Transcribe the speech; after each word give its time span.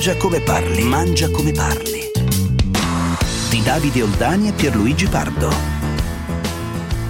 Mangia 0.00 0.16
come 0.16 0.40
parli, 0.40 0.82
mangia 0.82 1.28
come 1.28 1.52
parli. 1.52 2.10
Di 3.50 3.62
Davide 3.62 4.00
Oldani 4.00 4.48
e 4.48 4.52
Pierluigi 4.52 5.06
Pardo. 5.06 5.79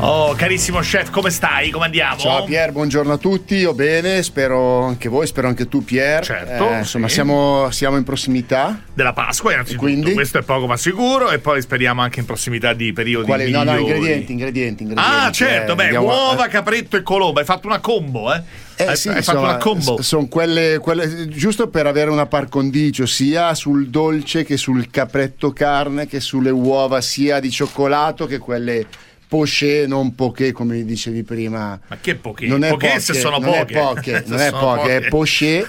Oh, 0.03 0.33
carissimo 0.35 0.79
chef, 0.79 1.11
come 1.11 1.29
stai? 1.29 1.69
Come 1.69 1.85
andiamo? 1.85 2.17
Ciao 2.19 2.45
Pier, 2.45 2.73
buongiorno 2.73 3.13
a 3.13 3.17
tutti, 3.19 3.57
io 3.57 3.75
bene, 3.75 4.23
spero 4.23 4.85
anche 4.85 5.11
voi, 5.11 5.27
spero 5.27 5.47
anche 5.47 5.69
tu 5.69 5.85
Pier. 5.85 6.25
Certo, 6.25 6.71
Eh, 6.71 6.79
insomma, 6.79 7.07
sì. 7.07 7.13
siamo, 7.15 7.71
siamo 7.71 7.99
in 7.99 8.05
prossimità. 8.05 8.81
Della 8.95 9.13
Pasqua, 9.13 9.53
innanzitutto. 9.53 9.85
Quindi? 9.85 10.15
Questo 10.15 10.39
è 10.39 10.43
poco 10.43 10.67
ma 10.67 10.79
sicuro. 10.79 11.31
E 11.31 11.39
poi 11.39 11.61
speriamo 11.61 12.01
anche 12.01 12.21
in 12.21 12.25
prossimità 12.25 12.73
di 12.73 12.95
periodi 12.95 13.27
Quali? 13.27 13.51
No, 13.51 13.63
no, 13.63 13.73
migliori. 13.73 13.93
ingredienti, 13.93 14.33
ingredienti, 14.33 14.83
ingredienti. 14.85 15.21
Ah, 15.27 15.31
certo, 15.33 15.73
eh, 15.73 15.75
beh, 15.75 15.83
andiamo- 15.85 16.07
uova, 16.07 16.47
capretto 16.49 16.97
e 16.97 17.03
colombo. 17.03 17.39
Hai 17.39 17.45
fatto 17.45 17.67
una 17.67 17.81
combo, 17.81 18.33
eh? 18.33 18.43
Eh, 18.77 18.85
hai 18.87 18.97
sì, 18.97 19.09
hai 19.11 19.17
insomma, 19.19 19.41
fatto 19.41 19.51
una 19.51 19.59
combo. 19.59 20.01
Sono 20.03 20.27
quelle, 20.29 20.79
quelle- 20.81 21.29
giusto 21.29 21.69
per 21.69 21.87
avere 21.87 22.09
una 22.11 22.25
par 22.25 22.49
condicio 22.49 23.05
sia 23.05 23.53
sul 23.55 23.91
dolce 23.91 24.45
che 24.45 24.57
sul 24.57 24.89
capretto 24.91 25.53
carne 25.53 26.07
che 26.07 26.21
sulle 26.21 26.49
uova 26.49 27.03
sia 27.03 27.39
di 27.39 27.51
cioccolato 27.51 28.25
che 28.25 28.39
quelle 28.39 28.87
poché, 29.31 29.85
non 29.87 30.17
poché 30.17 30.51
come 30.51 30.85
dicevi 30.85 31.23
prima. 31.23 31.79
Ma 31.87 31.99
che 32.01 32.17
poche? 32.17 32.47
Non 32.49 32.65
è 32.65 32.71
Poche 32.71 32.89
poche, 32.89 33.01
se 33.01 33.15
sono 33.15 33.39
non 33.39 33.51
poche. 33.53 33.61
è 33.61 33.79
poche, 33.81 34.25
non 34.27 34.41
è 34.41 34.49
sono 34.49 34.61
poche, 34.61 34.97
è 34.97 34.99
poche. 35.03 35.09
poché, 35.09 35.67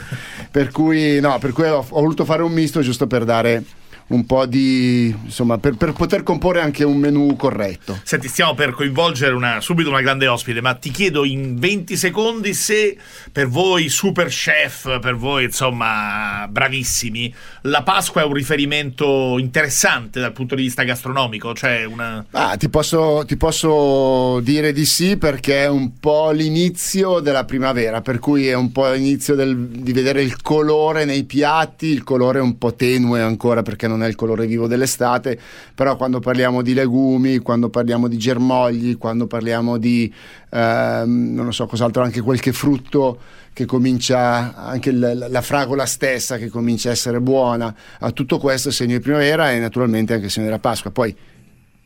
per 0.49 0.71
cui, 0.71 1.19
no, 1.19 1.37
per 1.37 1.51
cui 1.51 1.65
ho, 1.65 1.77
ho 1.77 2.01
voluto 2.01 2.25
fare 2.25 2.41
un 2.41 2.51
misto 2.51 2.81
giusto 2.81 3.05
per 3.05 3.23
dare 3.23 3.63
un 4.11 4.25
po' 4.25 4.45
di 4.45 5.13
insomma 5.23 5.57
per, 5.57 5.75
per 5.75 5.93
poter 5.93 6.23
comporre 6.23 6.61
anche 6.61 6.83
un 6.83 6.97
menù 6.97 7.35
corretto. 7.35 7.99
Senti, 8.03 8.27
stiamo 8.27 8.53
per 8.53 8.71
coinvolgere 8.71 9.33
una- 9.33 9.61
subito 9.61 9.89
una 9.89 10.01
grande 10.01 10.27
ospite, 10.27 10.61
ma 10.61 10.73
ti 10.75 10.91
chiedo 10.91 11.23
in 11.23 11.57
20 11.57 11.95
secondi 11.95 12.53
se 12.53 12.97
per 13.31 13.47
voi 13.47 13.89
super 13.89 14.27
chef, 14.27 14.99
per 14.99 15.15
voi 15.15 15.45
insomma 15.45 16.47
bravissimi, 16.49 17.33
la 17.63 17.83
Pasqua 17.83 18.21
è 18.21 18.25
un 18.25 18.33
riferimento 18.33 19.37
interessante 19.37 20.19
dal 20.19 20.33
punto 20.33 20.55
di 20.55 20.63
vista 20.63 20.83
gastronomico, 20.83 21.53
cioè 21.53 21.85
una... 21.85 22.23
Ah, 22.31 22.55
ti, 22.57 22.69
posso, 22.69 23.23
ti 23.25 23.37
posso 23.37 24.39
dire 24.41 24.73
di 24.73 24.85
sì 24.85 25.17
perché 25.17 25.63
è 25.63 25.67
un 25.69 25.99
po' 25.99 26.31
l'inizio 26.31 27.19
della 27.19 27.45
primavera, 27.45 28.01
per 28.01 28.19
cui 28.19 28.47
è 28.47 28.53
un 28.53 28.71
po' 28.71 28.91
l'inizio 28.91 29.35
del- 29.35 29.67
di 29.67 29.93
vedere 29.93 30.21
il 30.21 30.41
colore 30.41 31.05
nei 31.05 31.23
piatti, 31.23 31.87
il 31.87 32.03
colore 32.03 32.39
è 32.39 32.41
un 32.41 32.57
po' 32.57 32.73
tenue 32.73 33.21
ancora 33.21 33.61
perché 33.61 33.87
non 33.87 34.00
è 34.03 34.07
il 34.07 34.15
colore 34.15 34.45
vivo 34.45 34.67
dell'estate, 34.67 35.39
però 35.73 35.95
quando 35.95 36.19
parliamo 36.19 36.61
di 36.61 36.73
legumi, 36.73 37.39
quando 37.39 37.69
parliamo 37.69 38.07
di 38.07 38.17
germogli, 38.17 38.97
quando 38.97 39.27
parliamo 39.27 39.77
di, 39.77 40.11
ehm, 40.49 41.33
non 41.33 41.53
so 41.53 41.65
cos'altro, 41.65 42.03
anche 42.03 42.21
qualche 42.21 42.51
frutto 42.51 43.19
che 43.53 43.65
comincia, 43.65 44.55
anche 44.55 44.91
l- 44.91 45.27
la 45.29 45.41
fragola 45.41 45.85
stessa 45.85 46.37
che 46.37 46.49
comincia 46.49 46.89
a 46.89 46.93
essere 46.93 47.19
buona, 47.19 47.73
a 47.99 48.11
tutto 48.11 48.37
questo 48.37 48.71
segno 48.71 48.97
di 48.97 49.03
primavera 49.03 49.51
e 49.51 49.59
naturalmente 49.59 50.13
anche 50.13 50.29
segno 50.29 50.45
della 50.45 50.59
Pasqua. 50.59 50.91
Poi 50.91 51.15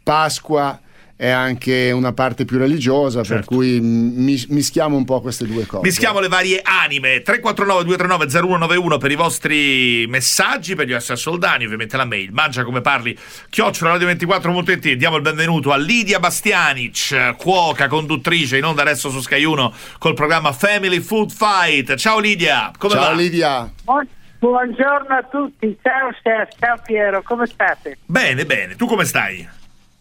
Pasqua 0.03 0.79
è 1.17 1.29
anche 1.29 1.91
una 1.91 2.11
parte 2.11 2.43
più 2.43 2.57
religiosa, 2.57 3.19
per 3.19 3.27
Certo. 3.27 3.55
cui 3.55 3.79
mis- 3.79 4.47
mischiamo 4.47 4.97
un 4.97 5.05
po' 5.05 5.21
queste 5.21 5.45
due 5.45 5.65
cose. 5.65 5.83
Mischiamo 5.85 6.19
le 6.19 6.27
varie 6.27 6.59
anime 6.61 7.21
349 7.21 7.83
239 7.85 8.25
0191 8.29 8.97
per 8.97 9.11
i 9.11 9.15
vostri 9.15 10.05
messaggi 10.09 10.75
per 10.75 10.87
gli 10.87 10.93
essere 10.93 11.17
soldani 11.17 11.63
ovviamente 11.65 11.95
la 11.95 12.03
mail 12.05 12.31
mangia 12.33 12.63
come 12.65 12.81
parli 12.81 13.17
chiocciola 13.49 13.95
radio24.it 13.95 14.91
diamo 14.93 15.15
il 15.15 15.21
benvenuto 15.21 15.71
a 15.71 15.77
Lidia 15.77 16.19
Bastianic 16.19 17.35
cuoca 17.37 17.87
conduttrice 17.87 18.57
in 18.57 18.65
onda 18.65 18.81
adesso 18.81 19.09
su 19.09 19.21
Sky 19.21 19.43
1 19.43 19.73
col 19.97 20.13
programma 20.15 20.51
Family 20.51 20.99
Food 20.99 21.31
Fight 21.31 21.95
ciao 21.95 22.19
Lidia 22.19 22.71
come 22.77 22.93
Ciao 22.93 23.01
va? 23.03 23.11
Lidia. 23.13 23.71
Buon- 23.83 24.07
Buongiorno 24.37 25.15
a 25.15 25.23
tutti, 25.23 25.75
ciao 25.81 26.09
chef, 26.21 26.49
ciao 26.59 26.75
Piero, 26.85 27.23
come 27.23 27.47
state? 27.47 27.97
bene 28.05 28.45
bene 28.45 28.75
tu 28.75 28.85
come 28.85 29.05
stai? 29.05 29.47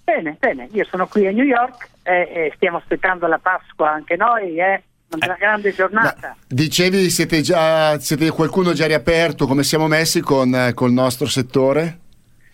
Bene, 0.05 0.37
bene, 0.39 0.69
io 0.73 0.85
sono 0.85 1.07
qui 1.07 1.27
a 1.27 1.33
New 1.33 1.45
York 1.45 1.89
e, 2.03 2.13
e 2.13 2.53
stiamo 2.57 2.77
aspettando 2.77 3.27
la 3.27 3.39
Pasqua 3.39 3.91
anche 3.91 4.17
noi, 4.17 4.59
è 4.59 4.81
una 5.11 5.37
grande 5.39 5.73
giornata. 5.73 6.29
Ma 6.29 6.37
dicevi, 6.47 7.09
siete 7.09 7.41
già, 7.41 7.99
siete 7.99 8.31
qualcuno 8.31 8.75
già 8.75 8.87
riaperto, 8.87 9.47
come 9.47 9.63
siamo 9.63 9.87
messi 9.89 10.21
con 10.21 10.55
eh, 10.55 10.75
col 10.75 10.93
nostro 10.93 11.27
settore? 11.27 12.01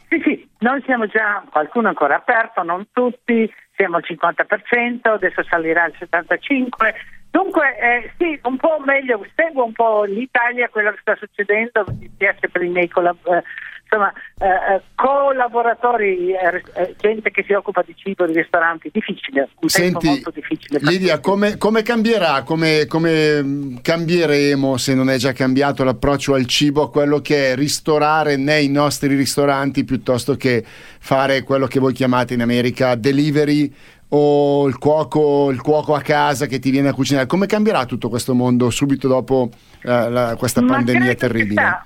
Sì, 0.09 0.21
sì, 0.25 0.49
noi 0.59 0.81
siamo 0.85 1.07
già, 1.07 1.43
qualcuno 1.51 1.89
ancora 1.89 2.17
aperto, 2.17 2.63
non 2.63 2.87
tutti, 2.93 3.53
siamo 3.75 3.97
al 3.97 4.05
50%, 4.07 5.01
adesso 5.03 5.43
salirà 5.43 5.85
al 5.85 5.95
75%. 5.99 6.69
Dunque, 7.31 7.79
eh, 7.79 8.13
sì, 8.19 8.39
un 8.43 8.57
po' 8.57 8.81
meglio, 8.85 9.25
seguo 9.37 9.65
un 9.65 9.73
po' 9.73 10.03
l'Italia, 10.03 10.69
quello 10.69 10.91
che 10.91 10.99
sta 11.01 11.17
succedendo, 11.17 11.85
mi 11.99 12.11
piace 12.17 12.49
per 12.49 12.63
i 12.63 12.69
miei 12.69 12.89
collab- 12.89 13.27
eh, 13.29 13.43
insomma, 13.91 14.13
eh, 14.39 14.75
eh, 14.75 14.83
collaboratori, 14.95 16.33
eh, 16.33 16.63
eh, 16.75 16.95
gente 17.01 17.31
che 17.33 17.43
si 17.45 17.53
occupa 17.53 17.83
di 17.85 17.95
cibo, 17.97 18.25
di 18.25 18.35
ristoranti, 18.35 18.89
difficile, 18.93 19.49
un 19.61 19.69
Senti, 19.69 20.07
molto 20.07 20.31
difficile. 20.31 20.79
Lidia, 20.83 21.19
come, 21.19 21.57
come 21.59 21.83
cambierà, 21.83 22.43
come, 22.45 22.87
come 22.87 23.43
mh, 23.43 23.81
cambieremo, 23.83 24.77
se 24.77 24.95
non 24.95 25.11
è 25.11 25.17
già 25.17 25.33
cambiato, 25.33 25.83
l'approccio 25.83 26.35
al 26.35 26.47
cibo 26.47 26.83
a 26.83 26.91
quello 26.91 27.21
che 27.21 27.53
è 27.53 27.57
ristorare 27.57 28.37
nei 28.37 28.69
nostri 28.69 29.15
ristoranti 29.17 29.85
piuttosto 29.85 30.37
che 30.37 30.65
fare 30.65 31.43
quello 31.43 31.67
che 31.67 31.81
voi 31.81 31.93
chiamate 31.93 32.35
in 32.35 32.43
America 32.43 32.95
delivery 32.95 33.73
o 34.13 34.67
il 34.67 34.79
cuoco, 34.79 35.51
il 35.51 35.61
cuoco 35.61 35.95
a 35.95 36.01
casa 36.01 36.47
che 36.47 36.59
ti 36.59 36.71
viene 36.71 36.89
a 36.89 36.93
cucinare? 36.95 37.27
Come 37.27 37.47
cambierà 37.47 37.85
tutto 37.87 38.09
questo 38.09 38.35
mondo 38.35 38.71
subito 38.71 39.09
dopo 39.09 39.51
eh, 39.83 40.11
la- 40.11 40.37
questa 40.37 40.61
Ma 40.61 40.75
pandemia 40.75 41.15
terribile? 41.15 41.83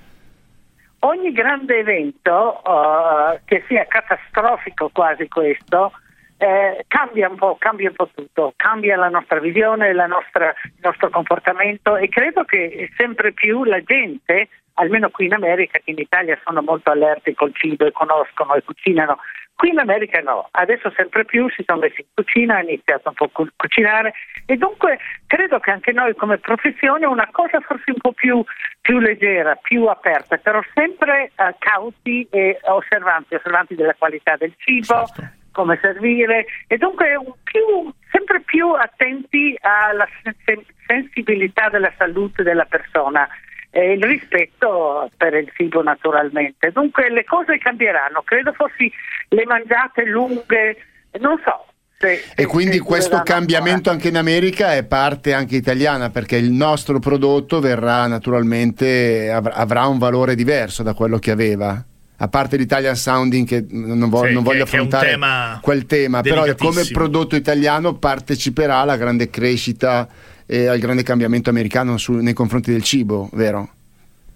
Ogni 1.05 1.33
grande 1.33 1.79
evento, 1.79 2.61
uh, 2.65 3.39
che 3.45 3.65
sia 3.69 3.87
catastrofico 3.87 4.91
quasi 4.93 5.29
questo, 5.29 5.93
eh, 6.37 6.85
cambia 6.89 7.29
un 7.29 7.37
po', 7.37 7.57
cambia 7.59 7.89
un 7.89 7.95
po' 7.95 8.11
tutto, 8.13 8.53
cambia 8.57 8.97
la 8.97 9.09
nostra 9.09 9.39
visione, 9.39 9.93
la 9.93 10.07
nostra- 10.07 10.55
il 10.65 10.81
nostro 10.83 11.09
comportamento 11.11 11.97
e 11.97 12.09
credo 12.09 12.45
che 12.45 12.91
sempre 12.97 13.33
più 13.33 13.65
la 13.65 13.81
gente, 13.83 14.49
almeno 14.75 15.11
qui 15.11 15.27
in 15.27 15.35
America, 15.35 15.79
che 15.79 15.93
in 15.93 15.99
Italia 15.99 16.39
sono 16.45 16.61
molto 16.61 16.91
allerti 16.91 17.35
col 17.35 17.55
cibo 17.55 17.87
e 17.87 17.93
conoscono 17.93 18.55
e 18.55 18.63
cucinano, 18.63 19.19
qui 19.57 19.71
in 19.71 19.79
America 19.79 20.21
no, 20.21 20.49
adesso 20.53 20.93
sempre 20.97 21.25
più 21.25 21.49
si 21.51 21.63
sono 21.65 21.81
messi 21.81 22.01
in 22.01 22.07
cucina, 22.15 22.57
hanno 22.59 22.69
iniziato 22.71 23.09
un 23.09 23.15
po' 23.15 23.25
a 23.25 23.29
cu- 23.33 23.53
cucinare 23.57 24.13
e 24.47 24.57
dunque 24.57 24.99
credo 25.27 25.59
che 25.61 25.71
anche 25.71 25.93
noi 25.93 26.15
come 26.15 26.39
professione 26.39 27.07
una 27.07 27.29
cosa 27.31 27.61
forse 27.61 27.91
un 27.93 27.99
po' 27.99 28.13
più, 28.13 28.45
più 28.81 28.99
leggera, 28.99 29.55
più 29.55 29.87
aperta, 29.87 30.37
però 30.39 30.61
sempre 30.75 31.31
eh, 31.37 31.55
cauti 31.59 32.27
e 32.31 32.59
osservanti, 32.63 33.35
osservanti 33.35 33.75
della 33.75 33.95
qualità 33.95 34.37
del 34.37 34.53
cibo, 34.59 35.07
Certo. 35.07 35.23
come 35.53 35.79
servire 35.81 36.47
e 36.67 36.77
dunque 36.77 37.15
un 37.15 37.33
più- 37.45 37.93
sempre 38.11 38.41
più 38.41 38.71
attenti 38.73 39.57
alla 39.61 40.07
sen- 40.45 40.65
sensibilità 40.87 41.69
della 41.69 41.93
salute 41.97 42.43
della 42.43 42.65
persona 42.67 43.29
e 43.77 43.95
il 43.95 44.03
rispetto 44.05 45.11
per 45.17 45.35
il 45.35 45.51
cibo 45.57 45.83
naturalmente. 45.83 46.71
Dunque 46.73 47.11
le 47.11 47.25
cose 47.25 47.59
cambieranno, 47.59 48.23
credo 48.25 48.53
forse 48.53 48.89
le 49.29 49.45
mangiate 49.47 50.05
lunghe, 50.05 50.77
non 51.19 51.41
so. 51.45 51.67
se- 51.99 52.23
E 52.37 52.47
quindi 52.47 52.79
questo 52.79 53.23
cambiamento 53.25 53.91
anche 53.91 54.09
in 54.09 54.17
America 54.17 54.75
è 54.75 54.85
parte 54.85 55.33
anche 55.33 55.57
italiana 55.57 56.11
perché 56.11 56.37
il 56.37 56.53
nostro 56.53 57.01
prodotto 57.01 57.59
verrà 57.59 58.07
naturalmente 58.07 59.31
av- 59.31 59.51
avrà 59.53 59.87
un 59.87 59.99
valore 59.99 60.37
diverso 60.37 60.83
da 60.85 60.95
quello 60.95 61.19
che 61.19 61.31
aveva. 61.33 61.83
A 62.19 62.29
parte 62.29 62.57
l'Italian 62.57 62.95
Sounding 62.95 63.45
che 63.47 63.65
non, 63.71 64.09
vo- 64.09 64.25
Sì, 64.25 64.33
non 64.33 64.45
voglio 64.45 64.65
che 64.65 64.71
affrontare 64.71 65.11
tema 65.11 65.59
quel 65.61 65.85
tema, 65.87 66.21
però 66.21 66.45
come 66.57 66.85
prodotto 66.93 67.35
italiano 67.35 67.95
parteciperà 67.95 68.77
alla 68.77 68.97
grande 68.97 69.29
crescita 69.31 70.07
e 70.47 70.67
al 70.69 70.79
grande 70.79 71.03
cambiamento 71.03 71.51
americano 71.51 71.97
su- 71.97 72.15
nei 72.21 72.35
confronti 72.35 72.71
del 72.71 72.83
cibo, 72.83 73.29
vero? 73.33 73.69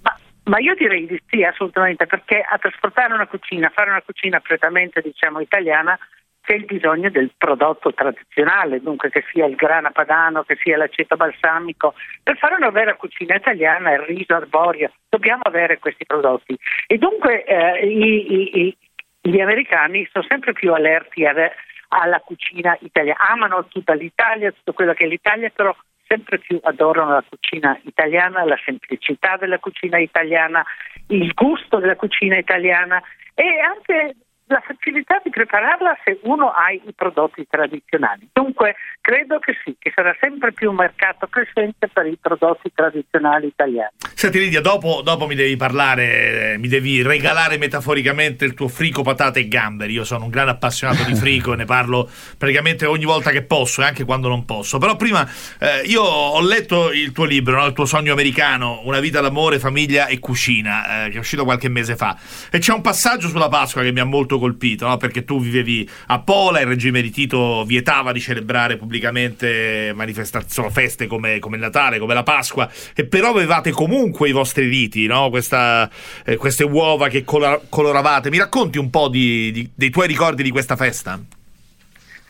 Ma, 0.03 0.17
ma 0.45 0.59
io 0.59 0.75
direi 0.75 1.07
di 1.07 1.21
sì, 1.29 1.43
assolutamente, 1.45 2.07
perché 2.07 2.41
a 2.41 2.59
trasportare 2.59 3.13
una 3.13 3.27
cucina, 3.27 3.71
fare 3.71 3.91
una 3.91 4.03
cucina 4.03 4.41
prettamente 4.41 5.01
diciamo 5.01 5.41
italiana, 5.41 5.99
c'è 6.41 6.55
il 6.55 6.65
bisogno 6.65 7.11
del 7.11 7.31
prodotto 7.37 7.93
tradizionale, 7.93 8.81
dunque 8.81 9.11
che 9.11 9.23
sia 9.31 9.45
il 9.45 9.55
grana 9.55 9.91
padano, 9.91 10.45
che 10.45 10.57
sia 10.63 10.79
l'aceto 10.79 11.15
balsamico. 11.17 11.93
Per 12.23 12.39
fare 12.39 12.55
una 12.55 12.71
vera 12.71 12.95
cucina 12.95 13.35
italiana, 13.35 13.93
il 13.93 14.01
riso 14.01 14.35
arborio, 14.35 14.91
dobbiamo 15.11 15.43
avere 15.43 15.79
questi 15.79 16.07
prodotti. 16.07 16.57
E 16.87 16.97
dunque 16.97 17.45
eh, 17.45 17.87
i- 17.87 18.61
i- 18.67 18.77
gli 19.21 19.41
americani 19.41 20.09
sono 20.11 20.25
sempre 20.27 20.55
più 20.55 20.73
allerti 20.73 21.27
alla 21.27 22.21
cucina 22.21 22.75
italiana, 22.81 23.19
amano 23.29 23.67
tutta 23.69 23.93
l'Italia, 23.93 24.51
tutto 24.51 24.73
quello 24.73 24.95
che 24.95 25.05
è 25.05 25.09
l'Italia, 25.09 25.51
però 25.51 25.77
sempre 26.09 26.39
più 26.39 26.59
adorano 26.63 27.13
la 27.13 27.25
cucina 27.29 27.79
italiana, 27.85 28.45
la 28.45 28.59
semplicità 28.65 29.37
della 29.37 29.59
cucina 29.59 29.99
italiana, 29.99 30.65
il 31.09 31.33
gusto 31.35 31.79
della 31.79 31.97
cucina 31.97 32.39
italiana 32.39 33.01
e 33.35 33.61
anche 33.61 34.17
la 34.49 34.63
facilità 34.65 35.21
di 35.23 35.31
prepararla 35.31 35.97
se 36.05 36.21
uno 36.23 36.49
ha 36.49 36.71
i 36.73 36.93
prodotti 36.95 37.47
tradizionali. 37.49 38.29
Dunque 38.33 38.77
credo 39.01 39.39
che 39.39 39.55
sì, 39.65 39.77
che 39.79 39.93
sarà 39.95 40.17
sempre 40.21 40.53
più 40.53 40.71
un 40.71 40.77
mercato 40.77 41.27
crescente 41.29 41.89
per 41.89 42.07
i 42.07 42.19
prodotti 42.21 42.73
tradizionali 42.75 43.47
italiani. 43.47 43.93
Senti 44.15 44.39
Lidia, 44.39 44.61
dopo, 44.61 45.03
dopo 45.03 45.27
mi 45.27 45.35
devi 45.35 45.57
parlare, 45.57 46.53
eh, 46.53 46.59
mi 46.59 46.69
devi 46.69 47.03
regalare 47.03 47.59
metaforicamente 47.59 48.45
il 48.45 48.55
tuo 48.55 48.69
frico, 48.69 49.03
patate 49.03 49.41
e 49.41 49.49
gamberi. 49.49 49.93
Io 49.93 50.05
sono 50.05 50.25
un 50.25 50.31
gran 50.31 50.49
appassionato 50.49 51.05
di 51.05 51.15
frico 51.15 51.53
e 51.53 51.57
ne 51.57 51.65
parlo 51.67 52.09
praticamente 52.37 52.87
ogni 52.87 53.05
volta 53.05 53.31
che 53.31 53.43
posso 53.43 53.83
e 53.83 53.85
anche 53.85 54.05
quando 54.05 54.29
non 54.29 54.45
posso. 54.45 54.79
Però 54.79 54.97
prima 54.97 55.29
eh, 55.61 55.83
io 55.85 56.03
ho 56.03 56.41
letto 56.41 56.91
il 56.91 57.13
tuo 57.13 57.25
libro, 57.25 57.57
no? 57.57 57.67
il 57.67 57.73
tuo 57.73 57.85
sogno 57.85 58.13
americano, 58.13 58.81
Una 58.85 59.01
vita 59.01 59.21
d'amore, 59.21 59.59
famiglia 59.59 60.07
e 60.07 60.19
cucina, 60.19 61.05
eh, 61.05 61.11
che 61.11 61.17
è 61.17 61.21
uscito 61.21 61.45
qualche 61.45 61.69
mese 61.69 61.97
fa. 61.97 62.17
E 62.51 62.59
c'è 62.59 62.73
un 62.73 62.81
passaggio 62.81 63.29
sulla 63.29 63.49
Pasqua 63.49 63.83
che 63.83 63.93
mi 63.93 64.01
ha 64.01 64.05
molto 64.05 64.38
colpito, 64.39 64.87
no? 64.87 64.97
perché 64.97 65.25
tu 65.25 65.41
vivevi 65.41 65.89
a 66.09 66.21
Pola, 66.21 66.61
il 66.61 66.67
regime 66.67 67.03
di 67.03 67.11
Tito 67.11 67.65
vietava 67.65 68.13
di 68.13 68.21
celebrare 68.21 68.77
pubblicamente 68.77 69.93
manifestazioni, 69.95 70.71
feste 70.71 71.07
come, 71.07 71.39
come, 71.39 71.57
il 71.57 71.63
Natale, 71.63 71.99
come 71.99 72.15
la 72.15 72.23
Pasqua, 72.23 72.69
e 72.95 73.05
però 73.07 73.31
avevate 73.31 73.71
comunque 73.71 74.29
i 74.29 74.33
vostri 74.33 74.67
riti, 74.69 75.07
no? 75.07 75.31
Questa, 75.31 75.89
eh, 76.25 76.37
queste 76.37 76.65
uova 76.65 77.09
che 77.09 77.25
color- 77.25 77.69
coloravate. 77.69 78.31
Mi 78.31 78.39
racconti 78.39 78.79
un 78.79 78.91
po' 78.91 79.09
di, 79.09 79.51
di, 79.53 79.71
dei 79.75 79.91
tuoi 79.91 80.07
ricordi 80.07 80.43
di 80.43 80.51
questa 80.51 80.77
festa? 80.77 81.19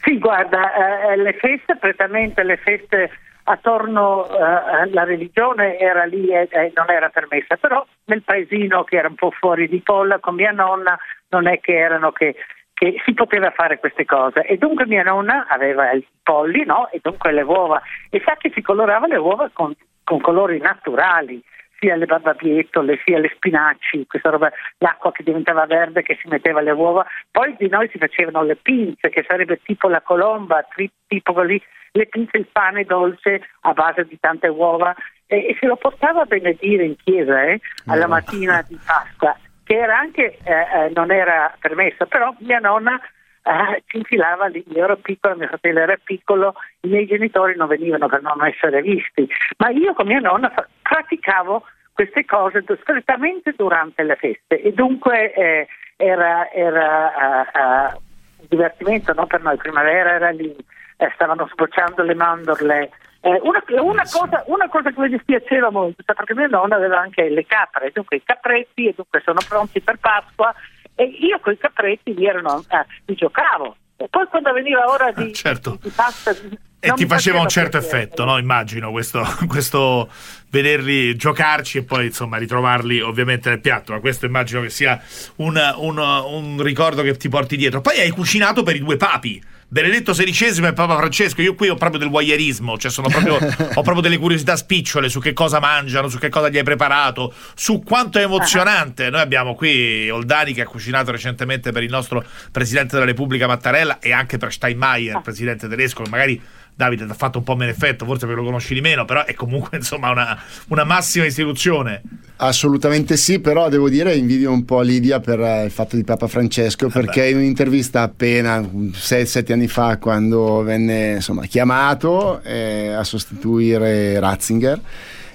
Sì, 0.03 0.19
guarda, 0.19 1.13
eh, 1.13 1.17
le 1.17 1.35
feste, 1.35 1.77
prettamente 1.77 2.43
le 2.43 2.57
feste 2.57 3.11
attorno 3.49 4.27
uh, 4.27 4.37
alla 4.83 5.05
religione 5.05 5.79
era 5.79 6.05
lì 6.05 6.29
e, 6.29 6.49
e, 6.51 6.73
non 6.75 6.91
era 6.91 7.09
permessa, 7.09 7.57
però 7.57 7.85
nel 8.05 8.23
paesino 8.23 8.85
che 8.85 8.97
era 8.97 9.09
un 9.09 9.15
po' 9.15 9.31
fuori 9.31 9.69
di 9.69 9.81
Polla 9.81 10.19
con 10.19 10.35
mia 10.35 10.51
nonna 10.51 10.99
non 11.31 11.47
è 11.47 11.61
che 11.61 11.77
erano 11.77 12.13
che, 12.13 12.37
che 12.75 13.01
si 13.05 13.15
poteva 13.15 13.51
fare 13.51 13.79
queste 13.79 14.05
cose. 14.05 14.43
E 14.43 14.57
dunque 14.57 14.87
mia 14.87 15.03
nonna 15.03 15.47
aveva 15.49 15.91
i 15.93 16.07
polli 16.23 16.65
no? 16.65 16.91
e 16.91 17.01
dunque 17.03 17.33
le 17.33 17.43
uova. 17.43 17.81
E 18.11 18.23
sa 18.25 18.37
che 18.37 18.51
si 18.55 18.63
colorava 18.63 19.07
le 19.07 19.17
uova 19.17 19.51
con, 19.53 19.75
con 20.05 20.21
colori 20.21 20.59
naturali 20.59 21.43
sia 21.81 21.97
le 21.97 22.07
barbabietole 22.07 23.01
sia 23.05 23.19
le 23.19 23.31
spinaci, 23.35 24.07
questa 24.07 24.31
roba, 24.31 24.51
l'acqua 24.79 25.13
che 25.13 25.23
diventava 25.23 25.65
verde 25.67 26.03
che 26.03 26.19
si 26.21 26.29
metteva 26.29 26.61
le 26.61 26.73
uova, 26.73 27.07
poi 27.31 27.55
di 27.57 27.69
noi 27.69 27.89
si 27.91 27.99
facevano 27.99 28.43
le 28.43 28.57
pinze 28.57 29.11
che 29.11 29.25
sarebbe 29.27 29.61
tipo 29.63 29.89
la 29.89 30.01
colomba, 30.01 30.67
tipo 31.07 31.33
così 31.33 31.61
le 31.93 32.07
pinze 32.07 32.37
il 32.37 32.49
pane 32.51 32.85
dolce 32.85 33.49
a 33.61 33.73
base 33.73 34.05
di 34.05 34.19
tante 34.21 34.49
uova. 34.49 34.95
E, 35.27 35.49
e 35.49 35.57
se 35.61 35.67
lo 35.67 35.77
portava 35.77 36.23
a 36.23 36.27
benedire 36.27 36.85
in 36.85 36.97
chiesa 36.97 37.43
eh, 37.45 37.61
alla 37.87 38.07
mattina 38.07 38.65
di 38.67 38.79
Pasqua, 38.85 39.37
che 39.69 39.77
era 39.77 39.99
anche, 39.99 40.39
eh, 40.45 40.53
eh, 40.53 40.93
non 40.95 41.11
era 41.11 41.55
permesso, 41.61 42.07
però 42.07 42.35
mia 42.39 42.59
nonna 42.59 42.99
eh, 43.43 43.83
ci 43.85 43.99
infilava 43.99 44.47
lì, 44.47 44.65
io 44.67 44.85
ero 44.85 44.97
piccola, 44.97 45.35
mio 45.35 45.47
fratello 45.47 45.81
era 45.81 45.95
piccolo, 46.03 46.55
i 46.81 46.89
miei 46.89 47.07
genitori 47.07 47.55
non 47.55 47.69
venivano 47.69 48.09
per 48.09 48.23
non 48.23 48.43
essere 48.47 48.81
visti, 48.81 49.29
ma 49.59 49.69
io 49.69 49.93
con 49.93 50.07
mia 50.07 50.21
nonna 50.21 50.51
praticavo 50.81 51.65
queste 51.93 52.25
cose 52.25 52.65
strettamente 52.81 53.53
durante 53.55 54.05
le 54.05 54.17
feste. 54.17 54.59
E 54.63 54.73
dunque 54.73 55.35
eh, 55.35 55.69
era, 55.97 56.51
era 56.51 57.45
uh, 57.53 57.59
uh, 57.59 58.01
divertimento 58.49 59.13
no, 59.13 59.27
per 59.27 59.43
noi, 59.43 59.59
primavera 59.59 60.13
era 60.13 60.31
lì, 60.31 60.57
eh, 60.97 61.11
stavano 61.13 61.47
sbocciando 61.47 62.03
le 62.03 62.15
mandorle. 62.15 62.91
Eh, 63.21 63.41
una, 63.43 63.63
una, 63.83 64.05
cosa, 64.09 64.45
una, 64.47 64.69
cosa, 64.69 64.91
che 64.91 65.01
mi 65.01 65.09
dispiaceva 65.09 65.71
molto, 65.71 66.03
perché 66.05 66.35
mia 66.35 66.47
nonna 66.47 66.77
aveva 66.77 67.01
anche 67.01 67.29
le 67.29 67.45
capre, 67.47 67.91
dunque 67.93 68.17
i 68.17 68.23
capretti, 68.23 68.87
e 68.87 68.95
dunque 68.95 69.21
sono 69.25 69.41
pronti 69.47 69.81
per 69.81 69.99
Pasqua, 69.99 70.55
e 70.95 71.05
io 71.05 71.39
con 71.41 71.53
i 71.53 71.59
capretti 71.59 72.15
li, 72.15 72.27
erano, 72.27 72.63
eh, 72.71 72.87
li 73.07 73.15
giocavo. 73.15 73.77
E 73.97 74.07
poi 74.09 74.27
quando 74.27 74.53
veniva 74.53 74.85
ora 74.89 75.11
di, 75.11 75.33
certo. 75.33 75.73
di, 75.73 75.79
di 75.83 75.91
pasta... 75.91 76.33
E 76.81 76.93
ti 76.93 77.07
faceva 77.07 77.41
un 77.41 77.49
certo 77.49 77.77
effetto, 77.77 78.25
no? 78.25 78.39
Immagino 78.39 78.93
questo, 78.93 79.25
questo, 79.49 80.09
vederli 80.51 81.17
giocarci 81.17 81.79
e 81.79 81.83
poi 81.83 82.07
insomma 82.07 82.37
ritrovarli 82.37 83.01
ovviamente 83.01 83.49
nel 83.49 83.61
piatto. 83.61 83.93
Ma 83.93 83.99
questo 83.99 84.27
immagino 84.27 84.61
che 84.61 84.71
sia 84.71 85.01
un, 85.37 85.61
un, 85.79 85.99
un 85.99 86.63
ricordo 86.63 87.03
che 87.03 87.17
ti 87.17 87.29
porti 87.29 87.57
dietro. 87.57 87.81
Poi 87.81 87.99
hai 87.99 88.11
cucinato 88.11 88.63
per 88.63 88.77
i 88.77 88.79
due 88.79 88.97
papi 88.97 89.43
Benedetto 89.71 90.13
XVI 90.13 90.65
e 90.65 90.73
Papa 90.73 90.97
Francesco, 90.97 91.43
io 91.43 91.55
qui 91.55 91.69
ho 91.69 91.75
proprio 91.75 92.01
del 92.01 92.09
voyeurismo, 92.09 92.79
cioè 92.79 92.91
proprio, 92.91 93.35
ho 93.37 93.83
proprio 93.83 94.01
delle 94.01 94.17
curiosità 94.17 94.57
spicciole 94.57 95.11
su 95.11 95.21
che 95.21 95.35
cosa 95.35 95.61
mangiano, 95.61 96.09
su 96.09 96.17
che 96.17 96.31
cosa 96.31 96.49
gli 96.49 96.57
hai 96.57 96.65
preparato, 96.65 97.35
su 97.55 97.83
quanto 97.83 98.19
è 98.19 98.23
emozionante. 98.23 99.11
Noi 99.11 99.21
abbiamo 99.21 99.55
qui 99.55 100.09
Oldani 100.09 100.55
che 100.55 100.63
ha 100.63 100.67
cucinato 100.67 101.11
recentemente 101.11 101.71
per 101.71 101.83
il 101.83 101.91
nostro 101.91 102.25
Presidente 102.51 102.95
della 102.95 103.05
Repubblica 103.05 103.47
Mattarella 103.47 103.99
e 103.99 104.11
anche 104.11 104.39
per 104.39 104.55
Steinmeier, 104.55 105.17
il 105.17 105.23
Presidente 105.23 105.69
tedesco, 105.69 106.03
che 106.03 106.09
magari 106.09 106.41
Davide 106.79 107.07
ti 107.07 107.11
ha 107.11 107.15
fatto 107.15 107.39
un 107.39 107.45
po' 107.45 107.57
meno 107.57 107.73
effetto, 107.73 108.05
forse 108.05 108.25
perché 108.25 108.41
lo 108.41 108.47
conosci 108.47 108.73
di 108.73 108.81
meno, 108.81 109.05
però 109.05 109.25
è 109.25 109.35
comunque 109.35 109.79
insomma 109.83 110.11
una, 110.11 110.41
una 110.69 110.85
massima 110.85 111.25
istituzione. 111.25 112.03
Assolutamente 112.37 113.17
sì, 113.17 113.41
però 113.41 113.69
devo 113.69 113.89
dire 113.89 114.15
invidio 114.15 114.53
un 114.53 114.65
po' 114.65 114.81
Lidia 114.83 115.19
per 115.19 115.41
eh, 115.41 115.65
il 115.65 115.73
fatto 115.73 115.97
di 115.97 116.05
Papa 116.05 116.29
Francesco 116.29 116.87
eh 116.87 116.91
perché 116.91 117.27
in 117.27 117.39
un'intervista 117.39 118.03
appena 118.03 118.61
6-7 118.61 119.51
anni 119.51 119.67
fa 119.67 119.97
quando 119.97 120.63
venne 120.63 121.15
insomma, 121.15 121.47
chiamato 121.47 122.41
eh, 122.45 122.93
a 122.93 123.03
sostituire 123.03 124.21
Ratzinger 124.21 124.81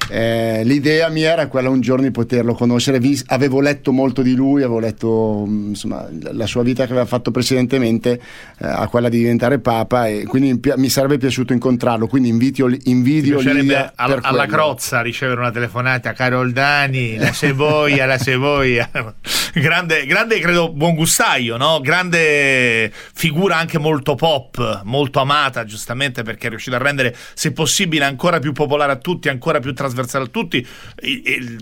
eh, 0.10 0.62
l'idea 0.64 1.08
mia 1.10 1.32
era 1.32 1.48
quella 1.48 1.70
un 1.70 1.82
giorno 1.82 2.04
di 2.04 2.12
poterlo 2.12 2.54
conoscere, 2.54 3.00
Vi, 3.00 3.20
avevo 3.28 3.62
letto 3.62 3.92
molto 3.92 4.22
di 4.22 4.36
lui, 4.36 4.62
avevo 4.62 4.80
letto 4.80 5.46
mm, 5.48 5.70
insomma, 5.70 6.08
la 6.32 6.46
sua 6.46 6.64
vita 6.64 6.86
che 6.86 6.92
aveva 6.92 7.06
fatto 7.06 7.32
precedentemente 7.32 8.20
eh, 8.60 8.68
a 8.68 8.88
quella 8.88 9.10
di 9.10 9.18
diventare 9.18 9.60
Papa 9.60 10.08
e 10.08 10.26
quindi 10.26 10.60
mi 10.76 10.90
sarebbe 10.90 11.18
piaciuto 11.18 11.54
incontrarlo, 11.54 12.08
quindi 12.08 12.30
invito, 12.30 12.70
invidio 12.84 13.40
Lidia 13.40 13.94
al, 13.96 14.20
alla 14.22 14.46
Crozza 14.46 15.02
ricevere 15.02 15.40
una 15.40 15.52
telefonata 15.52 16.14
Carol 16.14 16.52
Dani, 16.52 17.18
la 17.18 17.32
Seboia, 17.32 18.06
la 18.06 18.18
Seboia 18.18 18.90
grande, 19.54 20.06
grande 20.06 20.40
credo 20.40 20.72
buon 20.72 20.96
gustaio, 20.96 21.58
no? 21.58 21.80
grande 21.82 22.92
figura 23.14 23.58
anche 23.58 23.80
molto 23.80 24.16
pop, 24.16 24.82
molto 24.84 25.20
amata 25.20 25.64
giustamente 25.66 26.24
perché 26.24 26.48
è 26.48 26.50
riuscito 26.50 26.76
a 26.76 26.80
rendere 26.80 27.16
se 27.34 27.52
possibile 27.52 28.06
ancora 28.06 28.40
più 28.40 28.52
popolare 28.52 28.92
a 28.92 28.98
tutti, 28.98 29.30
ancora 29.30 29.60
più 29.60 29.74
trasversale 29.74 29.93
trasversale 29.94 30.26
a 30.26 30.28
tutti, 30.28 30.66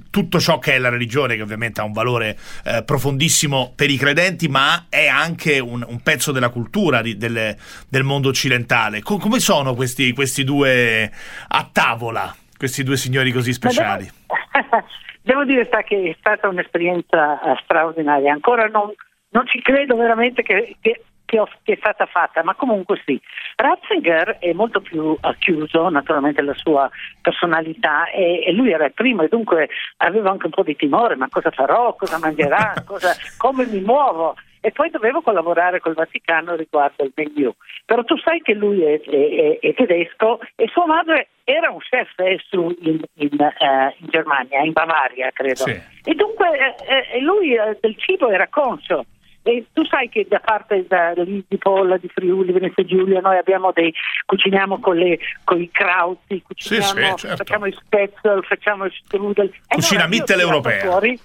tutto 0.10 0.40
ciò 0.40 0.58
che 0.60 0.74
è 0.74 0.80
la 0.80 0.90
religione, 0.90 1.36
che 1.36 1.42
ovviamente 1.42 1.82
ha 1.82 1.84
un 1.84 1.92
valore 1.92 2.38
eh, 2.64 2.84
profondissimo 2.84 3.74
per 3.76 3.90
i 3.90 3.98
credenti, 3.98 4.48
ma 4.48 4.86
è 4.90 5.08
anche 5.08 5.60
un, 5.60 5.86
un 5.88 6.02
pezzo 6.02 6.32
della 6.32 6.50
cultura 6.50 7.02
di, 7.02 7.18
delle, 7.18 7.58
del 7.90 8.04
mondo 8.04 8.30
occidentale. 8.30 9.02
Com- 9.02 9.20
come 9.20 9.40
sono 9.40 9.76
questi, 9.76 10.14
questi, 10.14 10.44
due 10.44 11.12
a 11.48 11.70
tavola, 11.72 12.34
questi 12.58 12.84
due 12.84 12.98
signori 12.98 13.32
così 13.32 13.54
speciali? 13.54 14.10
Devo, 14.28 14.86
devo 15.22 15.46
dire 15.46 15.70
che 15.86 16.10
è 16.10 16.16
stata 16.18 16.48
un'esperienza 16.48 17.40
uh, 17.44 17.56
straordinaria, 17.64 18.32
ancora 18.32 18.66
non, 18.68 18.92
non 19.30 19.48
ci 19.48 19.62
credo 19.62 19.96
veramente 19.96 20.42
che, 20.42 20.76
che 20.80 21.04
che, 21.32 21.40
ho, 21.40 21.48
che, 21.64 21.74
è 21.74 21.78
stata 21.78 22.06
fatta, 22.08 22.44
ma 22.44 22.56
comunque 22.56 23.02
sì. 23.06 23.20
Ratzinger 23.56 24.40
è 24.40 24.52
molto 24.52 24.82
più 24.82 25.18
chiuso, 25.40 25.88
naturalmente 25.88 26.42
la 26.42 26.54
sua 26.54 26.90
personalità, 27.22 28.10
e, 28.10 28.44
e, 28.46 28.52
lui 28.52 28.72
era 28.72 28.86
il 28.86 28.94
primo 28.94 29.22
e 29.22 29.30
dunque 29.30 29.70
aveva 29.98 30.30
anche 30.30 30.48
un 30.48 30.52
po' 30.52 30.64
di 30.64 30.76
timore, 30.76 31.16
ma 31.16 31.30
cosa 31.30 31.50
farò, 31.50 31.96
cosa 31.96 32.20
mangerà, 32.20 32.74
cosa, 32.86 33.16
come 33.38 33.66
mi 33.66 33.80
muovo? 33.80 34.36
E 34.60 34.72
poi 34.72 34.90
dovevo 34.90 35.22
collaborare 35.22 35.80
col 35.80 35.96
Vaticano 35.96 36.56
riguardo 36.56 37.04
il 37.04 37.14
menu. 37.16 37.52
Però 37.86 38.04
tu 38.04 38.16
sai 38.18 38.42
che 38.42 38.54
lui 38.54 38.84
è, 38.84 39.00
è, 39.02 39.58
è 39.60 39.74
tedesco 39.74 40.40
e 40.56 40.68
sua 40.68 40.86
madre 40.86 41.30
era 41.46 41.72
un 41.72 41.80
chef 41.80 42.12
eh, 42.20 42.40
su, 42.48 42.76
in, 42.82 43.02
in, 43.16 43.30
uh, 43.40 43.96
in, 43.98 44.08
Germania, 44.10 44.60
in 44.60 44.74
Bavaria 44.74 45.32
credo. 45.32 45.64
Sì. 45.64 45.82
E 46.04 46.14
dunque 46.14 46.76
eh, 46.86 47.18
eh, 47.18 47.22
lui 47.22 47.56
eh, 47.56 47.78
del 47.80 47.98
cibo 47.98 48.30
era 48.30 48.48
conscio. 48.50 49.06
E 49.44 49.66
tu 49.74 49.84
sai 49.86 50.08
che 50.10 50.28
da 50.30 50.40
parte 50.40 50.86
da, 50.88 51.14
lì 51.14 51.44
di 51.48 51.58
Polla, 51.58 51.98
di 51.98 52.08
Friuli, 52.10 52.52
Venezia 52.52 52.86
Giulia, 52.86 53.22
noi 53.22 53.38
abbiamo 53.38 53.72
dei, 53.72 53.92
cuciniamo 54.26 54.80
con, 54.80 54.96
le, 54.98 55.18
con 55.44 55.60
i 55.60 55.70
krauti, 55.72 56.44
cuciniamo, 56.44 56.86
sì, 56.86 57.22
sì, 57.22 57.28
certo. 57.28 57.38
facciamo 57.38 57.66
i 57.66 57.72
spetzel, 57.74 58.44
facciamo 58.44 58.86
il 58.86 58.94
strudel. 59.04 59.52
Cucina 59.68 60.04
allora, 60.04 60.18
mitteleuropea. 60.18 60.82
Fuori, 60.82 61.20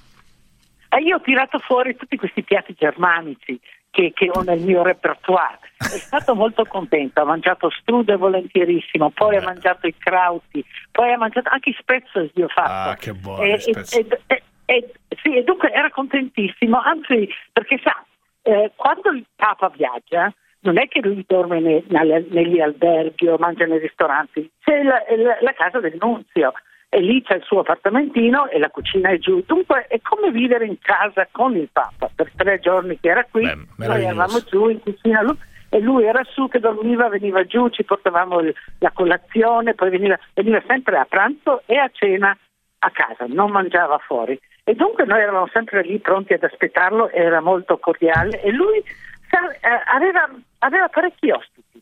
e 0.89 1.03
io 1.03 1.17
ho 1.17 1.21
tirato 1.21 1.59
fuori 1.59 1.95
tutti 1.97 2.17
questi 2.17 2.43
piatti 2.43 2.75
germanici 2.79 3.61
che, 3.91 4.13
che, 4.15 4.31
ho 4.33 4.43
nel 4.43 4.61
mio 4.61 4.83
repertoire. 4.83 5.59
È 5.77 5.99
stato 5.99 6.35
molto 6.35 6.65
contento, 6.65 7.21
ha 7.21 7.25
mangiato 7.25 7.71
strudel 7.71 8.17
volentierissimo, 8.17 9.11
poi 9.11 9.37
ha 9.37 9.43
mangiato 9.43 9.87
i 9.87 9.95
krauti, 9.97 10.65
poi 10.91 11.13
ha 11.13 11.19
mangiato 11.19 11.51
anche 11.51 11.71
i 11.71 11.77
spezzel 11.79 12.31
io 12.35 12.47
ho 12.47 12.49
fatto. 12.49 12.91
Ah, 12.91 12.97
che 12.97 13.13
buono! 13.13 13.43
E, 13.43 13.61
e, 13.67 14.45
e, 14.65 14.93
sì, 15.23 15.37
e 15.37 15.43
dunque 15.45 15.71
era 15.71 15.91
contentissimo, 15.91 16.81
anzi 16.81 17.29
perché 17.53 17.79
sa, 17.83 18.05
eh, 18.47 18.73
quando 18.77 19.11
il 19.11 19.25
Papa 19.35 19.69
viaggia 19.69 20.33
non 20.61 20.79
è 20.79 20.87
che 20.89 21.01
lui 21.01 21.25
dorme 21.27 21.61
ne, 21.61 21.83
nelle, 21.89 22.25
negli 22.31 22.61
alberghi 22.61 23.29
o 23.29 23.37
mangia 23.39 23.67
nei 23.67 23.79
ristoranti, 23.79 24.51
c'è 24.61 24.83
la, 24.83 25.03
la, 25.17 25.37
la 25.41 25.53
casa 25.53 25.81
del 25.81 25.97
nunzio 26.01 26.53
e 26.89 27.01
lì 27.01 27.23
c'è 27.23 27.37
il 27.37 27.43
suo 27.43 27.61
appartamentino 27.61 28.49
e 28.49 28.59
la 28.59 28.71
cucina 28.71 29.11
è 29.11 29.19
giù. 29.19 29.43
Dunque 29.45 29.87
è 29.89 30.01
come 30.01 30.31
vivere 30.31 30.67
in 30.67 30.79
casa 30.79 31.27
con 31.31 31.57
il 31.57 31.69
Papa. 31.73 32.09
Per 32.15 32.31
tre 32.37 32.59
giorni 32.61 32.99
che 33.01 33.09
era 33.09 33.25
qui, 33.25 33.43
Beh, 33.43 33.87
noi 33.87 34.05
eravamo 34.05 34.39
giù 34.41 34.69
in 34.69 34.81
cucina 34.81 35.23
lui, 35.23 35.37
e 35.69 35.81
lui 35.81 36.05
era 36.05 36.23
su 36.25 36.49
che 36.49 36.61
dormiva, 36.61 37.09
veniva 37.09 37.45
giù, 37.45 37.69
ci 37.69 37.85
portavamo 37.85 38.39
il- 38.41 38.55
la 38.79 38.93
colazione, 38.93 39.75
poi 39.75 39.91
veniva, 39.91 40.19
veniva 40.35 40.63
sempre 40.67 40.97
a 40.99 41.05
pranzo 41.05 41.63
e 41.67 41.77
a 41.77 41.91
cena 41.93 42.37
a 42.79 42.91
casa, 42.91 43.27
non 43.27 43.51
mangiava 43.51 43.99
fuori. 43.99 44.39
E 44.69 44.75
dunque 44.75 45.05
noi 45.05 45.21
eravamo 45.21 45.49
sempre 45.53 45.83
lì 45.83 46.01
pronti 46.01 46.33
ad 46.33 46.43
aspettarlo, 46.43 47.09
era 47.13 47.41
molto 47.41 47.79
cordiale 47.79 48.43
e 48.43 48.51
lui 48.51 48.79
eh, 48.79 49.81
aveva, 49.95 50.29
aveva 50.59 50.89
parecchi 50.89 51.31
ospiti. 51.31 51.81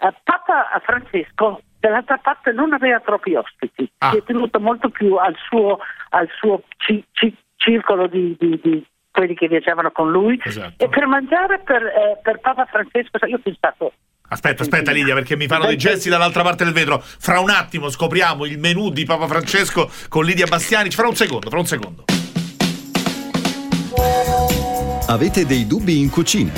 Eh, 0.00 0.14
Papa 0.24 0.68
Francesco 0.84 1.62
dall'altra 1.80 2.18
parte 2.18 2.52
non 2.52 2.74
aveva 2.74 3.00
troppi 3.00 3.34
ospiti, 3.34 3.90
Ah. 3.98 4.10
si 4.10 4.18
è 4.18 4.22
tenuto 4.24 4.60
molto 4.60 4.90
più 4.90 5.14
al 5.14 5.34
suo, 5.48 5.78
al 6.10 6.28
suo 6.38 6.62
ci- 6.76 7.02
ci- 7.12 7.34
circolo 7.56 8.06
di, 8.08 8.36
di- 8.38 8.60
di 8.62 8.86
quelli 9.10 9.34
che 9.34 9.48
viaggiavano 9.48 9.90
con 9.90 10.10
lui 10.10 10.38
Esatto. 10.44 10.84
e 10.84 10.88
per 10.90 11.06
mangiare 11.06 11.60
per, 11.60 11.82
eh, 11.82 12.18
per 12.22 12.40
Papa 12.40 12.66
Francesco 12.66 13.24
io 13.26 13.36
ho 13.36 13.40
pensato 13.42 13.92
Aspetta, 14.30 14.60
aspetta 14.62 14.90
Lidia, 14.92 15.14
perché 15.14 15.36
mi 15.36 15.46
fanno 15.46 15.64
dei 15.64 15.78
gesti 15.78 16.10
dall'altra 16.10 16.42
parte 16.42 16.62
del 16.62 16.74
vetro. 16.74 16.98
Fra 17.00 17.40
un 17.40 17.48
attimo 17.48 17.88
scopriamo 17.88 18.44
il 18.44 18.58
menù 18.58 18.90
di 18.90 19.06
Papa 19.06 19.26
Francesco 19.26 19.90
con 20.10 20.26
Lidia 20.26 20.44
Bastiani. 20.44 20.90
Fra 20.90 21.08
un 21.08 21.14
secondo, 21.14 21.48
fra 21.48 21.58
un 21.58 21.64
secondo. 21.64 22.04
Avete 25.10 25.46
dei 25.46 25.66
dubbi 25.66 26.00
in 26.00 26.10
cucina? 26.10 26.52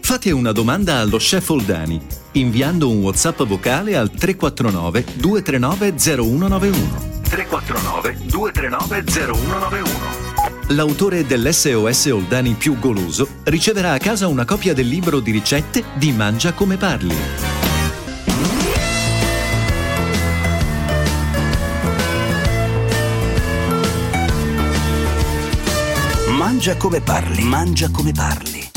Fate 0.00 0.30
una 0.30 0.52
domanda 0.52 0.98
allo 0.98 1.16
chef 1.16 1.48
Oldani 1.48 1.98
inviando 2.32 2.90
un 2.90 3.00
WhatsApp 3.00 3.44
vocale 3.44 3.96
al 3.96 4.10
349 4.10 5.04
239 5.14 5.94
0191. 5.96 6.76
349 7.22 8.16
239 8.26 9.04
0191. 9.10 9.88
L'autore 10.74 11.24
dell'SOS 11.24 12.04
Oldani 12.12 12.52
più 12.52 12.78
goloso 12.78 13.26
riceverà 13.44 13.92
a 13.92 13.98
casa 13.98 14.28
una 14.28 14.44
copia 14.44 14.74
del 14.74 14.86
libro 14.86 15.20
di 15.20 15.30
ricette 15.30 15.84
di 15.94 16.12
Mangia 16.12 16.52
come 16.52 16.76
parli. 16.76 17.16
Mangia 26.64 26.80
come 26.80 27.02
parli, 27.02 27.42
mangia 27.42 27.90
come 27.90 28.12
parli. 28.12 28.70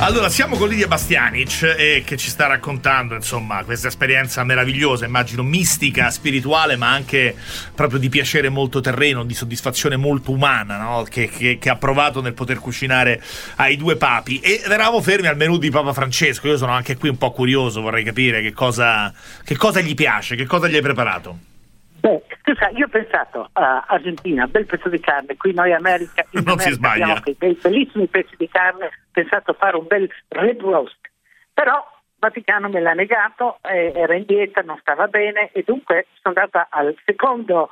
Allora, 0.00 0.28
siamo 0.28 0.58
con 0.58 0.68
Lidia 0.68 0.86
Bastianic 0.86 1.74
eh, 1.74 2.02
che 2.04 2.18
ci 2.18 2.28
sta 2.28 2.46
raccontando, 2.46 3.14
insomma, 3.14 3.64
questa 3.64 3.88
esperienza 3.88 4.44
meravigliosa, 4.44 5.06
immagino 5.06 5.42
mistica, 5.42 6.10
spirituale, 6.10 6.76
ma 6.76 6.90
anche 6.90 7.34
proprio 7.74 7.98
di 7.98 8.10
piacere 8.10 8.50
molto 8.50 8.82
terreno, 8.82 9.24
di 9.24 9.32
soddisfazione 9.32 9.96
molto 9.96 10.32
umana, 10.32 10.76
no? 10.76 11.06
che, 11.08 11.30
che- 11.30 11.56
che 11.58 11.70
ha 11.70 11.76
provato 11.76 12.20
nel 12.20 12.34
poter 12.34 12.58
cucinare 12.58 13.22
ai 13.54 13.78
due 13.78 13.96
papi. 13.96 14.40
E 14.40 14.60
eravamo 14.66 15.00
fermi 15.00 15.28
al 15.28 15.36
menù 15.38 15.56
di 15.56 15.70
Papa 15.70 15.94
Francesco. 15.94 16.46
Io 16.46 16.58
sono 16.58 16.72
anche 16.72 16.98
qui 16.98 17.08
un 17.08 17.16
po' 17.16 17.30
curioso, 17.30 17.80
vorrei 17.80 18.04
capire 18.04 18.42
che 18.42 18.52
cosa, 18.52 19.10
che 19.42 19.56
cosa 19.56 19.80
gli 19.80 19.94
piace, 19.94 20.36
che 20.36 20.44
cosa 20.44 20.68
gli 20.68 20.74
hai 20.74 20.82
preparato. 20.82 21.54
Beh, 22.06 22.22
sai, 22.54 22.76
io 22.76 22.86
ho 22.86 22.88
pensato 22.88 23.48
a 23.54 23.84
Argentina, 23.88 24.46
bel 24.46 24.64
pezzo 24.64 24.88
di 24.88 25.00
carne, 25.00 25.36
qui 25.36 25.52
noi 25.52 25.72
America, 25.72 26.24
in 26.30 26.44
Non 26.44 26.56
si 26.56 26.68
America 26.68 26.70
sbaglia. 26.70 27.04
abbiamo 27.16 27.36
bei- 27.36 27.58
bellissimi 27.60 28.06
pezzi 28.06 28.36
di 28.36 28.48
carne, 28.48 28.86
ho 28.86 28.90
pensato 29.10 29.50
a 29.50 29.54
fare 29.54 29.76
un 29.76 29.86
bel 29.88 30.08
red 30.28 30.60
roast, 30.60 31.00
però 31.52 31.74
il 31.74 32.14
Vaticano 32.20 32.68
me 32.68 32.78
l'ha 32.78 32.92
negato, 32.92 33.58
eh, 33.62 33.90
era 33.92 34.14
in 34.14 34.24
dieta, 34.24 34.62
non 34.62 34.78
stava 34.78 35.08
bene 35.08 35.50
e 35.50 35.64
dunque 35.66 36.06
sono 36.22 36.32
andata 36.36 36.68
al 36.70 36.96
secondo, 37.04 37.70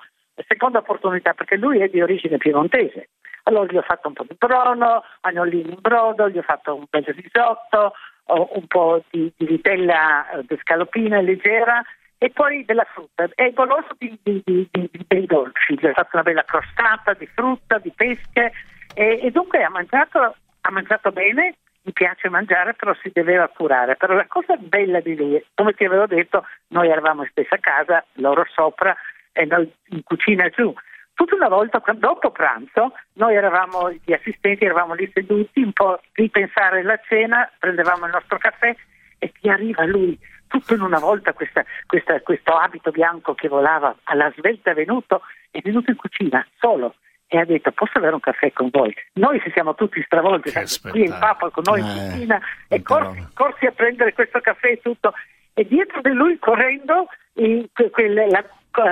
seconda 0.49 0.79
opportunità 0.79 1.33
perché 1.33 1.57
lui 1.57 1.79
è 1.79 1.87
di 1.89 2.03
origine 2.03 2.37
piemontese. 2.37 3.11
Allora 3.45 3.71
gli 3.73 3.77
ho 3.77 3.83
fatto 3.83 4.09
un 4.09 4.15
po' 4.15 4.25
di 4.29 4.35
brono, 4.37 5.05
agnolini 5.21 5.71
in 5.71 5.79
brodo, 5.81 6.29
gli 6.29 6.39
ho 6.39 6.43
fatto 6.43 6.75
un 6.75 6.87
bel 6.91 7.05
risotto, 7.05 7.93
un 8.27 8.67
po' 8.67 9.01
di, 9.11 9.33
di 9.37 9.47
vitella 9.47 10.29
eh, 10.31 10.45
di 10.45 10.59
scalopina 10.61 11.21
leggera 11.21 11.85
e 12.25 12.31
poi 12.31 12.65
della 12.65 12.87
frutta. 12.91 13.29
È 13.35 13.53
goloso 13.53 13.89
di, 13.99 14.19
di, 14.23 14.43
di, 14.43 14.91
dei 15.07 15.27
dolci, 15.27 15.79
gli 15.79 15.85
ho 15.85 15.93
fatto 15.93 16.09
una 16.15 16.23
bella 16.23 16.43
crostata 16.43 17.13
di 17.13 17.27
frutta, 17.27 17.77
di 17.77 17.93
pesche 17.95 18.51
e, 18.95 19.21
e 19.23 19.31
dunque 19.31 19.63
ha 19.63 19.69
mangiato, 19.69 20.35
ha 20.63 20.71
mangiato 20.71 21.13
bene, 21.13 21.57
gli 21.83 21.93
piace 21.93 22.31
mangiare, 22.31 22.73
però 22.73 22.95
si 23.03 23.11
doveva 23.13 23.47
curare. 23.49 23.97
Però 23.97 24.15
la 24.15 24.25
cosa 24.27 24.57
bella 24.57 25.01
di 25.01 25.15
lui, 25.15 25.45
come 25.53 25.75
ti 25.75 25.85
avevo 25.85 26.07
detto, 26.07 26.47
noi 26.69 26.89
eravamo 26.89 27.25
in 27.25 27.29
stessa 27.29 27.59
casa, 27.59 28.03
loro 28.15 28.47
sopra 28.55 28.97
e 29.33 29.45
noi 29.45 29.71
in 29.91 30.03
cucina 30.03 30.49
giù. 30.49 30.73
Tutta 31.13 31.35
una 31.35 31.49
volta, 31.49 31.83
dopo 31.95 32.31
pranzo, 32.31 32.95
noi 33.17 33.35
eravamo, 33.35 33.93
gli 34.03 34.15
assistenti 34.15 34.65
eravamo 34.65 34.95
lì 34.95 35.11
seduti, 35.13 35.61
un 35.61 35.75
po' 35.75 36.01
ripensare 36.13 36.83
la 36.83 36.99
cena, 37.07 37.53
prendevamo 37.59 38.07
il 38.07 38.13
nostro 38.13 38.39
caffè 38.39 38.75
e 39.19 39.31
ti 39.39 39.51
arriva 39.51 39.85
lui, 39.85 40.19
tutto 40.59 40.75
in 40.75 40.83
una 40.83 41.01
volta, 41.01 41.33
questa- 41.33 41.65
questa- 41.87 42.21
questo 42.21 42.53
abito 42.53 42.91
bianco 42.93 43.35
che 43.35 43.49
volava 43.49 43.95
alla 44.05 44.33
svelta 44.37 44.71
è 44.71 44.75
venuto, 44.75 45.23
è 45.51 45.59
venuto 45.63 45.91
in 45.91 45.97
cucina 45.97 46.47
solo 46.61 46.95
e 47.27 47.39
ha 47.39 47.45
detto 47.45 47.73
posso 47.73 47.99
avere 47.99 48.15
un 48.15 48.21
caffè 48.21 48.53
con 48.53 48.69
voi? 48.71 48.95
Noi 49.15 49.41
ci 49.41 49.51
siamo 49.51 49.75
tutti 49.75 50.01
stravolti, 50.03 50.53
qui 50.91 51.03
il. 51.03 51.17
Papa 51.19 51.51
con 51.51 51.65
noi 51.67 51.81
in 51.81 51.87
Eh, 51.87 52.11
cucina 52.11 52.41
e 52.69 52.83
corsi, 52.83 53.27
corsi 53.35 53.67
a 53.67 53.73
prendere 53.73 54.13
questo 54.13 54.41
caffè 54.41 54.69
e 54.69 54.81
tutto 54.81 55.13
e 55.55 55.65
dietro 55.67 56.01
di 56.03 56.11
lui 56.13 56.39
correndo 56.39 57.07
i- 57.35 57.69
que- 57.73 57.91
quelle- 57.91 58.31
la 58.31 58.45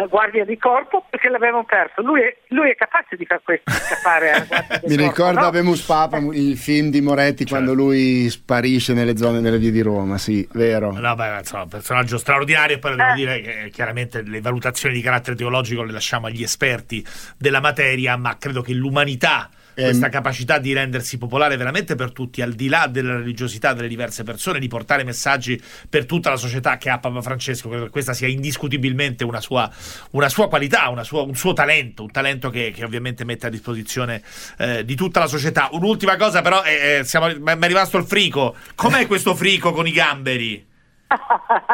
guardia 0.09 0.45
di 0.45 0.57
corpo 0.59 1.05
perché 1.11 1.29
l'avevano 1.29 1.65
perso. 1.65 2.03
Lui 2.03 2.21
è, 2.21 2.37
lui 2.49 2.71
è 2.71 2.75
capace 2.75 3.17
di 3.17 3.25
fare 3.27 3.41
questo, 3.45 3.71
scappare 3.71 4.31
alla 4.33 4.45
guardia 4.45 4.79
di 4.79 4.87
Mi 4.89 4.97
corpo, 4.97 5.11
ricorda 5.11 5.41
no? 5.41 5.51
Bemus 5.51 5.83
Papa, 5.83 6.19
il 6.19 6.57
film 6.57 6.91
di 6.91 7.01
Moretti 7.01 7.45
quando 7.45 7.75
lui 7.75 8.29
sparisce 8.31 8.93
nelle 8.95 9.17
zone, 9.17 9.41
nelle 9.41 9.59
vie 9.59 9.71
di 9.71 9.83
Roma, 9.83 10.19
sì, 10.19 10.47
vero. 10.53 10.93
No, 10.93 11.15
beh, 11.15 11.39
insomma, 11.39 11.63
un 11.65 11.69
personaggio 11.69 12.19
straordinario. 12.19 12.79
Poi 12.79 12.97
devo 12.97 13.11
Eh. 13.11 13.15
dire 13.15 13.41
che 13.41 13.63
eh, 13.65 13.71
chiaramente 13.71 14.23
le 14.23 14.41
valutazioni 14.41 14.95
di 14.95 15.03
carattere 15.03 15.37
teologico 15.37 15.83
le 15.83 15.93
lasciamo 15.93 16.27
agli 16.27 16.43
esperti 16.43 17.05
della 17.37 17.61
materia, 17.61 18.17
ma 18.17 18.37
credo 18.39 18.63
che 18.63 18.73
l'umanità. 18.73 19.51
Ehm. 19.75 19.85
Questa 19.85 20.09
capacità 20.09 20.59
di 20.59 20.73
rendersi 20.73 21.19
popolare 21.19 21.57
veramente 21.57 21.95
per 21.95 22.13
tutti, 22.13 22.43
al 22.43 22.53
di 22.53 22.69
là 22.69 22.87
della 22.87 23.17
religiosità 23.17 23.73
delle 23.73 23.89
diverse 23.89 24.23
persone, 24.23 24.59
di 24.59 24.69
portare 24.69 25.05
messaggi 25.05 25.61
per 25.89 26.05
tutta 26.05 26.31
la 26.31 26.37
società 26.37 26.77
che 26.77 26.91
ha 26.91 26.99
Papa 26.99 27.23
Francesco, 27.23 27.69
credo 27.69 27.85
che 27.85 27.91
questa 27.91 28.13
sia 28.13 28.29
indiscutibilmente 28.29 29.25
una 29.25 29.41
sua, 29.41 29.71
una 30.11 30.29
sua 30.29 30.49
qualità, 30.49 30.89
una 30.89 31.05
sua- 31.05 31.23
un 31.23 31.35
suo 31.35 31.53
talento, 31.53 32.03
un 32.03 32.11
talento 32.11 32.51
che, 32.51 32.73
che 32.75 32.85
ovviamente 32.85 33.25
mette 33.25 33.47
a 33.47 33.51
disposizione 33.51 34.23
eh, 34.59 34.85
di 34.85 34.95
tutta 34.95 35.21
la 35.21 35.27
società. 35.27 35.69
Un'ultima 35.73 36.17
cosa, 36.17 36.43
però, 36.43 36.63
eh, 36.65 36.99
eh, 36.99 37.05
siamo- 37.05 37.29
mi 37.29 37.53
è 37.53 37.67
rimasto 37.67 37.97
il 37.97 38.05
frico. 38.05 38.55
Com'è 38.75 39.07
questo 39.07 39.35
frico 39.35 39.73
con 39.73 39.87
i 39.87 39.93
gamberi? 39.93 40.71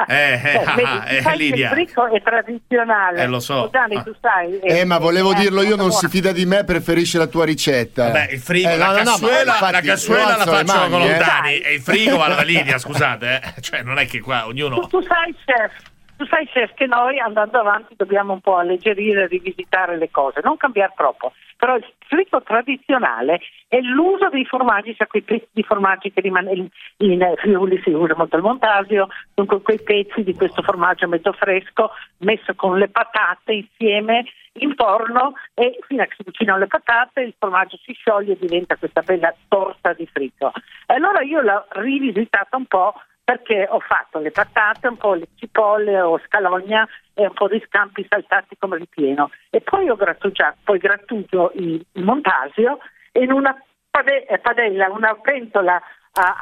Eh, 0.08 0.32
eh, 0.32 0.62
Cioè, 0.64 0.82
ah, 0.84 1.04
eh, 1.32 1.36
Lidia. 1.36 1.68
il 1.68 1.74
è 2.06 2.22
tradizionale. 2.22 3.22
Eh, 3.22 3.26
lo 3.26 3.40
so. 3.40 3.68
Dani, 3.70 3.96
Ah. 3.96 4.02
tu 4.02 4.14
sai. 4.20 4.58
Eh, 4.60 4.84
ma 4.84 4.98
volevo 4.98 5.32
dirlo 5.34 5.62
io, 5.62 5.76
non 5.76 5.90
si 5.92 6.08
fida 6.08 6.32
di 6.32 6.44
me, 6.46 6.64
preferisce 6.64 7.18
la 7.18 7.26
tua 7.26 7.44
ricetta. 7.44 8.04
Vabbè, 8.06 8.28
il 8.32 8.40
frigo, 8.40 8.68
Eh, 8.68 8.76
la, 8.76 8.86
no, 8.86 8.92
no, 8.92 8.98
no, 8.98 9.04
cassuela, 9.04 9.56
la 9.70 9.80
cassuela 9.80 10.36
la 10.36 10.44
faccio 10.46 10.72
mani, 10.78 10.90
con 10.90 11.00
eh. 11.02 11.08
Lontani 11.08 11.58
e 11.58 11.74
il 11.74 11.80
frigo 11.80 12.16
va 12.16 12.24
alla 12.26 12.42
linea, 12.42 12.78
scusate, 12.78 13.40
eh. 13.56 13.60
cioè 13.60 13.82
non 13.82 13.98
è 13.98 14.06
che 14.06 14.20
qua 14.20 14.40
Tu, 14.42 14.48
ognuno... 14.48 14.86
tu 14.86 15.00
sai, 15.02 15.34
chef, 15.44 15.72
tu 16.18 16.26
sai, 16.26 16.46
chef, 16.46 16.74
che 16.74 16.86
noi 16.86 17.20
andando 17.20 17.60
avanti 17.60 17.94
dobbiamo 17.96 18.32
un 18.32 18.40
po' 18.40 18.56
alleggerire, 18.56 19.28
rivisitare 19.28 19.96
le 19.96 20.10
cose, 20.10 20.40
non 20.42 20.56
cambiare 20.56 20.92
troppo. 20.96 21.32
Però 21.56 21.76
il 21.76 21.86
frigo 22.08 22.42
tradizionale 22.42 23.40
è 23.68 23.78
l'uso 23.78 24.28
dei 24.28 24.44
formaggi, 24.44 24.96
cioè 24.96 25.06
quei 25.06 25.22
pezzi 25.22 25.46
di 25.52 25.62
formaggi 25.62 26.10
che 26.10 26.20
rimane 26.20 26.52
in, 26.54 26.68
in 26.98 27.22
eh, 27.22 27.36
Friuli 27.36 27.80
si 27.82 27.90
usa 27.90 28.16
molto 28.16 28.36
il 28.36 28.42
montasio, 28.42 29.06
dunque 29.32 29.62
quei 29.62 29.80
pezzi 29.80 30.24
di 30.24 30.34
questo 30.34 30.60
formaggio 30.62 31.06
mezzo 31.06 31.32
fresco 31.32 31.90
messo 32.18 32.52
con 32.56 32.78
le 32.78 32.88
patate 32.88 33.52
insieme 33.52 34.24
in 34.54 34.74
forno 34.74 35.34
e 35.54 35.78
fino 35.86 36.02
a 36.02 36.06
che 36.06 36.14
si 36.16 36.24
cucinano 36.24 36.58
le 36.58 36.66
patate 36.66 37.20
il 37.20 37.34
formaggio 37.38 37.78
si 37.84 37.92
scioglie 37.92 38.32
e 38.32 38.38
diventa 38.40 38.74
questa 38.76 39.02
bella 39.02 39.32
torta 39.46 39.92
di 39.92 40.06
frigo. 40.06 40.50
E 40.84 40.94
allora 40.94 41.22
io 41.22 41.40
l'ho 41.42 41.66
rivisitata 41.70 42.56
un 42.56 42.66
po' 42.66 42.94
perché 43.28 43.66
ho 43.68 43.78
fatto 43.80 44.20
le 44.20 44.30
patate, 44.30 44.88
un 44.88 44.96
po' 44.96 45.12
le 45.12 45.28
cipolle 45.34 46.00
o 46.00 46.18
scalogna 46.24 46.88
e 47.12 47.26
un 47.26 47.34
po' 47.34 47.46
di 47.46 47.62
scampi 47.66 48.06
saltati 48.08 48.56
come 48.58 48.78
ripieno 48.78 49.30
e 49.50 49.60
poi 49.60 49.90
ho 49.90 49.96
grattugiato, 49.96 50.56
poi 50.64 50.78
grattugio 50.78 51.52
il, 51.56 51.84
montasio 51.96 52.78
in 53.20 53.30
una 53.30 53.54
eh, 54.02 54.38
padella, 54.38 54.88
una 54.88 55.14
pentola 55.16 55.78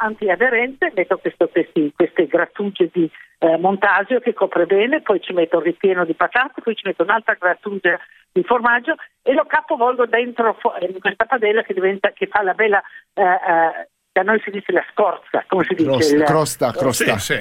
antiaderente 0.00 0.93
metto 0.95 1.19
questo- 1.19 1.49
questi, 1.49 1.93
queste 1.93 2.28
grattugie 2.28 2.88
di 2.93 3.11
eh, 3.38 3.59
montasio 3.59 4.21
che 4.21 4.33
copre 4.33 4.64
bene, 4.66 5.02
poi 5.02 5.21
ci 5.21 5.33
metto 5.33 5.57
un 5.57 5.64
ripieno 5.64 6.05
di 6.05 6.14
patate, 6.14 6.62
poi 6.62 6.76
ci 6.76 6.87
metto 6.87 7.02
un'altra 7.02 7.35
grattugia 7.35 7.99
di 8.31 8.45
formaggio 8.45 8.95
e 9.23 9.33
lo 9.33 9.45
capovolgo 9.45 10.07
dentro 10.07 10.57
in 10.81 11.00
questa 11.00 11.25
padella 11.25 11.62
che, 11.62 11.75
diventa, 11.75 12.12
che 12.12 12.28
fa 12.28 12.43
la 12.43 12.55
bella, 12.55 12.81
eh, 13.12 13.23
eh, 13.23 13.88
da 14.17 14.23
noi 14.23 14.41
si 14.41 14.51
dice 14.51 14.73
la 14.73 14.85
scorza, 14.93 15.45
come 15.47 15.65
si 15.65 15.75
dice? 15.75 15.91
Crosta, 15.91 16.15
Il- 16.17 16.25
crosta, 16.25 16.73
crosta. 16.73 17.19
Sì, 17.19 17.35
sì. 17.35 17.41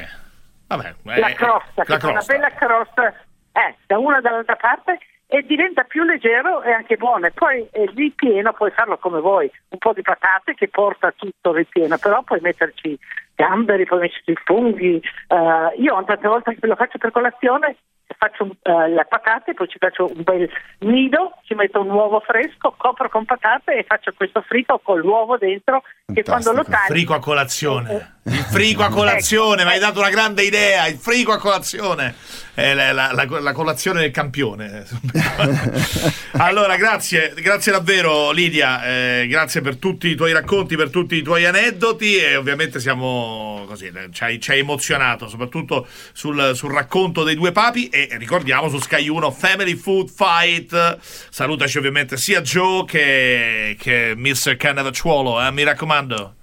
Vabbè, 0.68 0.94
la 1.04 1.28
eh, 1.28 1.34
crosta, 1.34 1.72
la 1.76 1.84
fa 1.86 2.08
una 2.08 2.16
crosta. 2.16 2.34
bella 2.34 2.50
crosta 2.50 3.08
eh, 3.54 3.76
da 3.86 3.98
una 3.98 4.20
dall'altra 4.20 4.58
parte 4.58 4.98
e 5.28 5.42
diventa 5.44 5.84
più 5.84 6.04
leggero 6.04 6.64
e 6.64 6.74
anche 6.74 6.98
buono. 6.98 7.28
E 7.28 7.32
poi 7.32 7.66
il 7.76 7.92
ripieno 7.96 8.52
puoi 8.52 8.72
farlo 8.72 8.98
come 8.98 9.22
vuoi, 9.22 9.50
un 9.70 9.78
po' 9.78 9.94
di 9.94 10.02
patate 10.02 10.54
che 10.54 10.68
porta 10.68 11.14
tutto 11.16 11.52
il 11.52 11.56
ripieno, 11.56 11.98
però 11.98 12.24
puoi 12.24 12.42
metterci 12.42 13.00
gamberi, 13.36 13.86
puoi 13.86 14.02
metterci 14.02 14.34
funghi. 14.44 15.02
Uh, 15.30 15.82
io 15.82 16.04
tante 16.04 16.28
volte 16.28 16.58
che 16.60 16.68
lo 16.68 16.76
faccio 16.76 16.98
per 16.98 17.12
colazione 17.12 17.78
faccio 18.18 18.44
uh, 18.44 18.88
le 18.88 19.06
patate, 19.08 19.54
poi 19.54 19.68
ci 19.68 19.78
faccio 19.78 20.06
un 20.06 20.24
bel 20.24 20.50
nido, 20.80 21.34
ci 21.44 21.54
metto 21.56 21.82
un 21.82 21.90
uovo 21.90 22.20
fresco, 22.20 22.74
copro 22.78 23.10
con 23.10 23.26
patate 23.26 23.76
e 23.76 23.84
faccio 23.84 24.14
questo 24.16 24.42
frico 24.42 24.80
con 24.80 25.00
l'uovo 25.00 25.38
dentro 25.38 25.84
che 26.14 26.24
quando 26.24 26.52
lo 26.52 26.64
taglio... 26.64 26.94
Frico 26.94 27.14
a 27.14 27.20
colazione, 27.20 28.15
il 28.28 28.44
frico 28.50 28.82
a 28.82 28.90
colazione, 28.90 29.64
mi 29.64 29.70
hai 29.70 29.80
dato 29.80 30.00
una 30.00 30.10
grande 30.10 30.42
idea, 30.42 30.88
il 30.88 30.98
frico 30.98 31.32
a 31.32 31.38
colazione, 31.38 32.16
è 32.56 32.74
la, 32.74 32.92
la, 32.92 33.12
la, 33.12 33.40
la 33.40 33.54
colazione 33.54 34.02
del 34.02 34.10
campione. 34.10 34.84
allora, 36.38 36.76
grazie, 36.76 37.34
grazie 37.36 37.72
davvero 37.72 38.32
Lidia, 38.32 38.84
eh, 38.84 39.28
grazie 39.28 39.62
per 39.62 39.76
tutti 39.76 40.08
i 40.08 40.16
tuoi 40.16 40.34
racconti, 40.34 40.76
per 40.76 40.90
tutti 40.90 41.16
i 41.16 41.22
tuoi 41.22 41.46
aneddoti 41.46 42.16
e 42.16 42.36
ovviamente 42.36 42.80
siamo 42.80 43.64
così, 43.68 43.92
ci 44.12 44.24
hai, 44.24 44.40
ci 44.40 44.52
hai 44.52 44.60
emozionato, 44.60 45.28
soprattutto 45.28 45.86
sul, 46.12 46.54
sul 46.56 46.74
racconto 46.74 47.24
dei 47.24 47.36
due 47.36 47.52
papi 47.52 47.90
e 47.90 48.10
ricordiamo 48.18 48.70
su 48.70 48.80
Sky 48.80 49.08
1 49.08 49.30
Family 49.30 49.76
Food 49.76 50.10
Fight. 50.10 50.98
Salutaci 51.30 51.78
ovviamente 51.78 52.18
sia 52.18 52.42
Joe 52.42 52.86
che, 52.86 53.78
che 53.80 54.14
Mr. 54.18 54.58
Cannavacciuolo, 54.58 55.46
eh, 55.46 55.52
mi 55.52 55.62
raccomando. 55.62 56.36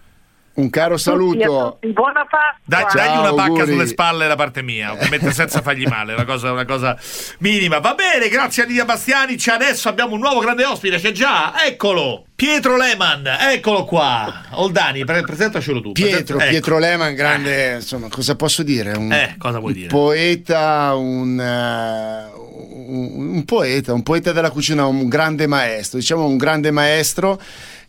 Un 0.55 0.69
caro 0.69 0.99
saluto. 0.99 1.79
Buona 1.81 2.27
Pasqua. 2.29 2.61
Dai, 2.65 2.85
dagli 2.93 3.19
una 3.19 3.33
pacca 3.33 3.65
sulle 3.65 3.87
spalle 3.87 4.27
da 4.27 4.35
parte 4.37 4.61
mia, 4.61 4.93
ovviamente 4.93 5.33
senza 5.33 5.63
fargli 5.63 5.87
male, 5.87 6.13
una 6.13 6.27
cosa, 6.27 6.53
una 6.53 6.67
cosa 6.67 6.97
minima. 7.39 7.79
Va 7.79 7.95
bene, 7.95 8.29
grazie 8.29 8.65
a 8.65 8.67
Lidia 8.67 8.85
Bastianic. 8.85 9.49
Adesso 9.49 9.89
abbiamo 9.89 10.13
un 10.15 10.21
nuovo 10.21 10.41
grande 10.41 10.67
ospite, 10.67 10.99
c'è 10.99 11.13
già, 11.13 11.65
eccolo. 11.65 12.27
Pietro 12.35 12.77
Lehmann, 12.77 13.27
eccolo 13.27 13.85
qua. 13.85 14.43
Oldani, 14.51 15.05
pre- 15.07 15.23
presentacelo 15.23 15.81
tu. 15.81 15.93
Pietro, 15.93 16.39
ecco. 16.39 16.49
Pietro 16.51 16.79
Lehmann, 16.79 17.15
grande, 17.15 17.77
insomma, 17.77 18.09
cosa 18.09 18.37
posso 18.37 18.63
dire? 18.63 18.93
Un, 18.93 19.11
eh, 19.11 19.37
cosa 19.39 19.59
vuoi 19.59 19.73
dire? 19.73 19.89
poeta, 19.89 20.95
un, 20.95 21.39
uh, 21.39 22.95
un, 22.95 23.37
un 23.37 23.45
poeta, 23.47 23.95
un 23.95 24.03
poeta 24.03 24.33
della 24.33 24.51
cucina, 24.51 24.85
un 24.85 25.09
grande 25.09 25.47
maestro, 25.47 25.99
diciamo 25.99 26.27
un 26.27 26.37
grande 26.37 26.71
maestro 26.71 27.41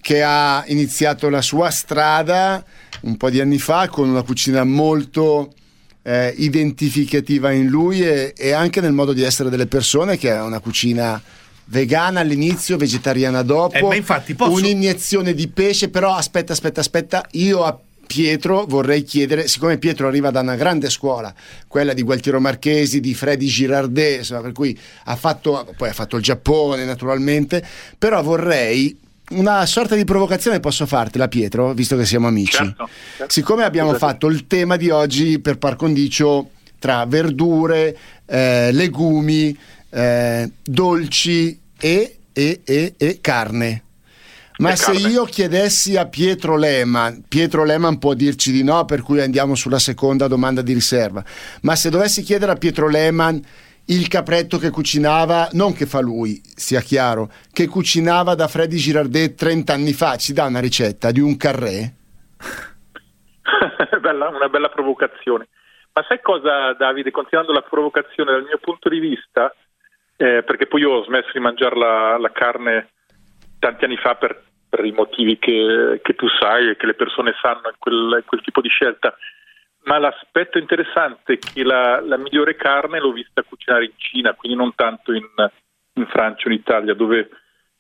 che 0.04 0.22
ha 0.22 0.66
iniziato 0.68 1.30
la 1.30 1.42
sua 1.42 1.70
strada 1.70 2.62
un 3.04 3.16
po' 3.16 3.30
di 3.30 3.40
anni 3.40 3.58
fa 3.58 3.88
con 3.88 4.10
una 4.10 4.22
cucina 4.22 4.66
molto 4.66 5.54
eh, 6.02 6.34
identificativa 6.38 7.54
in 7.54 7.68
lui 7.68 8.02
e, 8.02 8.34
e, 8.36 8.52
anche 8.52 8.82
nel 8.82 8.92
modo 8.92 9.14
di 9.14 9.24
essere 9.24 9.50
delle 9.50 9.66
persone, 9.66 10.18
che 10.18 10.30
è 10.30 10.42
una 10.42 10.60
cucina 10.60 11.22
vegana 11.68 12.20
all'inizio, 12.20 12.76
vegetariana 12.76 13.44
dopo, 13.44 13.92
eh, 13.94 14.04
posso... 14.36 14.52
un'iniezione 14.52 15.34
di 15.34 15.48
pesce, 15.48 15.88
però 15.88 16.16
aspetta, 16.16 16.52
aspetta, 16.52 16.82
aspetta, 16.82 17.26
io 17.32 17.64
a 17.64 17.80
Pietro 18.06 18.66
vorrei 18.68 19.04
chiedere, 19.04 19.48
siccome 19.48 19.78
Pietro 19.78 20.10
arriva 20.10 20.32
da 20.32 20.42
una 20.42 20.56
grande 20.56 20.90
scuola, 20.90 21.34
quella 21.70 21.94
di 21.94 22.02
Gualtiero 22.02 22.42
Marchesi, 22.42 23.00
di 23.00 23.14
Freddy 23.14 23.48
Girardet, 23.48 24.18
insomma, 24.18 24.42
per 24.42 24.52
cui 24.52 24.78
ha 25.06 25.16
fatto, 25.16 25.74
poi 25.78 25.88
ha 25.88 25.94
fatto 25.94 26.18
il 26.18 26.24
Giappone 26.24 26.84
naturalmente, 26.84 27.66
però 27.98 28.22
vorrei 28.22 29.00
una 29.30 29.66
sorta 29.66 29.96
di 29.96 30.04
provocazione 30.04 30.60
posso 30.60 30.86
fartela, 30.86 31.28
Pietro, 31.28 31.74
visto 31.74 31.96
che 31.96 32.06
siamo 32.06 32.28
amici. 32.28 32.58
Certo, 32.58 32.90
certo. 33.18 33.34
Siccome 33.34 33.64
abbiamo 33.64 33.92
Scusate. 33.92 34.12
fatto 34.12 34.28
il 34.28 34.48
tema 34.48 34.76
di 34.76 34.90
oggi 34.90 35.40
per 35.40 35.58
par 35.58 35.76
condicio 35.76 36.50
tra 36.78 37.06
verdure, 37.06 37.98
eh, 38.26 38.72
legumi, 38.74 39.58
eh, 39.90 40.52
dolci 40.62 41.58
e, 41.80 42.18
e, 42.34 42.62
e, 42.64 42.94
e 42.98 43.18
carne. 43.22 43.84
Ma 44.58 44.76
se 44.76 44.92
carne. 44.92 45.10
io 45.10 45.24
chiedessi 45.24 45.96
a 45.96 46.06
Pietro 46.06 46.58
Lehmann, 46.58 47.20
Pietro 47.28 47.64
Lehmann 47.64 47.96
può 47.96 48.14
dirci 48.14 48.52
di 48.52 48.64
no, 48.64 48.86
per 48.86 49.02
cui 49.02 49.22
andiamo 49.22 49.56
sulla 49.56 49.80
seconda 49.80 50.28
domanda 50.28 50.62
di 50.62 50.74
riserva. 50.74 51.24
Ma 51.62 51.76
se 51.76 51.90
dovessi 51.90 52.22
chiedere 52.22 52.52
a 52.52 52.56
Pietro 52.56 52.88
Lehmann 52.88 53.40
il 53.88 54.08
capretto 54.08 54.58
che 54.58 54.70
cucinava, 54.70 55.50
non 55.54 55.74
che 55.74 55.86
fa 55.86 56.00
lui, 56.00 56.42
sia 56.44 56.80
chiaro, 56.80 57.30
che 57.52 57.68
cucinava 57.68 58.36
da 58.36 58.48
Freddy 58.48 58.78
Girardet 58.78 59.36
30 59.36 59.74
anni 59.74 59.94
fa, 59.94 60.16
ci 60.16 60.34
dà 60.34 60.46
una 60.46 60.62
ricetta 60.62 61.12
di 61.12 61.20
un 61.20 61.36
carré? 61.36 61.94
bella, 64.00 64.30
una 64.30 64.50
bella 64.50 64.70
provocazione. 64.70 65.48
Ma 65.94 66.04
sai 66.08 66.22
cosa, 66.22 66.74
Davide, 66.74 67.12
continuando 67.12 67.52
la 67.52 67.62
provocazione 67.62 68.32
dal 68.32 68.44
mio 68.44 68.58
punto 68.60 68.90
di 68.90 69.00
vista, 69.00 69.54
eh, 70.18 70.44
perché 70.44 70.66
poi 70.68 70.82
io 70.82 70.92
ho 70.92 71.04
smesso 71.04 71.30
di 71.34 71.40
mangiare 71.40 71.78
la, 71.78 72.18
la 72.18 72.32
carne 72.32 72.90
tanti 73.60 73.86
anni 73.86 73.98
fa 73.98 74.16
per, 74.16 74.42
per 74.70 74.84
i 74.86 74.92
motivi 74.92 75.38
che, 75.38 76.00
che, 76.02 76.16
tu 76.16 76.28
sai 76.40 76.70
e 76.70 76.78
che 76.78 76.86
le 76.86 76.96
persone 76.96 77.34
sanno 77.40 77.70
in 77.70 77.76
quel, 77.78 78.24
quel 78.26 78.42
tipo 78.42 78.60
di 78.60 78.70
scelta, 78.70 79.16
ma 79.84 79.98
l'aspetto 79.98 80.58
interessante 80.58 81.34
è 81.34 81.38
che 81.38 81.64
la, 81.64 82.00
la, 82.02 82.18
migliore 82.18 82.56
carne 82.56 83.00
l'ho 83.00 83.12
vista 83.12 83.44
cucinare 83.44 83.86
in 83.86 83.94
Cina, 83.98 84.34
quindi 84.34 84.58
non 84.58 84.74
tanto 84.76 85.12
in, 85.12 85.28
in 85.94 86.06
Francia 86.08 86.48
o 86.48 86.52
in 86.52 86.58
Italia, 86.58 86.94
dove 86.94 87.30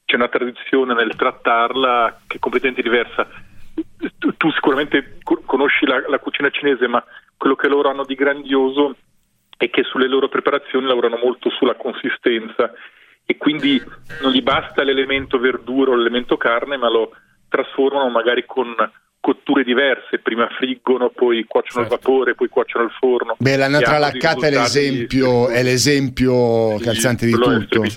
c'è 0.05 0.15
una 0.15 0.27
tradizione 0.27 0.93
nel 0.93 1.15
trattarla 1.15 2.21
che 2.27 2.37
è 2.37 2.39
completamente 2.39 2.81
diversa. 2.81 3.27
Tu, 4.17 4.35
tu 4.35 4.51
sicuramente 4.51 5.17
conosci 5.23 5.85
la, 5.85 6.03
la, 6.07 6.19
cucina 6.19 6.49
cinese, 6.49 6.87
ma 6.87 7.03
quello 7.37 7.55
che 7.55 7.67
loro 7.67 7.89
hanno 7.89 8.03
di 8.03 8.15
grandioso 8.15 8.95
è 9.57 9.69
che 9.69 9.83
sulle 9.83 10.07
loro 10.07 10.27
preparazioni 10.27 10.85
lavorano 10.85 11.17
molto 11.17 11.49
sulla 11.49 11.75
consistenza 11.75 12.71
e 13.25 13.37
quindi 13.37 13.81
non 14.21 14.31
gli 14.31 14.41
basta 14.41 14.83
l'elemento 14.83 15.39
verdura 15.39 15.91
o 15.91 15.95
l'elemento 15.95 16.35
carne, 16.35 16.75
ma 16.75 16.89
lo 16.89 17.15
trasformano 17.47 18.09
magari 18.09 18.45
con 18.45 18.75
cotture 19.23 19.63
diverse, 19.63 20.19
prima 20.19 20.49
friggono, 20.49 21.09
poi 21.09 21.45
cuociono 21.47 21.87
certo. 21.87 21.93
al 21.93 22.01
vapore, 22.01 22.35
poi 22.35 22.49
cuociono 22.49 22.83
al 22.83 22.91
forno. 22.91 23.35
Beh, 23.39 23.55
la 23.55 23.69
natra 23.69 23.97
laccata 23.97 24.47
è 24.47 24.51
l'esempio, 24.51 25.47
è 25.47 25.63
l'esempio 25.63 26.77
sì, 26.77 26.83
calzante 26.83 27.25
di 27.27 27.31
tutto. 27.31 27.83
È 27.83 27.89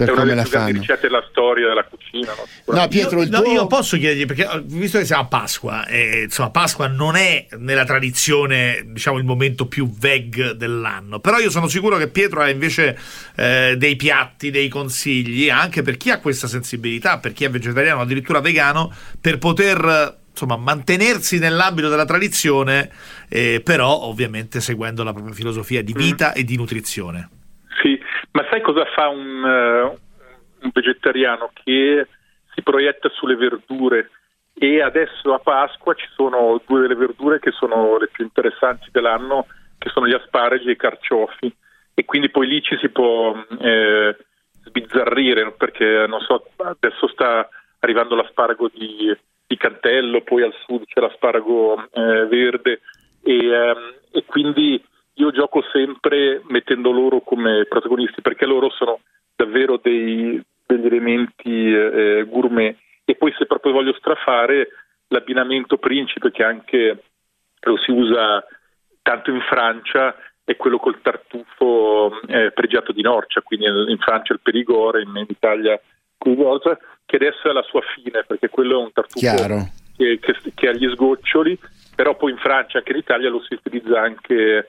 per 0.00 0.08
è 0.08 0.12
come 0.14 0.34
la 0.34 0.44
fanno. 0.44 0.78
ricette 0.78 1.08
della 1.08 1.26
storia 1.28 1.66
della 1.66 1.84
cucina. 1.84 2.32
No, 2.32 2.74
no 2.74 2.88
Pietro, 2.88 3.22
io, 3.22 3.28
no, 3.28 3.42
io 3.44 3.66
posso 3.66 3.98
chiedergli 3.98 4.24
perché 4.24 4.48
visto 4.64 4.98
che 4.98 5.04
siamo 5.04 5.22
a 5.22 5.26
Pasqua, 5.26 5.86
e, 5.86 6.22
insomma, 6.22 6.50
Pasqua 6.50 6.86
non 6.86 7.16
è 7.16 7.48
nella 7.58 7.84
tradizione, 7.84 8.82
diciamo, 8.86 9.18
il 9.18 9.24
momento 9.24 9.66
più 9.66 9.90
veg 9.90 10.52
dell'anno. 10.52 11.18
Però 11.18 11.38
io 11.38 11.50
sono 11.50 11.66
sicuro 11.68 11.98
che 11.98 12.08
Pietro 12.08 12.40
ha 12.40 12.48
invece 12.48 12.98
eh, 13.36 13.74
dei 13.76 13.96
piatti, 13.96 14.50
dei 14.50 14.68
consigli, 14.68 15.50
anche 15.50 15.82
per 15.82 15.98
chi 15.98 16.10
ha 16.10 16.18
questa 16.18 16.46
sensibilità, 16.46 17.18
per 17.18 17.32
chi 17.32 17.44
è 17.44 17.50
vegetariano, 17.50 18.00
addirittura 18.00 18.40
vegano, 18.40 18.90
per 19.20 19.36
poter 19.36 20.19
insomma, 20.30 20.56
mantenersi 20.56 21.38
nell'ambito 21.38 21.88
della 21.88 22.04
tradizione, 22.04 22.90
eh, 23.28 23.60
però 23.64 24.02
ovviamente 24.02 24.60
seguendo 24.60 25.04
la 25.04 25.12
propria 25.12 25.34
filosofia 25.34 25.82
di 25.82 25.92
vita 25.92 26.28
mm. 26.28 26.32
e 26.36 26.44
di 26.44 26.56
nutrizione. 26.56 27.28
Sì, 27.82 28.00
ma 28.32 28.46
sai 28.50 28.60
cosa 28.60 28.84
fa 28.94 29.08
un, 29.08 29.42
uh, 29.42 29.98
un 30.62 30.70
vegetariano 30.72 31.50
che 31.52 32.06
si 32.54 32.62
proietta 32.62 33.08
sulle 33.10 33.36
verdure? 33.36 34.10
E 34.54 34.82
adesso 34.82 35.32
a 35.32 35.38
Pasqua 35.38 35.94
ci 35.94 36.06
sono 36.14 36.60
due 36.66 36.80
delle 36.82 36.94
verdure 36.94 37.38
che 37.38 37.50
sono 37.50 37.96
le 37.98 38.08
più 38.08 38.24
interessanti 38.24 38.88
dell'anno, 38.92 39.46
che 39.78 39.88
sono 39.88 40.06
gli 40.06 40.12
asparagi 40.12 40.68
e 40.68 40.72
i 40.72 40.76
carciofi. 40.76 41.54
E 41.94 42.04
quindi 42.04 42.30
poi 42.30 42.46
lì 42.46 42.62
ci 42.62 42.76
si 42.78 42.88
può 42.90 43.34
eh, 43.58 44.16
sbizzarrire, 44.64 45.52
perché 45.52 46.06
non 46.06 46.20
so, 46.20 46.44
adesso 46.56 47.08
sta 47.08 47.48
arrivando 47.78 48.14
l'asparago 48.14 48.70
di 48.72 49.16
di 49.50 49.56
Cantello, 49.56 50.22
poi 50.22 50.44
al 50.44 50.54
sud 50.64 50.84
c'è 50.84 51.00
l'asparago 51.00 51.88
eh, 51.90 52.26
verde 52.26 52.82
e, 53.20 53.34
ehm, 53.34 53.94
e, 54.12 54.24
quindi 54.24 54.80
io 55.14 55.32
gioco 55.32 55.60
sempre 55.72 56.40
mettendo 56.46 56.92
loro 56.92 57.20
come 57.20 57.64
protagonisti 57.68 58.20
perché 58.20 58.46
loro 58.46 58.70
sono 58.70 59.00
davvero 59.34 59.80
dei, 59.82 60.40
degli 60.64 60.86
elementi 60.86 61.68
eh, 61.68 62.24
gourmet. 62.28 62.76
E 63.04 63.16
poi 63.16 63.34
se 63.36 63.46
proprio 63.46 63.72
voglio 63.72 63.92
strafare 63.94 64.68
l'abbinamento 65.08 65.78
principe 65.78 66.30
che 66.30 66.44
anche 66.44 67.02
lo 67.62 67.76
si 67.78 67.90
usa 67.90 68.46
tanto 69.02 69.32
in 69.32 69.40
Francia 69.40 70.14
è 70.44 70.54
quello 70.54 70.78
col 70.78 71.00
tartufo 71.02 72.20
eh, 72.28 72.52
pregiato 72.52 72.92
di 72.92 73.02
norcia, 73.02 73.42
quindi 73.42 73.66
in 73.66 73.98
Francia 73.98 74.32
il 74.32 74.40
perigore, 74.40 75.02
in, 75.02 75.08
in 75.08 75.26
Italia 75.28 75.80
il 76.26 76.78
che 77.06 77.16
adesso 77.16 77.48
è 77.48 77.52
la 77.52 77.62
sua 77.62 77.80
fine, 77.94 78.24
perché 78.26 78.48
quello 78.48 78.80
è 78.80 78.82
un 78.84 78.92
tartufo 78.92 79.70
che, 79.96 80.18
che, 80.20 80.34
che, 80.54 80.68
ha 80.68 80.72
gli 80.72 80.88
sgoccioli, 80.88 81.58
però 81.94 82.16
poi 82.16 82.32
in 82.32 82.38
Francia, 82.38 82.78
anche 82.78 82.92
in 82.92 82.98
Italia, 82.98 83.30
lo 83.30 83.42
si 83.42 83.54
utilizza 83.54 84.00
anche 84.00 84.68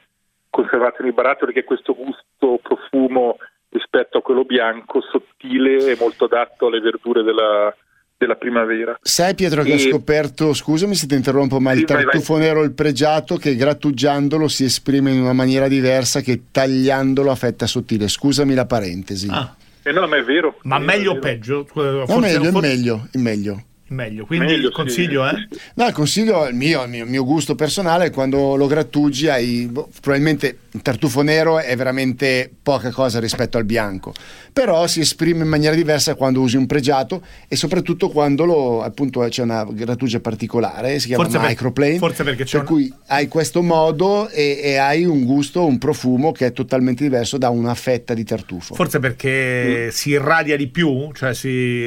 conservato 0.49 1.05
in 1.05 1.13
barattoli, 1.13 1.53
perché 1.53 1.67
questo 1.67 1.95
gusto, 1.95 2.59
profumo 2.61 3.37
rispetto 3.69 4.17
a 4.17 4.21
quello 4.21 4.43
bianco, 4.43 5.01
sottile 5.01 5.91
e 5.91 5.97
molto 5.99 6.25
adatto 6.25 6.67
alle 6.67 6.81
verdure 6.81 7.23
della, 7.23 7.73
della 8.17 8.35
primavera. 8.35 8.99
Sai 9.01 9.33
Pietro 9.33 9.63
che 9.63 9.71
E- 9.71 9.73
ho 9.75 9.77
scoperto, 9.77 10.53
scusami 10.53 10.93
se 10.93 11.07
ti 11.07 11.15
interrompo, 11.15 11.59
ma 11.59 11.71
il 11.71 11.79
Sì, 11.79 11.85
vai, 11.85 12.03
tartufo 12.03 12.33
vai. 12.33 12.41
nero 12.43 12.63
il 12.63 12.73
pregiato 12.73 13.37
che 13.37 13.55
grattugiandolo 13.55 14.47
si 14.47 14.65
esprime 14.65 15.11
in 15.11 15.21
una 15.21 15.33
maniera 15.33 15.67
diversa 15.67 16.21
che 16.21 16.43
tagliandolo 16.51 17.31
a 17.31 17.35
fetta 17.35 17.65
sottile. 17.65 18.07
Scusami 18.07 18.53
la 18.53 18.65
parentesi. 18.65 19.27
Ah, 19.29 19.55
E 19.83 19.91
no, 19.91 20.07
ma 20.07 20.17
è 20.17 20.23
vero. 20.23 20.57
ma 20.63 20.77
È 20.77 20.79
meglio 20.79 21.13
o 21.13 21.19
peggio? 21.19 21.67
No, 21.73 22.19
meglio, 22.19 22.49
è 22.49 22.59
meglio, 22.59 23.07
è 23.11 23.17
meglio. 23.17 23.63
Meglio. 23.91 24.25
Quindi 24.25 24.45
Meglio, 24.47 24.67
il 24.67 24.73
consiglio 24.73 25.27
sì. 25.27 25.35
è? 25.35 25.47
No, 25.75 25.87
il 25.87 25.93
consiglio, 25.93 26.47
il 26.47 26.55
mio, 26.55 26.83
il 26.83 26.89
mio, 26.89 27.03
il 27.03 27.09
mio 27.09 27.23
gusto 27.23 27.55
personale, 27.55 28.05
è 28.05 28.11
quando 28.11 28.55
lo 28.55 28.67
grattugi 28.67 29.27
hai, 29.29 29.67
boh, 29.69 29.89
probabilmente 30.01 30.57
il 30.73 30.81
tartufo 30.81 31.21
nero 31.21 31.59
è 31.59 31.75
veramente 31.75 32.49
poca 32.63 32.91
cosa 32.91 33.19
rispetto 33.19 33.57
al 33.57 33.65
bianco, 33.65 34.13
però 34.53 34.87
si 34.87 35.01
esprime 35.01 35.43
in 35.43 35.49
maniera 35.49 35.75
diversa 35.75 36.15
quando 36.15 36.39
usi 36.39 36.55
un 36.55 36.65
pregiato 36.65 37.21
e 37.49 37.55
soprattutto 37.57 38.07
quando 38.09 38.45
lo, 38.45 38.81
appunto 38.81 39.19
c'è 39.27 39.43
una 39.43 39.65
grattugia 39.69 40.19
particolare, 40.21 40.97
si 40.99 41.07
chiama 41.07 41.23
Forse 41.23 41.39
per- 41.39 41.47
microplane, 41.49 41.97
forse 41.97 42.23
perché 42.23 42.43
c'è 42.45 42.59
per 42.59 42.59
una- 42.61 42.69
cui 42.69 42.93
hai 43.07 43.27
questo 43.27 43.61
modo 43.61 44.29
e, 44.29 44.59
e 44.63 44.77
hai 44.77 45.03
un 45.03 45.25
gusto, 45.25 45.65
un 45.65 45.77
profumo 45.77 46.31
che 46.31 46.45
è 46.47 46.53
totalmente 46.53 47.03
diverso 47.03 47.37
da 47.37 47.49
una 47.49 47.75
fetta 47.75 48.13
di 48.13 48.23
tartufo. 48.23 48.73
Forse 48.73 48.99
perché 48.99 49.89
si 49.91 50.11
irradia 50.11 50.55
di 50.55 50.67
più, 50.67 51.11
cioè 51.13 51.33
si 51.33 51.85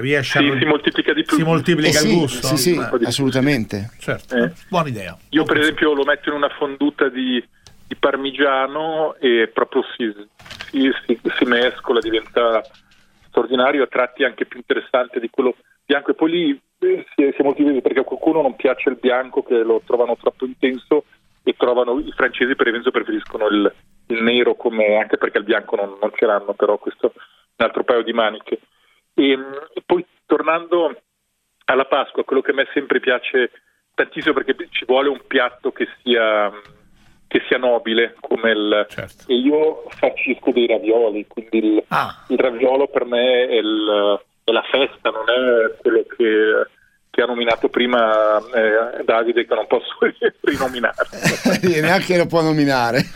riesce 0.00 0.40
Sì, 0.40 0.48
a... 0.48 0.58
si 0.58 0.64
moltiplica 0.64 1.12
di 1.14 1.22
più. 1.22 1.36
si 1.36 1.42
moltiplica 1.44 1.98
Eh 1.98 2.02
il 2.02 2.08
sì, 2.08 2.18
gusto. 2.18 2.46
sì, 2.48 2.56
sì, 2.56 2.72
di- 2.98 3.04
assolutamente. 3.04 3.90
Certo, 3.98 4.34
Eh. 4.36 4.52
buona 4.68 4.88
idea. 4.88 5.16
Io 5.30 5.44
per 5.44 5.58
esempio 5.58 5.92
lo 5.94 6.04
metto 6.04 6.28
in 6.30 6.34
una 6.36 6.48
fonduta 6.48 7.08
di, 7.08 7.42
di 7.86 7.94
parmigiano 7.96 9.14
e 9.20 9.50
proprio 9.52 9.82
si, 9.96 10.12
si- 10.70 10.90
si- 11.06 11.20
si 11.38 11.44
mescola, 11.44 12.00
diventa 12.00 12.62
straordinario, 13.28 13.82
a 13.84 13.86
tratti 13.88 14.24
anche 14.24 14.46
più 14.46 14.58
interessante 14.58 15.20
di 15.20 15.28
quello 15.30 15.54
bianco. 15.84 16.10
E 16.10 16.14
poi 16.14 16.30
lì 16.30 16.60
eh, 16.80 17.04
si 17.14 17.22
è, 17.22 17.30
si 17.32 17.40
è 17.40 17.42
molto 17.42 17.62
perché 17.80 18.00
a 18.00 18.04
qualcuno 18.04 18.42
non 18.42 18.56
piace 18.56 18.88
il 18.90 18.98
bianco 19.00 19.42
che 19.42 19.62
lo 19.62 19.82
trovano 19.84 20.16
troppo 20.16 20.44
intenso 20.44 21.04
e 21.42 21.54
trovano 21.58 21.98
i 22.00 22.10
francesi 22.16 22.54
per 22.56 22.68
esempio 22.68 22.90
preferiscono 22.90 23.46
il, 23.48 23.70
il 24.06 24.22
nero 24.22 24.54
come 24.54 24.96
anche 24.96 25.18
perché 25.18 25.38
il 25.38 25.44
bianco 25.44 25.76
non, 25.76 25.96
non 26.00 26.10
ce 26.14 26.24
l'hanno, 26.26 26.54
però 26.54 26.78
questo 26.78 27.08
è 27.08 27.12
un 27.62 27.66
altro 27.66 27.84
paio 27.84 28.02
di 28.02 28.12
maniche. 28.12 28.60
E, 29.14 29.36
mh, 29.36 29.68
e 29.74 29.82
poi 29.84 30.04
tornando 30.26 30.96
alla 31.64 31.84
Pasqua, 31.86 32.24
quello 32.24 32.42
che 32.42 32.50
a 32.50 32.54
me 32.54 32.66
sempre 32.72 33.00
piace 33.00 33.50
tantissimo 33.94 34.34
perché 34.34 34.56
ci 34.70 34.84
vuole 34.86 35.08
un 35.08 35.20
piatto 35.26 35.70
che 35.72 35.86
sia, 36.02 36.50
che 37.28 37.42
sia 37.48 37.58
nobile 37.58 38.16
come 38.20 38.50
il... 38.50 38.86
Certo. 38.88 39.24
E 39.28 39.34
io 39.34 39.84
farcisco 39.88 40.50
dei 40.50 40.66
ravioli, 40.66 41.26
quindi 41.26 41.58
il, 41.58 41.84
Ah, 41.88 42.24
il 42.28 42.38
raviolo 42.38 42.88
per 42.88 43.04
me 43.04 43.46
è, 43.46 43.54
il- 43.54 44.20
è 44.44 44.50
la 44.50 44.62
festa, 44.70 45.10
non 45.10 45.24
è 45.28 45.76
quello 45.80 46.04
che, 46.16 46.66
che 47.14 47.22
ha 47.22 47.26
nominato 47.26 47.68
prima 47.68 48.38
eh, 48.38 49.04
Davide 49.04 49.46
che 49.46 49.54
non 49.54 49.66
posso 49.68 49.94
rinominare. 50.42 50.96
Neanche 51.80 52.16
lo 52.16 52.26
può 52.26 52.42
nominare. 52.42 53.06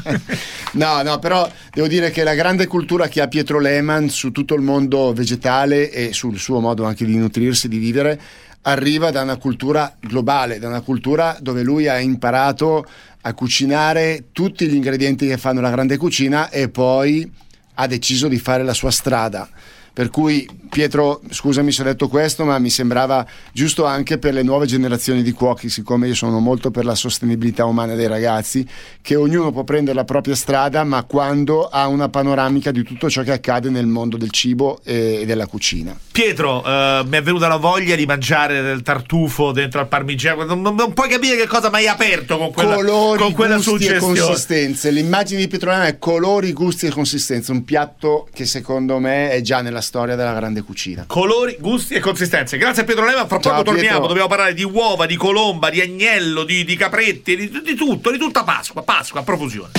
no, 0.72 1.02
no, 1.02 1.18
però 1.18 1.50
devo 1.72 1.88
dire 1.88 2.10
che 2.10 2.22
la 2.22 2.34
grande 2.34 2.66
cultura 2.66 3.08
che 3.08 3.22
ha 3.22 3.28
Pietro 3.28 3.58
Lehmann 3.58 4.06
su 4.08 4.30
tutto 4.30 4.54
il 4.54 4.60
mondo 4.60 5.14
vegetale 5.14 5.90
e 5.90 6.12
sul 6.12 6.38
suo 6.38 6.60
modo 6.60 6.84
anche 6.84 7.06
di 7.06 7.16
nutrirsi, 7.16 7.68
di 7.68 7.78
vivere, 7.78 8.20
arriva 8.62 9.10
da 9.10 9.22
una 9.22 9.38
cultura 9.38 9.96
globale, 9.98 10.58
da 10.58 10.68
una 10.68 10.82
cultura 10.82 11.38
dove 11.40 11.62
lui 11.62 11.88
ha 11.88 11.98
imparato 11.98 12.84
a 13.22 13.32
cucinare 13.32 14.26
tutti 14.32 14.66
gli 14.66 14.74
ingredienti 14.74 15.26
che 15.26 15.38
fanno 15.38 15.62
la 15.62 15.70
grande 15.70 15.96
cucina 15.96 16.50
e 16.50 16.68
poi 16.68 17.30
ha 17.74 17.86
deciso 17.86 18.28
di 18.28 18.38
fare 18.38 18.62
la 18.64 18.74
sua 18.74 18.90
strada. 18.90 19.48
Per 19.92 20.08
cui 20.10 20.48
Pietro, 20.70 21.20
scusami 21.28 21.72
se 21.72 21.82
ho 21.82 21.84
detto 21.84 22.08
questo, 22.08 22.44
ma 22.44 22.58
mi 22.58 22.70
sembrava 22.70 23.26
giusto 23.52 23.84
anche 23.84 24.18
per 24.18 24.34
le 24.34 24.42
nuove 24.42 24.66
generazioni 24.66 25.22
di 25.22 25.32
cuochi, 25.32 25.68
siccome 25.68 26.06
io 26.06 26.14
sono 26.14 26.38
molto 26.38 26.70
per 26.70 26.84
la 26.84 26.94
sostenibilità 26.94 27.64
umana 27.64 27.94
dei 27.94 28.06
ragazzi, 28.06 28.64
che 29.02 29.16
ognuno 29.16 29.50
può 29.50 29.64
prendere 29.64 29.96
la 29.96 30.04
propria 30.04 30.36
strada, 30.36 30.84
ma 30.84 31.02
quando 31.02 31.64
ha 31.64 31.88
una 31.88 32.08
panoramica 32.08 32.70
di 32.70 32.84
tutto 32.84 33.10
ciò 33.10 33.22
che 33.22 33.32
accade 33.32 33.68
nel 33.68 33.86
mondo 33.86 34.16
del 34.16 34.30
cibo 34.30 34.80
e 34.84 35.24
della 35.26 35.46
cucina. 35.46 35.98
Pietro, 36.12 36.64
eh, 36.64 37.02
mi 37.04 37.16
è 37.16 37.22
venuta 37.22 37.48
la 37.48 37.56
voglia 37.56 37.96
di 37.96 38.06
mangiare 38.06 38.62
del 38.62 38.82
tartufo 38.82 39.50
dentro 39.50 39.80
al 39.80 39.88
parmigiano. 39.88 40.44
Non, 40.44 40.62
non- 40.62 40.92
puoi 40.92 41.08
capire 41.08 41.36
che 41.36 41.46
cosa 41.46 41.68
mi 41.68 41.76
hai 41.76 41.88
aperto 41.88 42.38
con 42.38 42.52
quella, 42.52 42.74
colori, 42.76 43.18
con 43.18 43.32
quella 43.32 43.56
gusti 43.56 43.86
e 43.86 43.98
consistenze. 43.98 44.90
L'immagine 44.90 45.40
di 45.40 45.48
Pietro 45.48 45.70
Lehmann 45.70 45.88
è 45.88 45.98
colori, 45.98 46.52
gusti 46.52 46.86
e 46.86 46.90
consistenze, 46.90 47.50
un 47.50 47.64
piatto 47.64 48.28
che 48.32 48.44
secondo 48.46 48.98
me 48.98 49.30
è 49.30 49.40
già 49.40 49.60
nella 49.60 49.79
storia 49.80 50.16
della 50.16 50.34
grande 50.34 50.62
cucina. 50.62 51.04
Colori, 51.06 51.56
gusti 51.60 51.94
e 51.94 52.00
consistenze. 52.00 52.56
Grazie 52.56 52.82
a 52.82 52.84
Pietro 52.84 53.04
Lema. 53.04 53.26
Fra 53.26 53.40
Ciao, 53.40 53.52
poco 53.52 53.64
torniamo. 53.64 53.88
Pietro. 53.88 54.06
Dobbiamo 54.06 54.28
parlare 54.28 54.54
di 54.54 54.64
uova, 54.64 55.06
di 55.06 55.16
colomba, 55.16 55.70
di 55.70 55.80
agnello, 55.80 56.44
di, 56.44 56.64
di 56.64 56.76
capretti, 56.76 57.36
di, 57.36 57.62
di 57.62 57.74
tutto, 57.74 58.10
di 58.10 58.18
tutta 58.18 58.44
Pasqua. 58.44 58.82
Pasqua 58.82 59.20
a 59.20 59.22
profusione. 59.22 59.70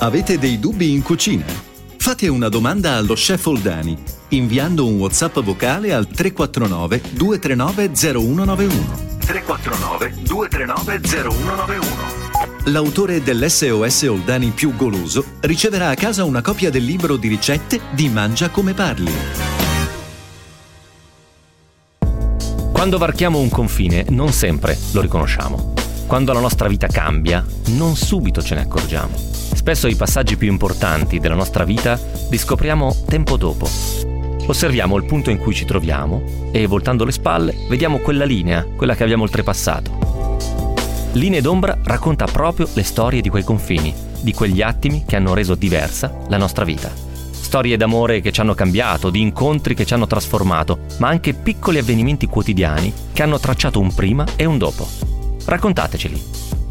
Avete 0.00 0.38
dei 0.38 0.58
dubbi 0.58 0.92
in 0.92 1.02
cucina? 1.02 1.44
Fate 1.96 2.28
una 2.28 2.48
domanda 2.48 2.94
allo 2.94 3.14
chef 3.14 3.46
Oldani 3.46 3.96
inviando 4.28 4.86
un 4.86 4.98
WhatsApp 4.98 5.40
vocale 5.40 5.92
al 5.92 6.06
349 6.06 7.00
239 7.12 7.90
0191. 7.94 9.15
349 9.26 10.14
239 10.22 11.00
0191. 11.00 12.26
L'autore 12.66 13.22
dell'SOS 13.22 14.02
Oldani 14.02 14.50
più 14.50 14.74
goloso 14.76 15.24
riceverà 15.40 15.88
a 15.88 15.94
casa 15.94 16.24
una 16.24 16.40
copia 16.42 16.70
del 16.70 16.84
libro 16.84 17.16
di 17.16 17.26
ricette 17.26 17.80
di 17.90 18.08
Mangia 18.08 18.50
come 18.50 18.72
parli. 18.72 19.12
Quando 22.72 22.98
varchiamo 22.98 23.40
un 23.40 23.48
confine, 23.48 24.06
non 24.10 24.32
sempre 24.32 24.78
lo 24.92 25.00
riconosciamo. 25.00 25.74
Quando 26.06 26.32
la 26.32 26.40
nostra 26.40 26.68
vita 26.68 26.86
cambia, 26.86 27.44
non 27.70 27.96
subito 27.96 28.40
ce 28.42 28.54
ne 28.54 28.60
accorgiamo. 28.60 29.16
Spesso 29.16 29.88
i 29.88 29.96
passaggi 29.96 30.36
più 30.36 30.48
importanti 30.48 31.18
della 31.18 31.34
nostra 31.34 31.64
vita 31.64 31.98
li 32.30 32.38
scopriamo 32.38 33.04
tempo 33.08 33.36
dopo. 33.36 34.15
Osserviamo 34.48 34.96
il 34.96 35.04
punto 35.04 35.30
in 35.30 35.38
cui 35.38 35.54
ci 35.54 35.64
troviamo 35.64 36.22
e, 36.52 36.66
voltando 36.66 37.04
le 37.04 37.10
spalle, 37.10 37.66
vediamo 37.68 37.98
quella 37.98 38.24
linea, 38.24 38.64
quella 38.64 38.94
che 38.94 39.02
abbiamo 39.02 39.24
oltrepassato. 39.24 40.36
Linee 41.14 41.40
d'ombra 41.40 41.78
racconta 41.82 42.26
proprio 42.26 42.68
le 42.74 42.84
storie 42.84 43.20
di 43.20 43.28
quei 43.28 43.42
confini, 43.42 43.92
di 44.20 44.32
quegli 44.32 44.62
attimi 44.62 45.04
che 45.04 45.16
hanno 45.16 45.34
reso 45.34 45.56
diversa 45.56 46.16
la 46.28 46.36
nostra 46.36 46.64
vita. 46.64 46.92
Storie 47.32 47.76
d'amore 47.76 48.20
che 48.20 48.30
ci 48.30 48.40
hanno 48.40 48.54
cambiato, 48.54 49.10
di 49.10 49.20
incontri 49.20 49.74
che 49.74 49.84
ci 49.84 49.94
hanno 49.94 50.06
trasformato, 50.06 50.80
ma 50.98 51.08
anche 51.08 51.34
piccoli 51.34 51.78
avvenimenti 51.78 52.26
quotidiani 52.26 52.92
che 53.12 53.22
hanno 53.22 53.40
tracciato 53.40 53.80
un 53.80 53.92
prima 53.94 54.24
e 54.36 54.44
un 54.44 54.58
dopo. 54.58 54.86
Raccontateceli, 55.44 56.22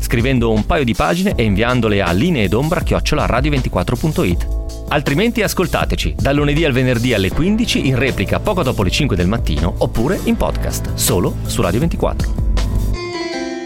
scrivendo 0.06 0.52
un 0.52 0.68
paio 0.68 0.84
di 0.84 0.94
pagine 0.94 1.34
e 1.36 1.42
inviandole 1.44 2.04
a 2.04 2.12
lineedombra-radio24.it. 2.12 4.48
Altrimenti 4.90 5.42
ascoltateci 5.42 6.18
dal 6.20 6.36
lunedì 6.36 6.64
al 6.64 6.74
venerdì 6.74 7.16
alle 7.16 7.32
15 7.32 7.88
in 7.88 7.98
replica 7.98 8.40
poco 8.40 8.62
dopo 8.62 8.84
le 8.84 8.92
5 8.92 9.16
del 9.16 9.28
mattino 9.28 9.74
oppure 9.80 10.20
in 10.26 10.38
podcast 10.38 10.94
solo 10.94 11.38
su 11.48 11.64
Radio 11.64 11.80
24. 11.80 12.44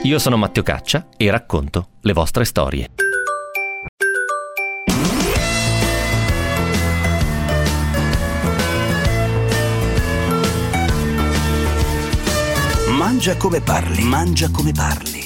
Io 0.04 0.18
sono 0.18 0.38
Matteo 0.38 0.64
Caccia 0.64 1.08
e 1.18 1.30
racconto 1.30 1.90
le 2.02 2.14
vostre 2.14 2.46
storie. 2.46 2.90
Mangia 12.92 13.36
come 13.36 13.60
parli. 13.60 14.04
Mangia 14.04 14.50
come 14.50 14.72
parli. 14.72 15.19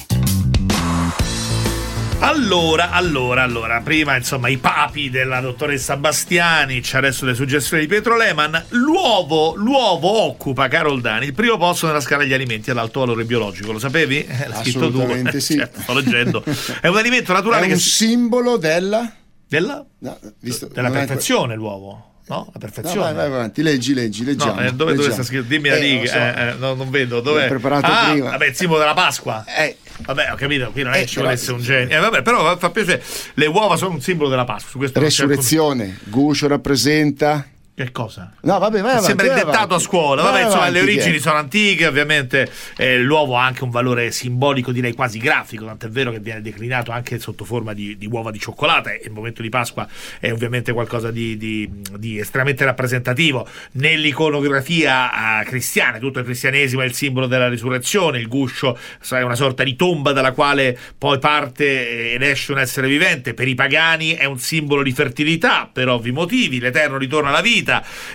Allora, 2.26 2.88
allora, 2.90 3.42
allora, 3.42 3.80
prima 3.82 4.16
insomma 4.16 4.48
i 4.48 4.56
papi 4.56 5.10
della 5.10 5.40
dottoressa 5.40 5.98
Bastiani, 5.98 6.80
c'è 6.80 6.96
adesso 6.96 7.26
le 7.26 7.34
suggestioni 7.34 7.82
di 7.82 7.88
Pietro 7.88 8.16
Lehmann. 8.16 8.56
L'uovo, 8.70 9.54
l'uovo 9.56 10.22
occupa, 10.22 10.68
Carol 10.68 11.02
Dani, 11.02 11.26
il 11.26 11.34
primo 11.34 11.58
posto 11.58 11.86
nella 11.86 12.00
scala 12.00 12.22
degli 12.22 12.32
alimenti 12.32 12.70
ad 12.70 12.78
alto 12.78 13.00
valore 13.00 13.24
biologico, 13.24 13.72
lo 13.72 13.78
sapevi? 13.78 14.24
Eh, 14.24 14.48
l'ha 14.48 14.54
scritto 14.56 14.90
tu. 14.90 15.06
Sì. 15.38 15.52
Certo, 15.58 15.80
sto 15.82 15.92
leggendo. 15.92 16.42
È 16.80 16.86
un 16.88 16.96
alimento 16.96 17.30
È 17.32 17.34
naturale 17.34 17.66
che 17.66 17.74
un 17.74 17.78
si- 17.78 17.90
simbolo 17.90 18.56
della... 18.56 19.12
della, 19.46 19.84
no, 19.98 20.18
visto- 20.40 20.68
della 20.68 20.88
non 20.88 20.96
è- 20.96 21.04
perfezione 21.04 21.54
l'uovo, 21.54 22.13
no? 22.26 22.36
La 22.36 22.42
No, 22.44 22.52
perfezione. 22.58 22.98
vai, 23.00 23.14
vai 23.14 23.26
avanti, 23.26 23.62
leggi, 23.62 23.94
leggi, 23.94 24.24
leggiamo. 24.24 24.60
No, 24.60 24.66
eh, 24.66 24.72
dove, 24.72 24.94
dove 24.94 25.10
sta 25.10 25.22
scritto? 25.22 25.42
Dimmi 25.42 25.68
la 25.68 25.76
Eh, 25.76 25.80
riga. 25.80 25.96
non 25.98 26.06
so. 26.06 26.16
eh, 26.16 26.48
eh, 26.48 26.54
no, 26.58 26.74
non 26.74 26.90
vedo. 26.90 27.20
Dov'è? 27.20 27.48
Preparato 27.48 27.86
ah, 27.86 28.10
prima. 28.12 28.30
Vabbè, 28.30 28.46
il 28.46 28.54
simbolo 28.54 28.78
della 28.80 28.94
Pasqua. 28.94 29.44
Eh, 29.46 29.76
Vabbè, 29.96 30.32
ho 30.32 30.34
capito, 30.34 30.70
qui 30.72 30.82
non 30.82 30.92
è 30.92 30.96
Eh, 30.96 31.00
che 31.02 31.06
ci 31.06 31.20
volesse 31.20 31.52
un 31.52 31.60
genio. 31.60 31.96
Eh, 31.96 32.00
vabbè, 32.00 32.22
però 32.22 32.56
fa 32.58 32.70
piacere. 32.70 33.00
Le 33.34 33.46
uova 33.46 33.76
sono 33.76 33.92
un 33.94 34.00
simbolo 34.00 34.28
della 34.28 34.44
Pasqua. 34.44 34.70
Su 34.70 34.78
questo 34.78 34.98
resurrezione, 34.98 35.98
guscio 36.04 36.48
rappresenta 36.48 37.46
Che 37.76 37.90
cosa? 37.90 38.32
No, 38.42 38.60
vabbè, 38.60 38.80
vai 38.82 38.90
avanti, 38.92 39.06
Sembra 39.06 39.26
dettato 39.34 39.50
avanti. 39.50 39.74
a 39.74 39.78
scuola. 39.80 40.22
Vai 40.22 40.30
Vabbè, 40.30 40.44
insomma, 40.44 40.62
avanti, 40.66 40.78
le 40.78 40.84
origini 40.84 41.12
che- 41.14 41.20
sono 41.20 41.38
antiche, 41.38 41.86
ovviamente 41.88 42.48
eh, 42.76 43.00
l'uovo 43.00 43.36
ha 43.36 43.44
anche 43.44 43.64
un 43.64 43.70
valore 43.70 44.12
simbolico, 44.12 44.70
direi 44.70 44.92
quasi 44.92 45.18
grafico, 45.18 45.64
tant'è 45.64 45.88
vero 45.88 46.12
che 46.12 46.20
viene 46.20 46.40
declinato 46.40 46.92
anche 46.92 47.18
sotto 47.18 47.44
forma 47.44 47.72
di, 47.72 47.98
di 47.98 48.06
uova 48.06 48.30
di 48.30 48.38
cioccolata 48.38 48.92
e 48.92 49.00
il 49.06 49.10
momento 49.10 49.42
di 49.42 49.48
Pasqua 49.48 49.88
è 50.20 50.30
ovviamente 50.30 50.72
qualcosa 50.72 51.10
di, 51.10 51.36
di- 51.36 51.68
di 51.98 52.18
estremamente 52.20 52.64
rappresentativo. 52.64 53.44
Nell'iconografia 53.72 55.40
eh, 55.40 55.44
cristiana, 55.44 55.98
tutto 55.98 56.20
il 56.20 56.24
cristianesimo 56.24 56.82
è 56.82 56.84
il 56.84 56.94
simbolo 56.94 57.26
della 57.26 57.48
risurrezione, 57.48 58.18
il 58.18 58.28
guscio 58.28 58.78
è 59.10 59.20
una 59.22 59.34
sorta 59.34 59.64
di 59.64 59.74
tomba 59.74 60.12
dalla 60.12 60.30
quale 60.30 60.78
poi 60.96 61.18
parte 61.18 62.10
eh, 62.10 62.14
ed 62.14 62.22
esce 62.22 62.52
un 62.52 62.60
essere 62.60 62.86
vivente. 62.86 63.34
Per 63.34 63.48
i 63.48 63.54
pagani 63.56 64.12
è 64.12 64.26
un 64.26 64.38
simbolo 64.38 64.82
di 64.84 64.92
fertilità, 64.92 65.68
per 65.72 65.88
ovvi 65.88 66.12
motivi, 66.12 66.60
l'eterno 66.60 66.98
ritorno 66.98 67.30
alla 67.30 67.40
vita. 67.40 67.62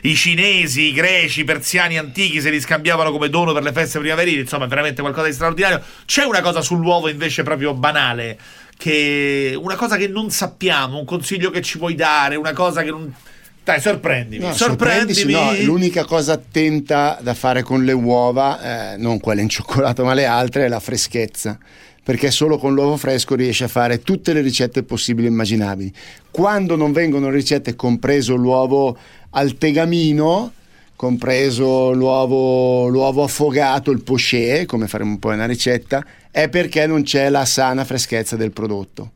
I 0.01 0.15
cinesi, 0.15 0.81
i 0.83 0.93
greci, 0.93 1.41
i 1.41 1.43
persiani 1.43 1.97
antichi 1.97 2.41
se 2.41 2.49
li 2.49 2.59
scambiavano 2.59 3.11
come 3.11 3.29
dono 3.29 3.53
per 3.53 3.63
le 3.63 3.71
feste 3.71 3.99
primaverili, 3.99 4.41
insomma, 4.41 4.65
veramente 4.67 5.01
qualcosa 5.01 5.27
di 5.27 5.33
straordinario. 5.33 5.81
C'è 6.05 6.23
una 6.23 6.41
cosa 6.41 6.61
sull'uovo 6.61 7.09
invece 7.09 7.43
proprio 7.43 7.73
banale, 7.73 8.37
che 8.77 9.57
una 9.59 9.75
cosa 9.75 9.97
che 9.97 10.07
non 10.07 10.29
sappiamo, 10.29 10.97
un 10.99 11.05
consiglio 11.05 11.49
che 11.51 11.61
ci 11.61 11.77
puoi 11.77 11.95
dare, 11.95 12.35
una 12.35 12.53
cosa 12.53 12.83
che 12.83 12.89
non 12.91 13.13
Dai, 13.61 13.81
sorprendimi, 13.81 14.43
No, 14.45 14.53
sorprendimi. 14.53 15.31
no, 15.31 15.53
l'unica 15.61 16.03
cosa 16.03 16.33
attenta 16.33 17.19
da 17.21 17.35
fare 17.35 17.61
con 17.61 17.83
le 17.83 17.91
uova, 17.91 18.93
eh, 18.93 18.97
non 18.97 19.19
quelle 19.19 19.41
in 19.41 19.49
cioccolato 19.49 20.03
ma 20.03 20.13
le 20.15 20.25
altre, 20.25 20.65
è 20.65 20.67
la 20.67 20.79
freschezza. 20.79 21.57
Perché 22.01 22.31
solo 22.31 22.57
con 22.57 22.73
l'uovo 22.73 22.97
fresco 22.97 23.35
riesci 23.35 23.63
a 23.63 23.67
fare 23.67 24.01
tutte 24.01 24.33
le 24.33 24.41
ricette 24.41 24.81
possibili 24.81 25.27
e 25.27 25.29
immaginabili. 25.29 25.93
Quando 26.31 26.75
non 26.75 26.91
vengono 26.91 27.29
ricette, 27.29 27.75
compreso 27.75 28.33
l'uovo 28.33 28.97
al 29.31 29.57
tegamino, 29.57 30.53
compreso 30.95 31.91
l'uovo, 31.91 32.87
l'uovo 32.87 33.23
affogato, 33.23 33.91
il 33.91 34.01
poché, 34.01 34.65
come 34.65 34.87
faremo 34.87 35.11
un 35.11 35.19
po' 35.19 35.29
una 35.29 35.45
ricetta, 35.45 36.05
è 36.31 36.49
perché 36.49 36.85
non 36.87 37.03
c'è 37.03 37.29
la 37.29 37.45
sana 37.45 37.85
freschezza 37.85 38.35
del 38.35 38.51
prodotto. 38.51 39.11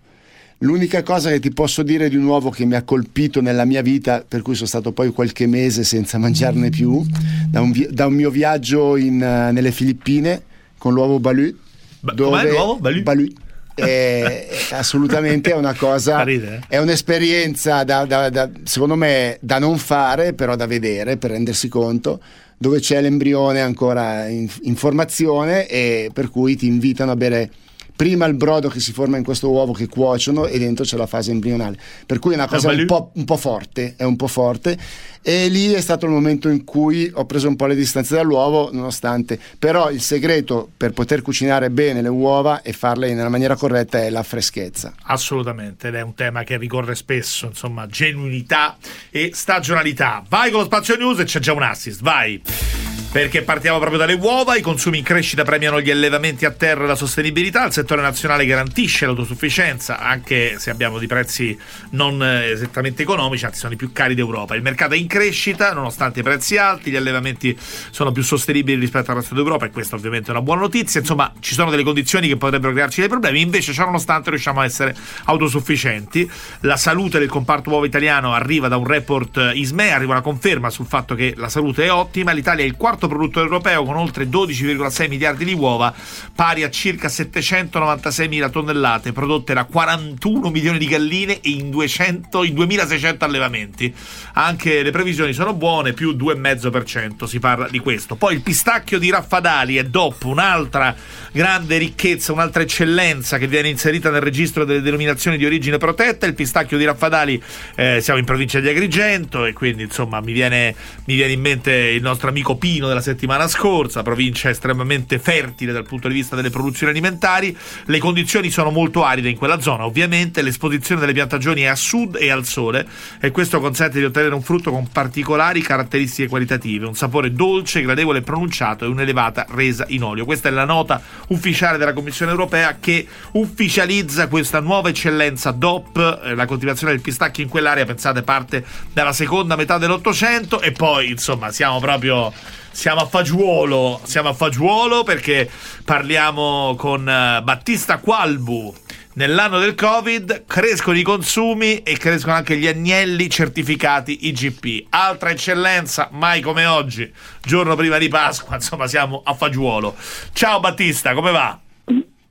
L'unica 0.60 1.04
cosa 1.04 1.30
che 1.30 1.41
ti 1.41 1.52
posso 1.52 1.84
dire 1.84 2.08
di 2.08 2.15
un 2.15 2.23
uovo 2.23 2.49
che 2.49 2.63
mi 2.63 2.76
ha 2.76 2.84
colpito 2.84 3.41
nella 3.41 3.65
mia 3.65 3.82
vita, 3.82 4.23
per 4.26 4.41
cui 4.41 4.56
sono 4.56 4.67
stato 4.67 4.93
poi 4.93 5.12
qualche 5.12 5.45
mese 5.45 5.84
senza 5.84 6.17
mangiarne 6.17 6.69
più, 6.69 7.06
da 7.49 7.60
un, 7.60 7.71
vi- 7.71 7.89
da 7.91 8.06
un 8.06 8.13
mio 8.13 8.30
viaggio 8.30 8.95
in, 8.95 9.21
eh, 9.21 9.52
nelle 9.52 9.71
Filippine 9.71 10.41
con 10.78 10.93
l'uovo 10.93 11.19
Balut. 11.19 11.56
Ba- 11.99 12.13
com'è 12.15 12.49
l'uovo? 12.49 12.78
Balut? 13.02 13.34
È, 13.76 14.48
è 14.70 14.76
assolutamente 14.76 15.52
è 15.52 15.56
una 15.56 15.74
cosa, 15.74 16.22
ridere. 16.24 16.64
è 16.68 16.78
un'esperienza 16.78 17.84
da, 17.84 18.06
da- 18.06 18.30
da- 18.30 18.50
secondo 18.64 18.96
me 18.96 19.38
da 19.42 19.60
non 19.60 19.78
fare, 19.78 20.34
però 20.34 20.56
da 20.56 20.68
vedere 20.68 21.18
per 21.18 21.32
rendersi 21.32 21.68
conto, 21.70 22.22
dove 22.58 22.80
c'è 22.80 23.02
l'embrione 23.02 23.62
ancora 23.62 24.28
in, 24.28 24.48
in 24.62 24.76
formazione 24.76 25.68
e 25.68 26.10
per 26.14 26.30
cui 26.30 26.56
ti 26.56 26.68
invitano 26.68 27.12
a 27.12 27.16
bere 27.16 27.50
prima 27.96 28.26
il 28.26 28.34
brodo 28.34 28.70
che 28.70 28.80
si 28.80 28.92
forma 28.92 29.18
in 29.18 29.24
questo 29.24 29.50
uovo 29.50 29.74
che 29.74 29.88
cuociono 29.88 30.46
e 30.48 30.58
dentro 30.60 30.84
c'è 30.84 30.98
la 30.98 31.06
fase 31.06 31.32
embrionale. 31.32 31.78
Per 32.06 32.20
cui 32.20 32.32
è 32.32 32.36
una 32.36 32.48
cosa 32.48 32.70
un 32.70 32.86
po', 32.86 33.12
un 33.14 33.26
po' 33.26 33.38
forte, 33.38 33.94
è 33.98 34.04
un 34.04 34.16
po' 34.16 34.28
forte. 34.28 34.78
E 35.26 35.48
lì 35.48 35.72
è 35.72 35.80
stato 35.80 36.06
il 36.06 36.12
momento 36.12 36.50
in 36.50 36.66
cui 36.66 37.10
ho 37.14 37.26
preso 37.26 37.48
un 37.48 37.56
po' 37.56 37.66
le 37.66 37.76
distanze 37.76 38.16
dall'uovo, 38.16 38.70
nonostante. 38.74 39.40
Però 39.58 39.90
il 39.90 40.02
segreto 40.02 40.70
per 40.76 40.92
poter 40.92 41.22
cucinare 41.22 41.70
bene 41.70 42.02
le 42.02 42.10
uova 42.10 42.62
e 42.62 42.74
farle 42.74 43.14
nella 43.14 43.30
maniera 43.30 43.56
corretta 43.56 44.00
è 44.00 44.10
la 44.10 44.24
freschezza. 44.24 44.94
Assolutamente, 45.04 45.88
ed 45.88 45.96
è 45.96 46.02
un 46.02 46.14
tema 46.14 46.44
che 46.44 46.58
ricorre 46.58 46.96
spesso, 46.96 47.46
insomma, 47.46 47.88
genuinità 47.88 48.76
e 49.10 49.32
stagionalità. 49.34 50.24
Vai 50.28 50.52
con 50.52 50.60
lo 50.60 50.66
spazio 50.66 50.98
news 50.98 51.20
e 51.20 51.24
c'è 51.24 51.40
già 51.40 51.54
un 51.54 51.64
assist, 51.64 52.02
vai! 52.02 52.83
Perché 53.13 53.43
partiamo 53.43 53.78
proprio 53.78 53.99
dalle 53.99 54.15
uova, 54.15 54.56
i 54.56 54.62
consumi 54.62 54.97
in 54.97 55.04
crescita 55.04 55.43
premiano 55.43 55.80
gli 55.80 55.91
allevamenti 55.91 56.45
a 56.45 56.52
terra 56.52 56.86
e 56.86 56.88
la 56.88 56.95
sostenibilità, 56.95 57.63
il 57.63 57.71
settore 57.71 58.02
nazionale 58.02 58.43
garantisce 58.43 59.06
l'autosufficienza, 59.06 59.99
anche 59.99 60.58
se 60.58 60.71
abbiamo 60.71 60.97
di 60.97 61.06
prezzi 61.06 61.56
non 61.91 62.23
eh, 62.23 62.49
esattamente 62.49 63.04
economici, 63.04 63.45
anzi 63.45 63.60
sono 63.60 63.73
i 63.73 63.76
più 63.76 63.91
cari 63.91 64.15
d'Europa. 64.15 64.56
Il 64.56 64.63
mercato 64.63 64.95
è 64.95 64.97
in 64.97 65.06
crescita, 65.06 65.73
nonostante 65.73 66.21
i 66.21 66.23
prezzi 66.23 66.58
alti, 66.58 66.89
gli 66.89 66.95
allevamenti 66.95 67.56
sono 67.91 68.12
più 68.12 68.23
sostenibili 68.23 68.80
rispetto 68.80 69.12
al 69.12 69.17
resto 69.17 69.36
d'Europa 69.36 69.67
e 69.67 69.69
questa 69.69 69.95
ovviamente 69.95 70.30
è 70.30 70.32
una 70.32 70.41
buona 70.41 70.62
notizia. 70.62 70.99
Insomma, 70.99 71.32
ci 71.39 71.54
sono 71.54 71.69
delle 71.69 71.84
condizioni 71.84 72.28
che 72.28 72.38
potrebbero 72.38 72.73
crearci 72.73 73.02
dei 73.02 73.10
problemi, 73.10 73.41
invece 73.41 73.73
ciò 73.73 73.86
nonostante 73.86 74.32
riusciamo 74.32 74.62
a 74.62 74.65
essere 74.65 74.95
autosufficienti. 75.26 76.28
La 76.62 76.78
salute 76.78 77.19
del 77.19 77.30
comparto 77.30 77.69
uovo 77.69 77.86
italiano 77.86 78.34
arriva 78.34 78.67
da 78.69 78.78
un 78.78 78.88
report 78.88 79.38
eh, 79.38 79.52
ISME, 79.54 79.91
arriva 79.91 80.13
una 80.13 80.21
conferma 80.21 80.71
sul 80.71 80.88
fatto 80.88 81.13
che 81.13 81.36
la 81.38 81.47
salute 81.47 81.86
è 81.86 81.91
ottima, 81.91 82.32
l'Italia 82.32 82.63
è 82.63 82.67
il 82.67 82.76
quarto 82.76 83.02
produttore 83.08 83.46
europeo 83.46 83.84
con 83.84 83.96
oltre 83.96 84.26
12,6 84.26 85.10
miliardi 85.10 85.46
di 85.46 85.54
uova, 85.54 85.94
pari 86.34 86.63
a 86.63 86.70
circa 86.70 87.10
796 87.10 88.28
mila 88.28 88.50
tonnellate 88.50 89.12
prodotte 89.12 89.54
da 89.54 89.66
41 89.66 90.50
milioni 90.50 90.78
di 90.78 90.88
galline 90.88 91.38
in, 91.44 91.70
200, 91.70 92.44
in 92.44 92.54
2600 92.54 93.26
allevamenti. 93.26 93.94
Anche 94.34 94.84
le 94.84 94.92
previsioni 94.92 95.34
sono 95.34 95.54
buone, 95.54 95.94
più 95.94 96.12
2,5% 96.12 97.26
si 97.26 97.39
parla 97.39 97.68
di 97.68 97.80
questo. 97.80 98.16
Poi 98.16 98.36
il 98.36 98.42
pistacchio 98.42 99.00
di 99.00 99.10
Raffadali 99.10 99.78
è 99.78 99.84
DOP, 99.84 100.24
un'altra 100.26 100.96
grande 101.32 101.78
ricchezza, 101.78 102.32
un'altra 102.32 102.63
eccellenza 102.63 103.38
che 103.38 103.48
viene 103.48 103.70
inserita 103.70 104.10
nel 104.10 104.22
registro 104.22 104.66
delle 104.66 104.82
denominazioni 104.82 105.38
di 105.38 105.46
origine 105.46 105.78
protetta. 105.78 106.26
Il 106.26 106.36
pistacchio 106.36 106.78
di 106.78 106.86
Raffadali, 106.86 107.42
eh, 107.76 108.00
siamo 108.02 108.20
in 108.20 108.26
provincia 108.26 108.60
di 108.60 108.70
Agrigento 108.70 109.46
e 109.46 109.54
quindi 109.54 109.84
insomma 109.84 110.22
mi 110.22 110.32
viene, 110.32 110.76
mi 111.06 111.16
viene 111.16 111.34
in 111.34 111.42
mente 111.42 111.72
il 111.72 112.02
nostro 112.02 112.30
amico 112.30 112.56
Pino 112.56 112.88
della 112.94 113.02
settimana 113.02 113.48
scorsa, 113.48 114.04
provincia 114.04 114.50
estremamente 114.50 115.20
fertile 115.20 115.72
dal 115.72 115.86
punto 115.86 116.08
di 116.08 116.14
vista 116.14 116.36
delle 116.36 116.52
produzioni 116.52 116.92
alimentari. 116.92 117.56
Le 117.86 117.98
condizioni 117.98 118.50
sono 118.50 118.70
molto 118.70 119.04
aride 119.04 119.30
in 119.30 119.38
quella 119.38 119.60
zona, 119.60 119.86
ovviamente 119.86 120.42
l'esposizione 120.42 121.02
delle 121.02 121.14
piantagioni 121.14 121.62
è 121.62 121.68
a 121.68 121.76
sud 121.76 122.18
e 122.20 122.30
al 122.30 122.46
sole 122.46 122.88
e 123.20 123.32
questo 123.32 123.60
consente 123.60 124.00
di 124.00 124.06
ottenere 124.06 124.36
un 124.36 124.42
frutto 124.42 124.72
con 124.72 124.88
particolari 124.90 125.62
caratteristiche 125.62 126.30
qualitative, 126.30 126.86
un 126.86 126.96
sapore 126.96 127.34
dolce, 127.34 127.82
gradevole 127.82 128.20
e 128.20 128.22
pronunciato 128.22 128.86
e 128.86 128.88
un'elevata 128.88 129.48
resa 129.50 129.86
in 129.90 130.04
olio. 130.04 130.26
Questa 130.26 130.50
è 130.50 130.52
la 130.52 130.66
nota 130.66 131.02
ufficiale 131.30 131.78
della 131.78 131.94
Commissione 131.94 132.32
europea 132.32 132.78
che 132.80 133.08
ufficializza 133.32 134.28
questa 134.28 134.60
nuova 134.60 134.90
eccellenza 134.90 135.52
DOP, 135.52 136.22
eh, 136.24 136.36
la 136.36 136.46
coltivazione 136.46 136.94
del 136.94 137.02
pistacchio 137.02 137.44
in 137.44 137.50
quell'area, 137.50 137.86
pensate, 137.86 138.22
parte 138.22 138.64
dalla 138.92 139.14
seconda 139.14 139.56
metà 139.56 139.78
dell'Ottocento 139.78 140.62
e 140.62 140.72
poi, 140.72 141.10
insomma, 141.10 141.52
siamo 141.52 141.80
proprio 141.80 142.32
siamo 142.74 143.02
a 143.02 143.06
fagiolo, 143.06 144.02
siamo 144.04 144.30
a 144.30 144.34
fagiolo 144.34 145.04
perché 145.04 145.48
parliamo 145.86 146.74
con 146.76 147.08
eh, 147.08 147.40
Battista 147.44 148.00
Qualbu. 148.00 148.74
Nell'anno 149.16 149.60
del 149.60 149.76
Covid 149.76 150.46
crescono 150.48 150.98
i 150.98 151.04
consumi 151.04 151.84
e 151.84 151.96
crescono 151.98 152.34
anche 152.34 152.58
gli 152.58 152.66
agnelli 152.66 153.30
certificati 153.30 154.26
IGP. 154.28 154.88
Altra 154.90 155.30
eccellenza, 155.30 156.10
mai 156.12 156.42
come 156.42 156.66
oggi, 156.66 157.10
giorno 157.44 157.76
prima 157.76 158.00
di 158.00 158.08
Pasqua, 158.08 158.56
insomma 158.58 158.88
siamo 158.88 159.22
a 159.24 159.36
fagiolo. 159.36 159.94
Ciao 160.34 160.60
Battista, 160.60 161.14
come 161.14 161.32
va? 161.32 161.60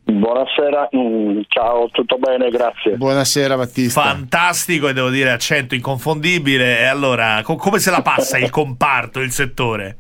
Buonasera, 0.04 0.88
mm, 0.94 1.42
ciao, 1.46 1.88
tutto 1.90 2.18
bene, 2.18 2.50
grazie. 2.50 2.96
Buonasera 2.96 3.56
Battista. 3.56 4.02
Fantastico 4.02 4.88
e 4.88 4.92
devo 4.92 5.08
dire 5.08 5.30
accento 5.30 5.76
inconfondibile. 5.76 6.80
E 6.80 6.84
allora, 6.86 7.40
co- 7.44 7.54
come 7.54 7.78
se 7.78 7.92
la 7.92 8.02
passa 8.02 8.38
il 8.38 8.50
comparto, 8.50 9.20
il 9.20 9.30
settore? 9.30 9.98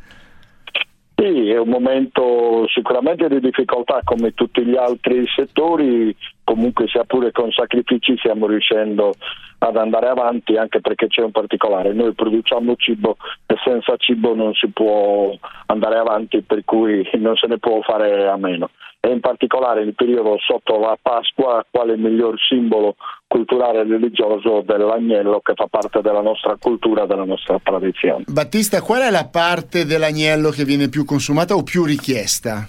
Sì, 1.22 1.50
è 1.50 1.56
un 1.56 1.68
momento 1.68 2.66
sicuramente 2.66 3.28
di 3.28 3.38
difficoltà 3.38 4.00
come 4.02 4.34
tutti 4.34 4.64
gli 4.64 4.74
altri 4.74 5.24
settori, 5.36 6.12
comunque 6.42 6.88
sia 6.88 7.04
pure 7.04 7.30
con 7.30 7.52
sacrifici 7.52 8.16
stiamo 8.18 8.48
riuscendo 8.48 9.14
ad 9.58 9.76
andare 9.76 10.08
avanti 10.08 10.56
anche 10.56 10.80
perché 10.80 11.06
c'è 11.06 11.22
un 11.22 11.30
particolare, 11.30 11.92
noi 11.92 12.12
produciamo 12.12 12.74
cibo 12.74 13.18
e 13.46 13.54
senza 13.62 13.94
cibo 13.98 14.34
non 14.34 14.52
si 14.54 14.66
può 14.72 15.32
andare 15.66 15.96
avanti 15.96 16.42
per 16.42 16.64
cui 16.64 17.08
non 17.18 17.36
se 17.36 17.46
ne 17.46 17.58
può 17.58 17.80
fare 17.82 18.26
a 18.26 18.36
meno 18.36 18.70
e 19.04 19.10
in 19.10 19.18
particolare 19.18 19.82
il 19.82 19.94
periodo 19.96 20.36
sotto 20.38 20.78
la 20.78 20.96
Pasqua 21.00 21.66
quale 21.68 21.96
miglior 21.96 22.38
simbolo 22.38 22.94
culturale 23.26 23.80
e 23.80 23.84
religioso 23.84 24.62
dell'agnello 24.64 25.40
che 25.40 25.54
fa 25.56 25.66
parte 25.66 26.00
della 26.00 26.20
nostra 26.20 26.56
cultura, 26.56 27.04
della 27.04 27.24
nostra 27.24 27.58
tradizione. 27.60 28.22
Battista, 28.28 28.80
qual 28.80 29.02
è 29.02 29.10
la 29.10 29.26
parte 29.26 29.86
dell'agnello 29.86 30.50
che 30.50 30.64
viene 30.64 30.88
più 30.88 31.04
consumata 31.04 31.56
o 31.56 31.64
più 31.64 31.84
richiesta? 31.84 32.68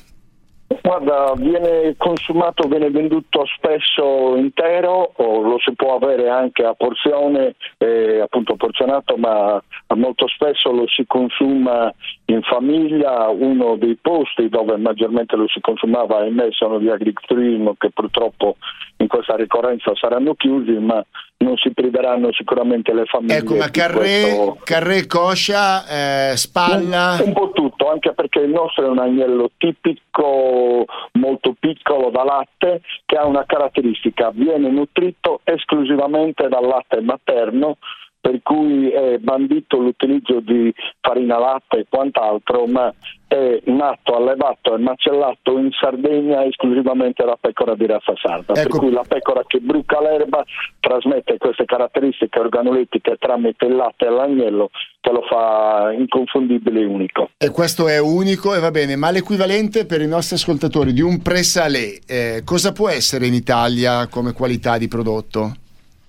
Guarda, 0.81 1.33
viene 1.35 1.95
consumato, 1.97 2.67
viene 2.67 2.89
venduto 2.89 3.45
spesso 3.57 4.35
intero 4.35 5.11
o 5.15 5.41
lo 5.41 5.57
si 5.59 5.73
può 5.75 5.95
avere 5.95 6.29
anche 6.29 6.63
a 6.63 6.73
porzione, 6.73 7.55
eh, 7.77 8.19
appunto 8.21 8.55
porzionato, 8.55 9.15
ma 9.17 9.61
molto 9.95 10.27
spesso 10.27 10.71
lo 10.71 10.87
si 10.87 11.05
consuma 11.05 11.93
in 12.25 12.41
famiglia, 12.41 13.27
uno 13.29 13.75
dei 13.75 13.97
posti 14.01 14.49
dove 14.49 14.77
maggiormente 14.77 15.35
lo 15.35 15.47
si 15.47 15.59
consumava 15.59 16.19
ahimè 16.19 16.47
sono 16.51 16.79
gli 16.79 16.89
agriturismo 16.89 17.75
che 17.77 17.91
purtroppo 17.91 18.55
in 18.97 19.07
questa 19.07 19.35
ricorrenza 19.35 19.91
saranno 19.95 20.33
chiusi, 20.33 20.71
ma 20.71 21.03
non 21.37 21.57
si 21.57 21.73
priveranno 21.73 22.31
sicuramente 22.31 22.93
le 22.93 23.05
famiglie. 23.05 23.37
Ecco, 23.37 23.55
ma 23.55 23.69
carré, 23.69 24.21
questo... 24.21 24.57
carré 24.63 25.05
coscia, 25.05 26.31
eh, 26.31 26.37
spalla... 26.37 27.17
Un, 27.19 27.27
un, 27.27 27.33
po' 27.33 27.51
tutto, 27.51 27.91
perché 28.13 28.39
il 28.39 28.49
nostro 28.49 28.85
è 28.85 28.89
un 28.89 28.99
agnello 28.99 29.51
tipico, 29.57 30.85
molto 31.13 31.55
piccolo 31.59 32.09
da 32.09 32.23
latte, 32.23 32.81
che 33.05 33.15
ha 33.17 33.25
una 33.25 33.45
caratteristica, 33.45 34.31
viene 34.33 34.69
nutrito 34.69 35.41
esclusivamente 35.43 36.47
dal 36.47 36.65
latte 36.65 37.01
materno, 37.01 37.77
per 38.23 38.39
cui 38.41 38.89
è 38.89 39.17
bandito 39.17 39.79
l'utilizzo 39.79 40.39
di 40.39 40.73
farina 41.01 41.37
latte 41.37 41.79
e 41.79 41.85
quant'altro, 41.89 42.65
ma 42.67 42.89
è 43.27 43.61
nato, 43.65 44.15
allevato 44.15 44.75
e 44.75 44.77
macellato 44.77 45.57
in 45.57 45.69
Sardegna 45.77 46.45
esclusivamente 46.45 47.25
da 47.25 47.37
pecora 47.37 47.75
di 47.75 47.85
razza 47.85 48.13
sarda, 48.15 48.53
ecco. 48.53 48.69
per 48.69 48.79
cui 48.79 48.91
la 48.91 49.03
pecora 49.05 49.43
che 49.45 49.59
bruca 49.59 49.99
l'erba 49.99 50.41
trasmette 50.79 51.37
queste 51.37 51.65
caratteristiche 51.65 52.39
organolitiche 52.39 53.17
tramite 53.19 53.65
il 53.65 53.75
latte 53.75 54.05
e 54.05 54.09
l'agnello 54.09 54.69
che 55.01 55.11
lo 55.11 55.23
fa 55.29 55.91
inconfondibile 55.91 56.79
e 56.79 56.85
unico. 56.85 57.31
E 57.37 57.49
questo 57.49 57.89
è 57.89 57.99
unico 57.99 58.55
e 58.55 58.61
va 58.61 58.71
bene, 58.71 58.95
ma 58.95 59.11
l'equivalente 59.11 59.85
per 59.85 59.99
i 59.99 60.07
nostri 60.07 60.37
ascoltatori 60.37 60.93
di 60.93 61.01
un 61.01 61.21
pre-salé, 61.21 61.99
eh, 62.07 62.41
cosa 62.45 62.71
può 62.71 62.87
essere 62.87 63.27
in 63.27 63.33
Italia 63.33 64.07
come 64.07 64.31
qualità 64.31 64.77
di 64.77 64.87
prodotto? 64.87 65.55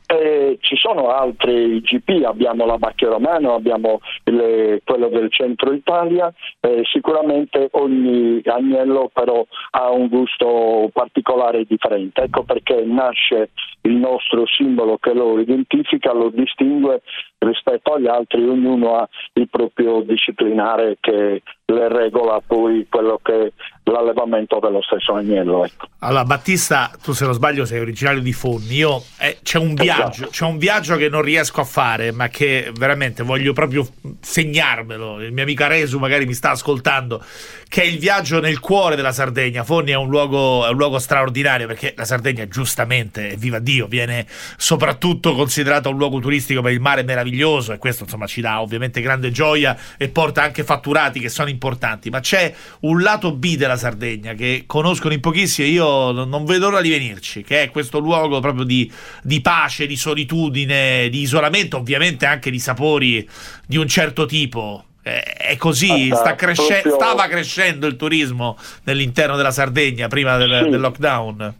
Eh, 0.06 0.58
ci 0.60 0.76
sono 0.76 1.08
altri 1.08 1.76
IGP, 1.76 2.24
abbiamo 2.26 2.66
la 2.66 2.76
Bacchia 2.76 3.08
Romano, 3.08 3.54
abbiamo 3.54 4.00
il, 4.24 4.80
quello 4.84 5.08
del 5.08 5.32
centro 5.32 5.72
Italia, 5.72 6.32
eh, 6.60 6.82
sicuramente 6.84 7.68
ogni 7.72 8.42
agnello 8.44 9.10
però 9.12 9.46
ha 9.70 9.90
un 9.90 10.08
gusto 10.08 10.90
particolare 10.92 11.60
e 11.60 11.66
differente, 11.66 12.24
ecco 12.24 12.42
perché 12.42 12.84
nasce 12.84 13.50
il 13.82 13.94
nostro 13.94 14.44
simbolo 14.46 14.98
che 14.98 15.14
lo 15.14 15.38
identifica, 15.40 16.12
lo 16.12 16.28
distingue 16.28 17.00
rispetto 17.38 17.94
agli 17.94 18.06
altri, 18.06 18.46
ognuno 18.46 18.96
ha 18.96 19.08
il 19.34 19.48
proprio 19.48 20.02
disciplinare 20.02 20.98
che 21.00 21.42
le 21.74 21.88
regola 21.88 22.40
poi 22.46 22.86
quello 22.88 23.20
che 23.22 23.52
l'allevamento 23.84 24.58
dello 24.60 24.80
stesso 24.82 25.14
agnello. 25.14 25.64
Ecco. 25.64 25.86
Allora, 25.98 26.24
Battista, 26.24 26.90
tu 27.02 27.12
se 27.12 27.24
non 27.24 27.34
sbaglio 27.34 27.64
sei 27.64 27.80
originario 27.80 28.20
di 28.20 28.32
Fonni. 28.32 28.76
Io 28.76 29.02
eh, 29.18 29.38
c'è, 29.42 29.58
un 29.58 29.74
viaggio, 29.74 30.10
esatto. 30.10 30.30
c'è 30.30 30.44
un 30.46 30.58
viaggio 30.58 30.96
che 30.96 31.08
non 31.08 31.22
riesco 31.22 31.60
a 31.60 31.64
fare, 31.64 32.12
ma 32.12 32.28
che 32.28 32.72
veramente 32.74 33.22
voglio 33.22 33.52
proprio 33.52 33.86
segnarmelo. 34.20 35.20
Il 35.20 35.32
mio 35.32 35.42
amico 35.42 35.64
Aresu 35.64 35.98
magari 35.98 36.24
mi 36.24 36.32
sta 36.32 36.50
ascoltando, 36.50 37.22
che 37.68 37.82
è 37.82 37.84
il 37.84 37.98
viaggio 37.98 38.40
nel 38.40 38.60
cuore 38.60 38.96
della 38.96 39.12
Sardegna. 39.12 39.64
Fonni 39.64 39.90
è 39.90 39.96
un 39.96 40.08
luogo, 40.08 40.66
è 40.66 40.70
un 40.70 40.76
luogo 40.76 40.98
straordinario 40.98 41.66
perché 41.66 41.92
la 41.96 42.04
Sardegna, 42.04 42.46
giustamente, 42.48 43.34
viva 43.36 43.58
Dio, 43.58 43.86
viene 43.86 44.26
soprattutto 44.56 45.34
considerata 45.34 45.88
un 45.90 45.98
luogo 45.98 46.20
turistico 46.20 46.62
per 46.62 46.72
il 46.72 46.80
mare 46.80 47.02
meraviglioso 47.02 47.72
e 47.72 47.78
questo 47.78 48.04
insomma 48.04 48.26
ci 48.26 48.40
dà 48.40 48.60
ovviamente 48.62 49.00
grande 49.00 49.30
gioia 49.30 49.76
e 49.98 50.08
porta 50.08 50.42
anche 50.42 50.64
fatturati 50.64 51.20
che 51.20 51.28
sono 51.28 51.48
importanti. 51.48 51.63
Ma 52.10 52.20
c'è 52.20 52.54
un 52.80 53.02
lato 53.02 53.32
B 53.32 53.56
della 53.56 53.76
Sardegna 53.76 54.34
che 54.34 54.64
conoscono 54.66 55.14
in 55.14 55.20
pochissimi 55.20 55.68
e 55.68 55.70
io 55.70 56.12
non 56.12 56.44
vedo 56.44 56.70
l'ora 56.70 56.82
di 56.82 56.90
venirci, 56.90 57.42
che 57.42 57.62
è 57.62 57.70
questo 57.70 57.98
luogo 57.98 58.40
proprio 58.40 58.64
di, 58.64 58.90
di 59.22 59.40
pace, 59.40 59.86
di 59.86 59.96
solitudine, 59.96 61.08
di 61.08 61.20
isolamento, 61.20 61.78
ovviamente 61.78 62.26
anche 62.26 62.50
di 62.50 62.58
sapori 62.58 63.28
di 63.66 63.76
un 63.76 63.88
certo 63.88 64.26
tipo 64.26 64.84
è 65.04 65.56
così, 65.58 66.10
sta 66.14 66.34
cresce- 66.34 66.80
proprio... 66.80 66.94
stava 66.94 67.26
crescendo 67.28 67.86
il 67.86 67.94
turismo 67.94 68.56
nell'interno 68.84 69.36
della 69.36 69.50
Sardegna 69.50 70.08
prima 70.08 70.38
del, 70.38 70.62
sì. 70.64 70.70
del 70.70 70.80
lockdown. 70.80 71.54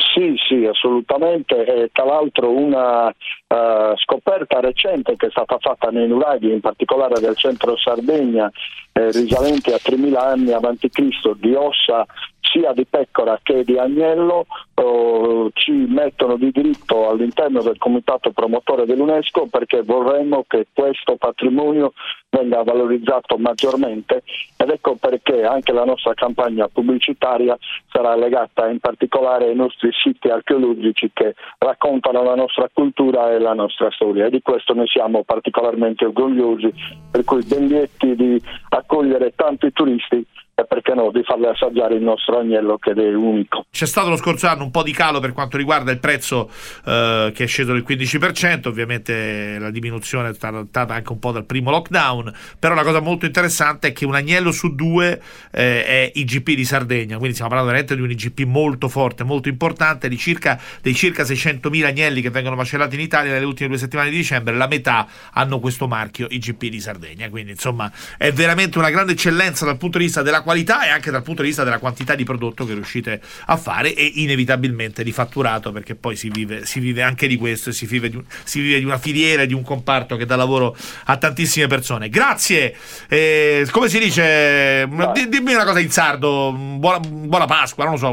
Sì, 0.00 0.34
sì, 0.48 0.64
assolutamente. 0.64 1.64
E 1.64 1.90
tra 1.92 2.04
l'altro 2.04 2.50
una 2.50 3.06
uh, 3.08 3.96
scoperta 3.96 4.60
recente 4.60 5.14
che 5.16 5.26
è 5.26 5.30
stata 5.30 5.58
fatta 5.58 5.90
nei 5.90 6.08
nuraghi, 6.08 6.50
in 6.50 6.60
particolare 6.60 7.20
del 7.20 7.36
centro 7.36 7.76
Sardegna, 7.76 8.50
eh, 8.92 9.10
risalenti 9.10 9.70
a 9.70 9.76
3.000 9.76 10.14
anni 10.16 10.52
avanti 10.52 10.88
Cristo, 10.88 11.34
di 11.38 11.54
ossa 11.54 12.06
sia 12.50 12.72
di 12.72 12.84
pecora 12.84 13.38
che 13.42 13.64
di 13.64 13.78
agnello 13.78 14.46
oh, 14.74 15.50
ci 15.52 15.72
mettono 15.72 16.36
di 16.36 16.50
diritto 16.50 17.08
all'interno 17.08 17.62
del 17.62 17.78
comitato 17.78 18.30
promotore 18.30 18.86
dell'UNESCO 18.86 19.46
perché 19.46 19.82
vorremmo 19.82 20.44
che 20.46 20.66
questo 20.72 21.16
patrimonio 21.16 21.92
venga 22.30 22.62
valorizzato 22.62 23.36
maggiormente 23.38 24.22
ed 24.56 24.70
ecco 24.70 24.96
perché 24.96 25.44
anche 25.44 25.72
la 25.72 25.84
nostra 25.84 26.14
campagna 26.14 26.68
pubblicitaria 26.68 27.56
sarà 27.90 28.14
legata 28.14 28.68
in 28.68 28.78
particolare 28.78 29.46
ai 29.46 29.56
nostri 29.56 29.90
siti 29.92 30.28
archeologici 30.28 31.10
che 31.12 31.34
raccontano 31.58 32.22
la 32.22 32.34
nostra 32.34 32.68
cultura 32.72 33.32
e 33.32 33.38
la 33.38 33.54
nostra 33.54 33.90
storia. 33.90 34.26
E 34.26 34.30
di 34.30 34.42
questo 34.42 34.74
noi 34.74 34.86
siamo 34.86 35.22
particolarmente 35.24 36.04
orgogliosi 36.04 36.72
per 37.10 37.24
cui 37.24 37.44
ben 37.44 37.66
lieti 37.66 38.14
di 38.14 38.40
accogliere 38.70 39.32
tanti 39.34 39.72
turisti 39.72 40.24
e 40.60 40.66
perché 40.66 40.94
no 40.94 41.10
di 41.10 41.22
farle 41.24 41.48
assaggiare 41.48 41.94
il 41.94 42.02
nostro 42.02 42.38
agnello 42.38 42.76
che 42.78 42.92
è 42.92 43.14
unico. 43.14 43.64
C'è 43.70 43.86
stato 43.86 44.10
lo 44.10 44.16
scorso 44.16 44.46
anno 44.46 44.64
un 44.64 44.70
po' 44.70 44.82
di 44.82 44.92
calo 44.92 45.20
per 45.20 45.32
quanto 45.32 45.56
riguarda 45.56 45.90
il 45.90 45.98
prezzo 45.98 46.50
eh, 46.84 47.32
che 47.34 47.44
è 47.44 47.46
sceso 47.46 47.72
del 47.72 47.84
15%, 47.86 48.68
ovviamente 48.68 49.56
la 49.58 49.70
diminuzione 49.70 50.30
è 50.30 50.34
stata 50.34 50.64
data 50.70 50.94
anche 50.94 51.12
un 51.12 51.18
po' 51.18 51.32
dal 51.32 51.44
primo 51.44 51.70
lockdown, 51.70 52.32
però 52.58 52.74
la 52.74 52.82
cosa 52.82 53.00
molto 53.00 53.26
interessante 53.26 53.88
è 53.88 53.92
che 53.92 54.04
un 54.04 54.14
agnello 54.14 54.52
su 54.52 54.74
due 54.74 55.20
eh, 55.50 55.84
è 55.84 56.12
IGP 56.14 56.50
di 56.50 56.64
Sardegna, 56.64 57.16
quindi 57.16 57.34
stiamo 57.34 57.50
parlando 57.50 57.72
veramente 57.72 57.96
di 57.96 58.02
un 58.02 58.10
IGP 58.10 58.46
molto 58.46 58.88
forte, 58.88 59.24
molto 59.24 59.48
importante, 59.48 60.08
di 60.08 60.18
circa, 60.18 60.60
dei 60.82 60.94
circa 60.94 61.22
600.000 61.22 61.84
agnelli 61.84 62.20
che 62.20 62.30
vengono 62.30 62.56
macellati 62.56 62.96
in 62.96 63.00
Italia 63.00 63.32
nelle 63.32 63.46
ultime 63.46 63.70
due 63.70 63.78
settimane 63.78 64.10
di 64.10 64.16
dicembre, 64.16 64.54
la 64.54 64.66
metà 64.66 65.06
hanno 65.32 65.58
questo 65.58 65.86
marchio 65.88 66.26
IGP 66.28 66.66
di 66.66 66.80
Sardegna, 66.80 67.28
quindi 67.30 67.52
insomma 67.52 67.90
è 68.18 68.30
veramente 68.32 68.78
una 68.78 68.90
grande 68.90 69.12
eccellenza 69.12 69.64
dal 69.64 69.78
punto 69.78 69.98
di 69.98 70.04
vista 70.04 70.22
della 70.22 70.42
qualità 70.42 70.49
e 70.84 70.88
anche 70.88 71.10
dal 71.10 71.22
punto 71.22 71.42
di 71.42 71.48
vista 71.48 71.64
della 71.64 71.78
quantità 71.78 72.14
di 72.14 72.24
prodotto 72.24 72.64
che 72.64 72.74
riuscite 72.74 73.20
a 73.46 73.56
fare 73.56 73.94
e 73.94 74.04
inevitabilmente 74.16 75.02
di 75.02 75.12
fatturato 75.12 75.72
perché 75.72 75.94
poi 75.94 76.16
si 76.16 76.28
vive, 76.28 76.64
si 76.64 76.80
vive 76.80 77.02
anche 77.02 77.26
di 77.26 77.36
questo 77.36 77.70
e 77.70 77.72
si 77.72 77.86
vive 77.86 78.08
di, 78.08 78.16
un, 78.16 78.24
si 78.26 78.60
vive 78.60 78.78
di, 78.78 78.84
una 78.84 78.98
filiera, 78.98 79.44
di 79.44 79.54
un 79.54 79.62
comparto 79.62 80.16
che 80.16 80.26
dà 80.26 80.36
lavoro 80.36 80.76
a 81.06 81.16
tantissime 81.16 81.66
persone. 81.66 82.08
Grazie, 82.08 82.74
eh, 83.08 83.66
come 83.70 83.88
si 83.88 83.98
dice? 83.98 84.86
D- 84.86 85.28
dimmi 85.28 85.54
una 85.54 85.64
cosa 85.64 85.80
in 85.80 85.90
sardo, 85.90 86.52
buona, 86.52 86.98
buona 87.00 87.46
Pasqua, 87.46 87.84
non 87.84 87.94
lo 87.94 87.98
so. 87.98 88.10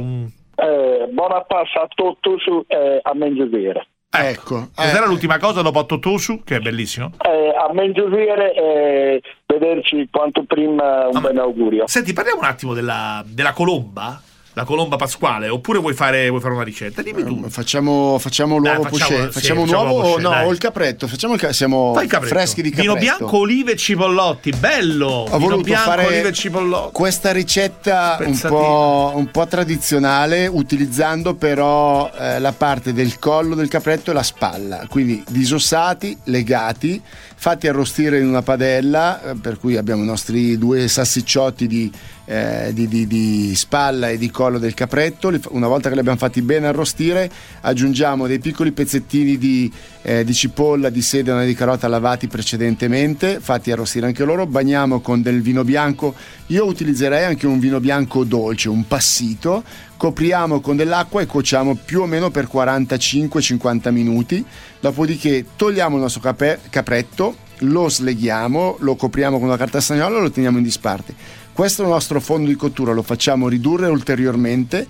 Eh, 0.59 1.07
buona 1.11 1.41
Pasqua 1.41 1.83
a 1.83 1.87
tutti 1.87 2.29
e 2.67 2.99
a 3.01 3.13
Mengiovere. 3.13 3.87
Ecco, 4.09 4.57
ecco. 4.57 4.69
cos'era 4.73 5.05
eh. 5.05 5.07
l'ultima 5.07 5.37
cosa 5.37 5.61
dopo 5.61 5.85
Totosu, 5.85 6.41
che 6.43 6.55
è 6.55 6.59
bellissimo? 6.59 7.11
Eh, 7.21 7.53
a 7.55 7.71
Mengiovere 7.73 8.53
e 8.53 9.21
vederci 9.45 10.07
quanto 10.11 10.43
prima 10.45 11.07
un 11.07 11.15
ah, 11.15 11.21
ben 11.21 11.37
augurio. 11.37 11.87
Senti, 11.87 12.13
parliamo 12.13 12.39
un 12.39 12.45
attimo 12.45 12.73
della, 12.73 13.23
della 13.25 13.53
colomba 13.53 14.21
la 14.57 14.63
colomba 14.63 14.95
pasquale 14.95 15.49
oppure 15.49 15.77
vuoi 15.77 15.93
fare, 15.93 16.29
vuoi 16.29 16.41
fare 16.41 16.55
una 16.55 16.63
ricetta? 16.63 17.03
Dimmi 17.03 17.23
tu. 17.23 17.47
Facciamo, 17.47 18.17
facciamo 18.17 18.57
l'uovo 18.57 18.81
dai, 18.81 18.91
facciamo, 18.91 19.19
poché. 19.19 19.31
Facciamo 19.31 19.67
sì, 19.67 19.71
un 19.71 19.77
uovo 19.77 20.01
o 20.01 20.19
no, 20.19 20.31
o 20.31 20.51
il 20.51 20.57
capretto. 20.57 21.07
Facciamo 21.07 21.35
il, 21.35 21.47
siamo 21.51 21.93
freschi 21.93 22.63
di 22.63 22.71
capretto. 22.71 22.95
Vino 22.95 22.95
bianco, 22.95 23.37
olive 23.37 23.73
e 23.73 23.75
cipollotti. 23.75 24.49
Bello! 24.53 25.27
Ho 25.29 25.37
Vino 25.37 25.57
bianco, 25.57 25.91
olive 25.91 26.29
e 26.29 26.33
cipollotti. 26.33 26.91
Questa 26.91 27.31
ricetta 27.31 28.17
un 28.19 28.39
po', 28.39 29.11
un 29.13 29.29
po', 29.29 29.45
tradizionale 29.45 30.47
utilizzando 30.47 31.35
però 31.35 32.11
eh, 32.17 32.39
la 32.39 32.51
parte 32.51 32.93
del 32.93 33.19
collo 33.19 33.53
del 33.53 33.67
capretto 33.67 34.09
e 34.09 34.15
la 34.15 34.23
spalla. 34.23 34.87
Quindi 34.89 35.23
disossati, 35.27 36.17
legati, 36.23 36.99
fatti 37.39 37.67
arrostire 37.67 38.19
in 38.19 38.27
una 38.27 38.41
padella, 38.41 39.21
eh, 39.21 39.35
per 39.35 39.59
cui 39.59 39.77
abbiamo 39.77 40.01
i 40.01 40.07
nostri 40.07 40.57
due 40.57 40.87
sassicciotti 40.87 41.67
di 41.67 41.91
eh, 42.29 42.71
di, 42.73 42.89
di, 42.89 43.07
di, 43.07 43.55
spalla 43.55 44.09
e 44.09 44.17
di 44.17 44.29
collo 44.29 44.59
del 44.59 44.73
capretto. 44.73 45.31
Una 45.51 45.67
volta 45.67 45.87
che 45.87 45.93
li 45.95 46.01
abbiamo 46.01 46.17
fatti 46.17 46.41
bene 46.41 46.67
arrostire, 46.67 47.31
aggiungiamo 47.61 48.27
dei 48.27 48.39
piccoli 48.39 48.73
pezzettini 48.73 49.37
di, 49.37 49.71
eh, 50.01 50.25
cipolla, 50.33 50.89
di 50.89 51.01
sedano 51.01 51.41
e 51.41 51.45
di 51.45 51.53
carota 51.53 51.87
lavati 51.87 52.27
precedentemente, 52.27 53.39
fatti 53.39 53.71
arrostire 53.71 54.07
anche 54.07 54.25
loro. 54.25 54.45
Bagniamo 54.45 54.99
con 54.99 55.21
del 55.21 55.41
vino 55.41 55.63
bianco. 55.63 56.13
Io 56.47 56.65
utilizzerei 56.65 57.23
anche 57.23 57.47
un 57.47 57.59
vino 57.59 57.79
bianco 57.79 58.25
dolce, 58.25 58.67
un 58.67 58.85
passito. 58.85 59.63
Copriamo 59.97 60.61
con 60.61 60.75
dell'acqua 60.75 61.21
e 61.21 61.25
cuociamo 61.25 61.75
più 61.83 62.01
o 62.01 62.05
meno 62.05 62.29
per 62.29 62.47
45-50 62.51 63.91
minuti. 63.91 64.45
Dopodiché 64.79 65.45
togliamo 65.55 65.95
il 65.95 66.03
nostro 66.03 66.21
capè, 66.21 66.59
capretto, 66.69 67.35
lo 67.61 67.89
sleghiamo, 67.89 68.77
lo 68.79 68.95
copriamo 68.95 69.39
con 69.39 69.47
una 69.47 69.57
carta 69.57 69.81
stagnola 69.81 70.19
e 70.19 70.21
lo 70.21 70.31
teniamo 70.31 70.57
in 70.57 70.63
disparte 70.63 71.45
questo 71.57 71.81
è 71.81 71.85
il 71.85 71.91
nostro 71.91 72.19
fondo 72.19 72.49
di 72.49 72.55
cottura, 72.55 72.93
lo 72.93 73.01
facciamo 73.01 73.47
ridurre 73.47 73.87
ulteriormente 73.87 74.85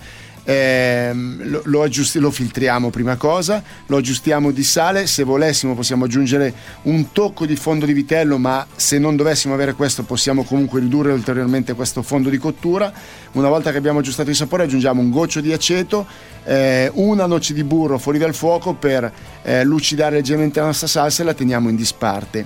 ehm, 0.48 1.50
lo, 1.50 1.62
lo, 1.66 1.82
aggiusti- 1.84 2.20
lo 2.20 2.32
filtriamo 2.32 2.90
prima 2.90 3.18
cosa, 3.18 3.62
lo 3.88 3.98
aggiustiamo 3.98 4.52
di 4.52 4.64
sale, 4.64 5.06
se 5.06 5.24
volessimo 5.24 5.76
possiamo 5.76 6.06
aggiungere 6.06 6.54
un 6.84 7.12
tocco 7.12 7.46
di 7.46 7.58
fondo 7.58 7.86
di 7.86 7.92
vitello, 7.92 8.38
ma 8.38 8.66
se 8.74 8.98
non 8.98 9.18
dovessimo 9.18 9.54
avere 9.54 9.74
questo 9.74 10.04
possiamo 10.04 10.44
comunque 10.44 10.80
ridurre 10.80 11.12
ulteriormente 11.12 11.74
questo 11.74 12.02
fondo 12.02 12.30
di 12.30 12.38
cottura. 12.38 12.94
Una 13.34 13.50
volta 13.50 13.72
che 13.72 13.78
abbiamo 13.78 14.00
aggiustato 14.00 14.30
il 14.30 14.36
sapore 14.38 14.64
aggiungiamo 14.64 15.02
un 15.02 15.12
goccio 15.12 15.42
di 15.42 15.52
aceto, 15.52 16.08
eh, 16.46 16.90
una 16.94 17.26
noce 17.26 17.54
di 17.54 17.66
burro 17.66 17.98
fuori 17.98 18.18
dal 18.18 18.34
fuoco 18.34 18.74
per 18.74 19.12
eh, 19.44 19.66
lucidare 19.66 20.16
leggermente 20.16 20.60
la 20.62 20.68
nostra 20.68 20.88
salsa 20.88 21.24
e 21.24 21.26
la 21.26 21.34
teniamo 21.34 21.68
in 21.68 21.76
disparte. 21.76 22.46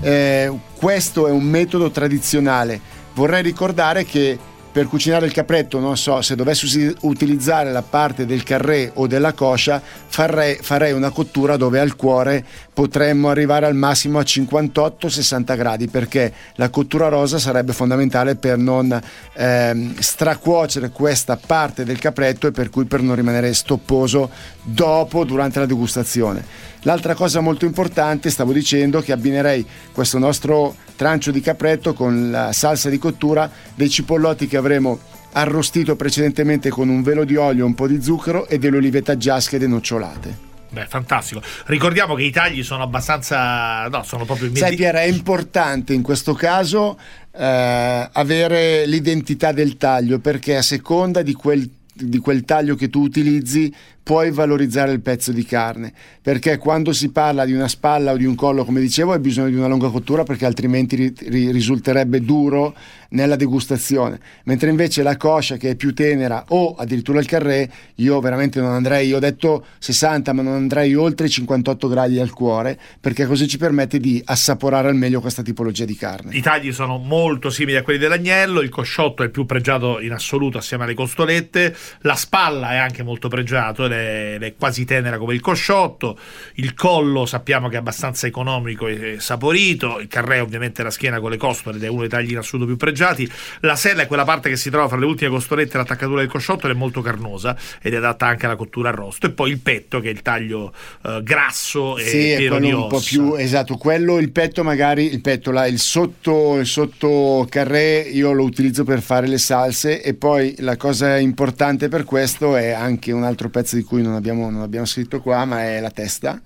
Eh, 0.00 0.52
questo 0.74 1.28
è 1.28 1.30
un 1.30 1.44
metodo 1.44 1.90
tradizionale. 1.90 2.80
Vorrei 3.14 3.42
ricordare 3.42 4.04
che 4.04 4.38
per 4.76 4.88
cucinare 4.88 5.24
il 5.24 5.32
capretto, 5.32 5.78
non 5.80 5.96
so, 5.96 6.20
se 6.20 6.34
dovessi 6.34 6.94
utilizzare 7.00 7.72
la 7.72 7.80
parte 7.80 8.26
del 8.26 8.42
carré 8.42 8.90
o 8.92 9.06
della 9.06 9.32
coscia, 9.32 9.80
farei, 9.80 10.58
farei 10.60 10.92
una 10.92 11.08
cottura 11.08 11.56
dove 11.56 11.80
al 11.80 11.96
cuore 11.96 12.44
potremmo 12.76 13.30
arrivare 13.30 13.64
al 13.64 13.74
massimo 13.74 14.18
a 14.18 14.22
58-60 14.22 15.56
gradi, 15.56 15.88
perché 15.88 16.30
la 16.56 16.68
cottura 16.68 17.08
rosa 17.08 17.38
sarebbe 17.38 17.72
fondamentale 17.72 18.36
per 18.36 18.58
non 18.58 19.00
ehm, 19.32 19.94
stracuocere 19.98 20.90
questa 20.90 21.38
parte 21.38 21.84
del 21.84 21.98
capretto 21.98 22.46
e 22.46 22.50
per 22.50 22.68
cui 22.68 22.84
per 22.84 23.00
non 23.00 23.14
rimanere 23.14 23.54
stopposo 23.54 24.28
dopo, 24.62 25.24
durante 25.24 25.58
la 25.58 25.64
degustazione. 25.64 26.44
L'altra 26.82 27.14
cosa 27.14 27.40
molto 27.40 27.64
importante, 27.64 28.28
stavo 28.28 28.52
dicendo, 28.52 29.00
che 29.00 29.12
abbinerei 29.12 29.66
questo 29.90 30.18
nostro 30.18 30.74
trancio 30.96 31.30
di 31.30 31.40
capretto 31.40 31.94
con 31.94 32.30
la 32.30 32.52
salsa 32.52 32.90
di 32.90 32.98
cottura 32.98 33.50
dei 33.74 33.88
cipollotti 33.88 34.46
che 34.46 34.58
avremo 34.58 34.98
arrostito 35.32 35.96
precedentemente 35.96 36.68
con 36.68 36.90
un 36.90 37.00
velo 37.02 37.24
di 37.24 37.36
olio, 37.36 37.64
un 37.64 37.74
po' 37.74 37.86
di 37.86 38.02
zucchero 38.02 38.46
e 38.46 38.58
delle 38.58 38.76
olivette 38.76 39.16
giasche 39.16 39.56
nocciolate. 39.66 40.45
Beh, 40.68 40.86
fantastico. 40.86 41.42
Ricordiamo 41.66 42.14
che 42.14 42.24
i 42.24 42.30
tagli 42.30 42.62
sono 42.62 42.82
abbastanza. 42.82 43.86
No, 43.88 44.02
sono 44.02 44.24
proprio 44.24 44.48
immediati. 44.48 44.74
Sai, 44.74 44.76
Piera, 44.76 45.00
è 45.00 45.06
importante 45.06 45.92
in 45.92 46.02
questo 46.02 46.34
caso 46.34 46.98
eh, 47.32 48.08
avere 48.12 48.86
l'identità 48.86 49.52
del 49.52 49.76
taglio 49.76 50.18
perché 50.18 50.56
a 50.56 50.62
seconda 50.62 51.22
di 51.22 51.32
quel 51.32 51.70
di 51.98 52.18
quel 52.18 52.44
taglio 52.44 52.74
che 52.74 52.90
tu 52.90 53.00
utilizzi 53.00 53.74
puoi 54.06 54.30
valorizzare 54.30 54.92
il 54.92 55.00
pezzo 55.00 55.32
di 55.32 55.44
carne 55.44 55.92
perché 56.22 56.58
quando 56.58 56.92
si 56.92 57.10
parla 57.10 57.44
di 57.44 57.52
una 57.52 57.66
spalla 57.66 58.12
o 58.12 58.16
di 58.16 58.24
un 58.24 58.36
collo 58.36 58.64
come 58.64 58.78
dicevo 58.80 59.10
hai 59.10 59.18
bisogno 59.18 59.48
di 59.48 59.56
una 59.56 59.66
lunga 59.66 59.88
cottura 59.88 60.22
perché 60.22 60.46
altrimenti 60.46 60.94
ri- 60.94 61.14
ri- 61.26 61.50
risulterebbe 61.50 62.20
duro 62.20 62.72
nella 63.10 63.34
degustazione. 63.34 64.20
Mentre 64.44 64.70
invece 64.70 65.02
la 65.02 65.16
coscia 65.16 65.56
che 65.56 65.70
è 65.70 65.74
più 65.74 65.92
tenera 65.92 66.44
o 66.48 66.74
addirittura 66.74 67.18
il 67.18 67.26
carré 67.26 67.68
io 67.96 68.20
veramente 68.20 68.60
non 68.60 68.70
andrei 68.70 69.12
ho 69.12 69.18
detto 69.18 69.66
60 69.78 70.32
ma 70.32 70.42
non 70.42 70.54
andrei 70.54 70.94
oltre 70.94 71.26
i 71.26 71.30
58 71.30 71.88
gradi 71.88 72.20
al 72.20 72.30
cuore 72.30 72.78
perché 73.00 73.26
così 73.26 73.48
ci 73.48 73.58
permette 73.58 73.98
di 73.98 74.22
assaporare 74.24 74.86
al 74.86 74.94
meglio 74.94 75.20
questa 75.20 75.42
tipologia 75.42 75.84
di 75.84 75.96
carne. 75.96 76.32
I 76.32 76.42
tagli 76.42 76.72
sono 76.72 76.98
molto 76.98 77.50
simili 77.50 77.76
a 77.76 77.82
quelli 77.82 77.98
dell'agnello 77.98 78.60
il 78.60 78.68
cosciotto 78.68 79.22
è 79.22 79.26
il 79.26 79.32
più 79.32 79.46
pregiato 79.46 79.98
in 80.00 80.12
assoluto 80.12 80.58
assieme 80.58 80.84
alle 80.84 80.94
costolette 80.94 81.74
la 82.02 82.14
spalla 82.14 82.70
è 82.72 82.76
anche 82.76 83.02
molto 83.02 83.26
pregiato 83.26 83.84
è, 83.95 83.95
è 83.96 84.54
quasi 84.58 84.84
tenera 84.84 85.18
come 85.18 85.34
il 85.34 85.40
cosciotto, 85.40 86.18
il 86.54 86.74
collo 86.74 87.26
sappiamo 87.26 87.68
che 87.68 87.76
è 87.76 87.78
abbastanza 87.78 88.26
economico 88.26 88.86
e 88.86 89.16
saporito, 89.18 89.98
il 90.00 90.08
carré 90.08 90.40
ovviamente 90.40 90.82
la 90.82 90.90
schiena 90.90 91.20
con 91.20 91.30
le 91.30 91.36
costole 91.36 91.76
ed 91.76 91.84
è 91.84 91.88
uno 91.88 92.00
dei 92.00 92.08
tagli 92.08 92.32
in 92.32 92.38
assoluto 92.38 92.66
più 92.66 92.76
pregiati, 92.76 93.30
la 93.60 93.76
sella 93.76 94.02
è 94.02 94.06
quella 94.06 94.24
parte 94.24 94.48
che 94.48 94.56
si 94.56 94.70
trova 94.70 94.88
fra 94.88 94.98
le 94.98 95.06
ultime 95.06 95.30
costolette 95.30 95.74
e 95.74 95.78
l'attaccatura 95.78 96.20
del 96.20 96.28
cosciotto 96.28 96.66
ed 96.66 96.74
è 96.74 96.76
molto 96.76 97.00
carnosa 97.00 97.56
ed 97.80 97.94
è 97.94 97.96
adatta 97.96 98.26
anche 98.26 98.46
alla 98.46 98.56
cottura 98.56 98.90
arrosto. 98.90 99.26
E 99.26 99.30
poi 99.30 99.50
il 99.50 99.58
petto 99.58 100.00
che 100.00 100.08
è 100.08 100.12
il 100.12 100.22
taglio 100.22 100.72
uh, 101.02 101.22
grasso 101.22 101.98
e 101.98 102.04
sì, 102.04 102.34
pieno 102.36 102.58
di 102.58 102.72
un 102.72 102.88
po' 102.88 103.00
più 103.00 103.34
esatto, 103.34 103.76
quello 103.76 104.18
il 104.18 104.30
petto 104.30 104.62
magari 104.62 105.12
il 105.12 105.20
petto 105.20 105.50
là, 105.50 105.66
il 105.66 105.78
sotto 105.78 106.56
il 106.56 106.66
sotto 106.66 107.46
carré 107.48 108.00
io 108.00 108.32
lo 108.32 108.44
utilizzo 108.44 108.84
per 108.84 109.00
fare 109.00 109.26
le 109.26 109.38
salse 109.38 110.02
e 110.02 110.14
poi 110.14 110.54
la 110.58 110.76
cosa 110.76 111.16
importante 111.18 111.88
per 111.88 112.04
questo 112.04 112.56
è 112.56 112.70
anche 112.70 113.12
un 113.12 113.24
altro 113.24 113.48
pezzo 113.48 113.76
di 113.76 113.82
cui 113.86 114.02
non 114.02 114.14
abbiamo, 114.14 114.50
non 114.50 114.60
abbiamo 114.60 114.84
scritto 114.84 115.20
qua, 115.22 115.46
ma 115.46 115.62
è 115.62 115.80
la 115.80 115.90
testa 115.90 116.42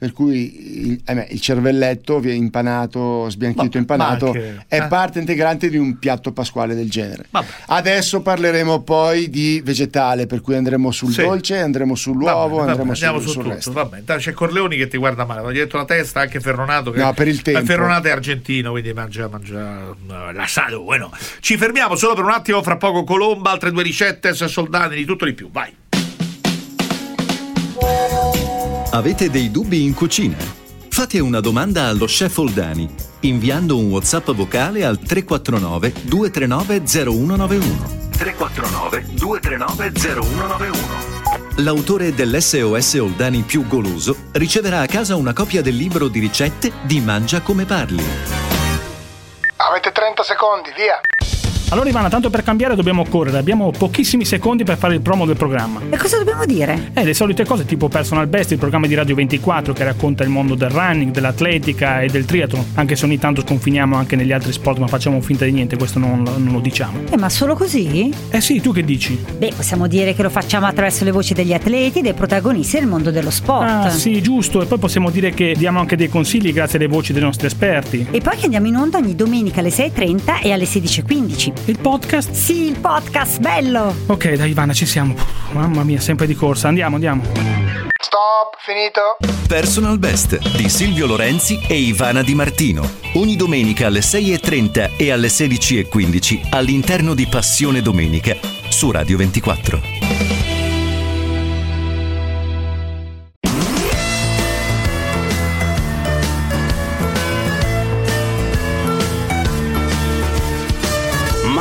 per 0.00 0.14
cui 0.14 0.86
il, 0.88 1.02
eh, 1.04 1.26
il 1.28 1.40
cervelletto 1.42 2.22
impanato, 2.22 3.28
sbianchito, 3.28 3.68
ma, 3.74 3.80
impanato, 3.80 4.32
ma 4.32 4.32
anche, 4.32 4.64
è 4.66 4.78
eh. 4.78 4.86
parte 4.86 5.18
integrante 5.18 5.68
di 5.68 5.76
un 5.76 5.98
piatto 5.98 6.32
pasquale 6.32 6.74
del 6.74 6.88
genere. 6.88 7.26
Vabbè. 7.28 7.46
Adesso 7.66 8.22
parleremo 8.22 8.80
poi 8.80 9.28
di 9.28 9.60
vegetale, 9.62 10.24
per 10.24 10.40
cui 10.40 10.54
andremo 10.54 10.90
sul 10.90 11.12
sì. 11.12 11.20
dolce, 11.20 11.58
andremo 11.58 11.94
sull'uovo, 11.94 12.56
vabbè, 12.56 12.70
andremo 12.70 12.94
vabbè, 12.94 13.12
sul, 13.12 13.20
su 13.20 13.28
sul 13.28 13.42
tutto. 13.42 13.54
resto. 13.54 13.72
Vabbè. 13.72 14.16
C'è 14.16 14.32
Corleoni 14.32 14.78
che 14.78 14.88
ti 14.88 14.96
guarda 14.96 15.26
male, 15.26 15.52
gli 15.52 15.58
detto 15.58 15.76
la 15.76 15.84
testa, 15.84 16.20
anche 16.20 16.40
Ferronato. 16.40 16.92
Che 16.92 16.98
no, 16.98 17.12
per 17.12 17.28
il 17.28 17.42
tempo. 17.42 17.66
Ferronato 17.66 18.08
è 18.08 18.10
argentino, 18.10 18.70
quindi 18.70 18.94
mangia, 18.94 19.28
mangia 19.28 19.94
la 20.06 20.46
sado. 20.46 20.80
Bueno. 20.80 21.12
Ci 21.40 21.58
fermiamo 21.58 21.94
solo 21.94 22.14
per 22.14 22.24
un 22.24 22.30
attimo, 22.30 22.62
fra 22.62 22.78
poco 22.78 23.04
Colomba, 23.04 23.50
altre 23.50 23.70
due 23.70 23.82
ricette, 23.82 24.32
soldati, 24.32 24.94
di 24.94 25.04
tutto 25.04 25.26
di 25.26 25.34
più. 25.34 25.50
Vai. 25.50 25.76
Avete 28.92 29.30
dei 29.30 29.50
dubbi 29.50 29.84
in 29.84 29.94
cucina? 29.94 30.36
Fate 30.88 31.20
una 31.20 31.40
domanda 31.40 31.86
allo 31.86 32.06
chef 32.06 32.36
Oldani 32.38 32.88
inviando 33.20 33.76
un 33.76 33.90
WhatsApp 33.90 34.30
vocale 34.32 34.84
al 34.84 34.98
349 34.98 35.92
239 36.02 36.82
0191. 36.84 37.98
349 38.10 39.06
239 39.14 39.92
0191. 39.94 41.18
L'autore 41.56 42.14
dell'SOS 42.14 42.94
Oldani 42.94 43.42
più 43.42 43.66
goloso 43.66 44.16
riceverà 44.32 44.80
a 44.80 44.86
casa 44.86 45.16
una 45.16 45.32
copia 45.32 45.62
del 45.62 45.76
libro 45.76 46.08
di 46.08 46.20
ricette 46.20 46.72
di 46.82 47.00
Mangia 47.00 47.42
come 47.42 47.64
parli. 47.64 48.02
Avete 49.56 49.92
30 49.92 50.22
secondi, 50.22 50.70
via! 50.74 51.00
Allora 51.72 51.88
Ivana, 51.88 52.08
tanto 52.08 52.30
per 52.30 52.42
cambiare 52.42 52.74
dobbiamo 52.74 53.04
correre, 53.08 53.38
abbiamo 53.38 53.70
pochissimi 53.70 54.24
secondi 54.24 54.64
per 54.64 54.76
fare 54.76 54.94
il 54.94 55.00
promo 55.02 55.24
del 55.24 55.36
programma. 55.36 55.80
E 55.88 55.96
cosa 55.96 56.18
dobbiamo 56.18 56.44
dire? 56.44 56.90
Eh, 56.94 57.04
le 57.04 57.14
solite 57.14 57.44
cose 57.44 57.64
tipo 57.64 57.88
Personal 57.88 58.26
Best, 58.26 58.50
il 58.50 58.58
programma 58.58 58.88
di 58.88 58.94
Radio 58.94 59.14
24 59.14 59.72
che 59.72 59.84
racconta 59.84 60.24
il 60.24 60.30
mondo 60.30 60.56
del 60.56 60.70
running, 60.70 61.12
dell'atletica 61.12 62.00
e 62.00 62.08
del 62.08 62.24
triathlon, 62.24 62.72
anche 62.74 62.96
se 62.96 63.04
ogni 63.04 63.20
tanto 63.20 63.42
sconfiniamo 63.42 63.94
anche 63.94 64.16
negli 64.16 64.32
altri 64.32 64.50
sport 64.50 64.78
ma 64.78 64.88
facciamo 64.88 65.20
finta 65.20 65.44
di 65.44 65.52
niente, 65.52 65.76
questo 65.76 66.00
non, 66.00 66.24
non 66.24 66.48
lo 66.50 66.58
diciamo. 66.58 67.02
Eh, 67.08 67.16
ma 67.16 67.28
solo 67.28 67.54
così? 67.54 68.12
Eh 68.30 68.40
sì, 68.40 68.60
tu 68.60 68.72
che 68.72 68.84
dici? 68.84 69.16
Beh, 69.38 69.52
possiamo 69.54 69.86
dire 69.86 70.12
che 70.12 70.24
lo 70.24 70.30
facciamo 70.30 70.66
attraverso 70.66 71.04
le 71.04 71.12
voci 71.12 71.34
degli 71.34 71.52
atleti, 71.52 72.00
dei 72.00 72.14
protagonisti 72.14 72.80
del 72.80 72.88
mondo 72.88 73.12
dello 73.12 73.30
sport. 73.30 73.68
Ah 73.68 73.90
sì, 73.90 74.20
giusto, 74.20 74.60
e 74.60 74.66
poi 74.66 74.78
possiamo 74.78 75.08
dire 75.10 75.30
che 75.30 75.54
diamo 75.56 75.78
anche 75.78 75.94
dei 75.94 76.08
consigli 76.08 76.52
grazie 76.52 76.78
alle 76.80 76.88
voci 76.88 77.12
dei 77.12 77.22
nostri 77.22 77.46
esperti. 77.46 78.08
E 78.10 78.20
poi 78.20 78.36
che 78.36 78.46
andiamo 78.46 78.66
in 78.66 78.74
onda 78.74 78.98
ogni 78.98 79.14
domenica 79.14 79.60
alle 79.60 79.68
6.30 79.68 80.42
e 80.42 80.50
alle 80.50 80.64
16.15. 80.64 81.58
Il 81.66 81.78
podcast? 81.78 82.32
Sì, 82.32 82.68
il 82.68 82.78
podcast, 82.78 83.40
bello! 83.40 83.94
Ok, 84.06 84.32
dai 84.34 84.50
Ivana, 84.50 84.72
ci 84.72 84.86
siamo. 84.86 85.14
Mamma 85.52 85.84
mia, 85.84 86.00
sempre 86.00 86.26
di 86.26 86.34
corsa. 86.34 86.68
Andiamo, 86.68 86.94
andiamo. 86.96 87.22
Stop, 88.02 88.56
finito. 88.58 89.16
Personal 89.46 89.98
Best 89.98 90.38
di 90.56 90.68
Silvio 90.68 91.06
Lorenzi 91.06 91.60
e 91.66 91.74
Ivana 91.74 92.22
Di 92.22 92.34
Martino. 92.34 92.88
Ogni 93.14 93.36
domenica 93.36 93.86
alle 93.86 94.00
6.30 94.00 94.96
e 94.96 95.10
alle 95.10 95.28
16.15 95.28 96.48
all'interno 96.50 97.14
di 97.14 97.26
Passione 97.26 97.82
Domenica 97.82 98.36
su 98.68 98.90
Radio 98.90 99.16
24. 99.16 100.59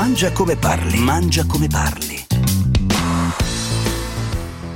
Mangia 0.09 0.31
come 0.31 0.55
parli, 0.55 0.97
mangia 0.97 1.45
come 1.45 1.67
parli. 1.67 2.25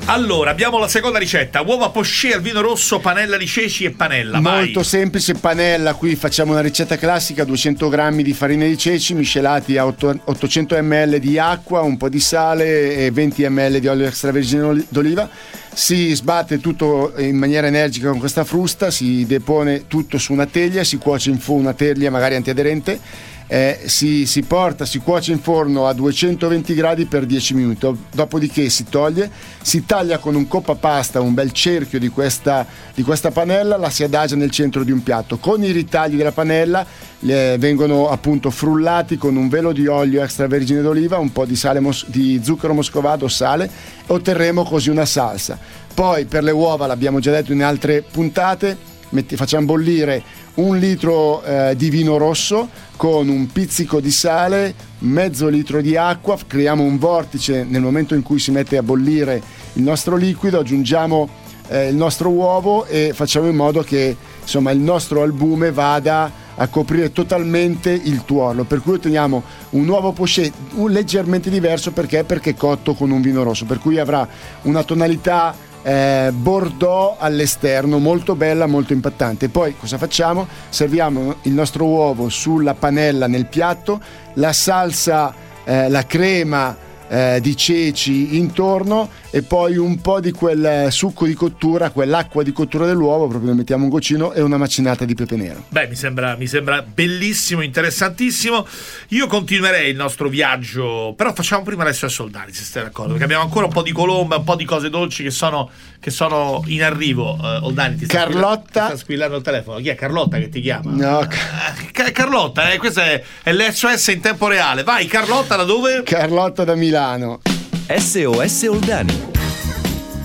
Allora, 0.05 0.51
abbiamo 0.51 0.77
la 0.77 0.87
seconda 0.87 1.17
ricetta: 1.17 1.61
uova 1.61 1.89
poché 1.89 2.35
al 2.35 2.41
vino 2.41 2.61
rosso, 2.61 2.99
panella 2.99 3.35
di 3.35 3.47
ceci 3.47 3.85
e 3.85 3.89
panella. 3.89 4.39
Molto 4.39 4.81
vai. 4.81 4.83
semplice, 4.83 5.33
panella. 5.33 5.95
Qui 5.95 6.15
facciamo 6.15 6.51
una 6.51 6.61
ricetta 6.61 6.97
classica: 6.97 7.45
200 7.45 7.89
g 7.89 8.21
di 8.21 8.31
farina 8.33 8.65
di 8.65 8.77
ceci 8.77 9.15
miscelati 9.15 9.75
a 9.75 9.87
800 9.87 10.79
ml 10.83 11.17
di 11.17 11.39
acqua, 11.39 11.81
un 11.81 11.97
po' 11.97 12.09
di 12.09 12.19
sale 12.19 12.95
e 12.97 13.09
20 13.09 13.49
ml 13.49 13.79
di 13.79 13.87
olio 13.87 14.05
extravergine 14.05 14.85
d'oliva. 14.87 15.27
Si 15.73 16.13
sbatte 16.13 16.59
tutto 16.59 17.13
in 17.17 17.37
maniera 17.37 17.65
energica 17.65 18.09
con 18.09 18.19
questa 18.19 18.43
frusta, 18.43 18.91
si 18.91 19.25
depone 19.25 19.87
tutto 19.87 20.19
su 20.19 20.31
una 20.31 20.45
teglia, 20.45 20.83
si 20.83 20.97
cuoce 20.97 21.31
in 21.31 21.39
fu 21.39 21.55
una 21.55 21.73
teglia 21.73 22.11
magari 22.11 22.35
antiaderente 22.35 23.31
eh, 23.47 23.81
si, 23.85 24.25
si 24.25 24.41
porta, 24.43 24.85
si 24.85 24.99
cuoce 24.99 25.31
in 25.31 25.39
forno 25.39 25.87
a 25.87 25.93
220 25.93 26.73
gradi 26.73 27.05
per 27.05 27.25
10 27.25 27.53
minuti, 27.53 27.87
dopodiché 28.11 28.69
si 28.69 28.85
toglie, 28.89 29.29
si 29.61 29.85
taglia 29.85 30.17
con 30.17 30.35
un 30.35 30.47
coppa 30.47 30.75
pasta 30.75 31.21
un 31.21 31.33
bel 31.33 31.51
cerchio 31.51 31.99
di 31.99 32.09
questa, 32.09 32.65
di 32.93 33.03
questa 33.03 33.31
panella, 33.31 33.77
la 33.77 33.89
si 33.89 34.03
adagia 34.03 34.35
nel 34.35 34.51
centro 34.51 34.83
di 34.83 34.91
un 34.91 35.03
piatto. 35.03 35.37
Con 35.37 35.63
i 35.63 35.71
ritagli 35.71 36.15
della 36.15 36.31
panella 36.31 36.85
eh, 37.19 37.55
vengono 37.59 38.09
appunto 38.09 38.49
frullati 38.49 39.17
con 39.17 39.35
un 39.35 39.49
velo 39.49 39.71
di 39.71 39.87
olio 39.87 40.23
extravergine 40.23 40.81
d'oliva, 40.81 41.17
un 41.17 41.31
po' 41.31 41.45
di, 41.45 41.59
mos- 41.79 42.07
di 42.07 42.41
zucchero 42.43 42.73
moscovato, 42.73 43.27
sale, 43.27 43.69
otterremo 44.07 44.63
così 44.63 44.89
una 44.89 45.05
salsa. 45.05 45.57
Poi 45.93 46.25
per 46.25 46.43
le 46.43 46.51
uova, 46.51 46.87
l'abbiamo 46.87 47.19
già 47.19 47.31
detto 47.31 47.53
in 47.53 47.63
altre 47.63 48.01
puntate, 48.01 48.91
metti, 49.13 49.35
facciamo 49.35 49.65
bollire 49.65 50.21
un 50.55 50.77
litro 50.77 51.43
eh, 51.43 51.75
di 51.75 51.89
vino 51.89 52.17
rosso 52.17 52.69
con 52.95 53.29
un 53.29 53.47
pizzico 53.51 53.99
di 53.99 54.11
sale, 54.11 54.73
mezzo 54.99 55.47
litro 55.47 55.81
di 55.81 55.95
acqua, 55.95 56.37
creiamo 56.45 56.83
un 56.83 56.97
vortice 56.97 57.63
nel 57.63 57.81
momento 57.81 58.15
in 58.15 58.23
cui 58.23 58.39
si 58.39 58.51
mette 58.51 58.77
a 58.77 58.83
bollire 58.83 59.41
il 59.73 59.83
nostro 59.83 60.15
liquido, 60.15 60.59
aggiungiamo 60.59 61.29
eh, 61.67 61.89
il 61.89 61.95
nostro 61.95 62.29
uovo 62.29 62.85
e 62.85 63.11
facciamo 63.13 63.47
in 63.47 63.55
modo 63.55 63.81
che 63.81 64.15
insomma, 64.41 64.71
il 64.71 64.79
nostro 64.79 65.21
albume 65.21 65.71
vada 65.71 66.41
a 66.55 66.67
coprire 66.67 67.11
totalmente 67.11 67.89
il 67.91 68.25
tuorlo 68.25 68.63
per 68.63 68.81
cui 68.81 68.93
otteniamo 68.93 69.41
un 69.71 69.87
uovo 69.87 70.11
poché 70.11 70.51
leggermente 70.87 71.49
diverso 71.49 71.91
perché? 71.91 72.23
perché 72.23 72.53
cotto 72.53 72.93
con 72.93 73.09
un 73.09 73.21
vino 73.21 73.41
rosso 73.41 73.65
per 73.65 73.79
cui 73.79 73.97
avrà 73.97 74.27
una 74.63 74.83
tonalità 74.83 75.55
eh, 75.83 76.31
bordeaux 76.33 77.17
all'esterno, 77.19 77.99
molto 77.99 78.35
bella, 78.35 78.65
molto 78.65 78.93
impattante. 78.93 79.49
Poi 79.49 79.75
cosa 79.77 79.97
facciamo? 79.97 80.47
Serviamo 80.69 81.35
il 81.43 81.51
nostro 81.53 81.85
uovo 81.85 82.29
sulla 82.29 82.73
panella 82.73 83.27
nel 83.27 83.45
piatto, 83.45 84.01
la 84.35 84.53
salsa, 84.53 85.33
eh, 85.63 85.89
la 85.89 86.05
crema 86.05 86.75
eh, 87.07 87.39
di 87.41 87.55
ceci 87.55 88.37
intorno 88.37 89.09
e 89.35 89.41
poi 89.41 89.77
un 89.77 89.99
po' 89.99 90.19
di 90.19 90.31
quel 90.31 90.91
succo 90.91 91.25
di 91.25 91.33
cottura, 91.33 91.89
quell'acqua 91.89 92.43
di 92.43 92.51
cottura 92.51 92.85
dell'uovo, 92.85 93.25
proprio 93.25 93.49
ne 93.49 93.57
mettiamo 93.57 93.85
un 93.85 93.89
goccino 93.89 94.31
e 94.31 94.41
una 94.41 94.57
macinata 94.57 95.05
di 95.05 95.15
pepe 95.15 95.35
nero. 95.35 95.65
Beh, 95.69 95.87
mi 95.87 95.95
sembra, 95.95 96.35
mi 96.35 96.45
sembra 96.45 96.83
bellissimo, 96.83 97.63
interessantissimo. 97.63 98.67
Io 99.07 99.25
continuerei 99.25 99.89
il 99.89 99.95
nostro 99.95 100.29
viaggio, 100.29 101.15
però 101.17 101.33
facciamo 101.33 101.63
prima 101.63 101.81
adesso 101.81 102.05
a 102.05 102.09
Soldani, 102.09 102.53
se 102.53 102.61
stai 102.63 102.83
d'accordo, 102.83 103.09
perché 103.09 103.23
abbiamo 103.23 103.41
ancora 103.41 103.65
un 103.65 103.71
po' 103.71 103.81
di 103.81 103.91
colomba, 103.91 104.37
un 104.37 104.43
po' 104.43 104.55
di 104.55 104.65
cose 104.65 104.91
dolci 104.91 105.23
che 105.23 105.31
sono, 105.31 105.67
che 105.99 106.11
sono 106.11 106.63
in 106.67 106.83
arrivo. 106.83 107.33
Uh, 107.33 107.65
Oldani, 107.65 107.95
ti 107.95 108.05
Carlotta. 108.05 108.85
Sta 108.85 108.97
squillando 108.97 109.37
il 109.37 109.41
telefono. 109.41 109.79
Chi 109.79 109.89
è 109.89 109.95
Carlotta 109.95 110.37
che 110.37 110.49
ti 110.49 110.61
chiama? 110.61 110.91
No, 110.91 111.21
uh, 111.21 112.11
Carlotta, 112.11 112.71
eh, 112.71 112.77
questo 112.77 112.99
è, 112.99 113.23
è 113.41 113.51
l'SOS 113.51 114.09
in 114.09 114.21
tempo 114.21 114.47
reale. 114.47 114.83
Vai, 114.83 115.07
Carlotta, 115.07 115.55
da 115.55 115.63
dove? 115.63 116.03
Carlotta 116.03 116.63
da 116.63 116.75
Milano. 116.75 117.41
SOS 117.87 118.63
Oldani. 118.69 119.31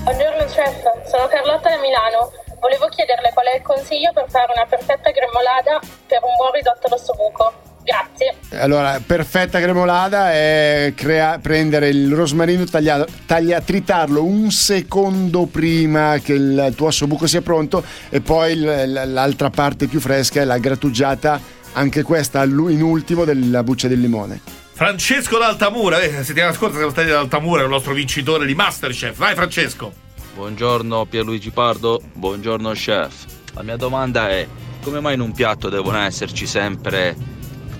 Buongiorno 0.03 0.45
chef, 0.45 0.81
sono 1.09 1.27
Carlotta 1.27 1.69
da 1.69 1.77
Milano. 1.77 2.31
Volevo 2.61 2.87
chiederle 2.87 3.31
qual 3.33 3.45
è 3.47 3.57
il 3.57 3.61
consiglio 3.61 4.11
per 4.13 4.25
fare 4.29 4.51
una 4.55 4.65
perfetta 4.65 5.11
gremolada 5.11 5.79
per 6.07 6.19
un 6.23 6.35
buon 6.37 6.51
risotto 6.53 6.87
all'ossobuco. 6.87 7.53
Grazie. 7.83 8.35
Allora, 8.61 9.01
perfetta 9.05 9.59
gremolada 9.59 10.31
è 10.31 10.93
crea- 10.95 11.39
prendere 11.41 11.89
il 11.89 12.13
rosmarino 12.13 12.63
tagliato, 12.65 13.07
taglia, 13.25 13.59
tritarlo 13.61 14.23
un 14.23 14.51
secondo 14.51 15.45
prima 15.45 16.17
che 16.19 16.33
il 16.33 16.73
tuo 16.75 16.87
ossobuco 16.87 17.27
sia 17.27 17.41
pronto 17.41 17.83
e 18.09 18.21
poi 18.21 18.55
l- 18.55 19.11
l'altra 19.11 19.49
parte 19.49 19.87
più 19.87 19.99
fresca 19.99 20.39
è 20.41 20.45
la 20.45 20.57
grattugiata, 20.57 21.39
anche 21.73 22.03
questa 22.03 22.43
in 22.43 22.81
ultimo 22.81 23.25
della 23.25 23.63
buccia 23.63 23.87
del 23.87 23.99
limone. 23.99 24.58
Francesco 24.79 25.37
d'Altamura, 25.37 25.99
eh, 25.99 26.23
settimana 26.23 26.53
scorsa 26.53 26.77
siamo 26.77 26.91
stati 26.91 27.09
ad 27.09 27.17
Altamura, 27.17 27.63
il 27.63 27.67
nostro 27.67 27.91
vincitore 27.93 28.45
di 28.45 28.55
Masterchef. 28.55 29.17
Vai 29.17 29.35
Francesco. 29.35 29.91
Buongiorno 30.33 31.03
Pierluigi 31.03 31.49
Pardo, 31.49 32.01
buongiorno 32.13 32.71
chef. 32.71 33.25
La 33.55 33.61
mia 33.61 33.75
domanda 33.75 34.29
è 34.29 34.47
come 34.81 35.01
mai 35.01 35.15
in 35.15 35.19
un 35.19 35.33
piatto 35.33 35.67
devono 35.67 35.97
esserci 35.97 36.47
sempre 36.47 37.13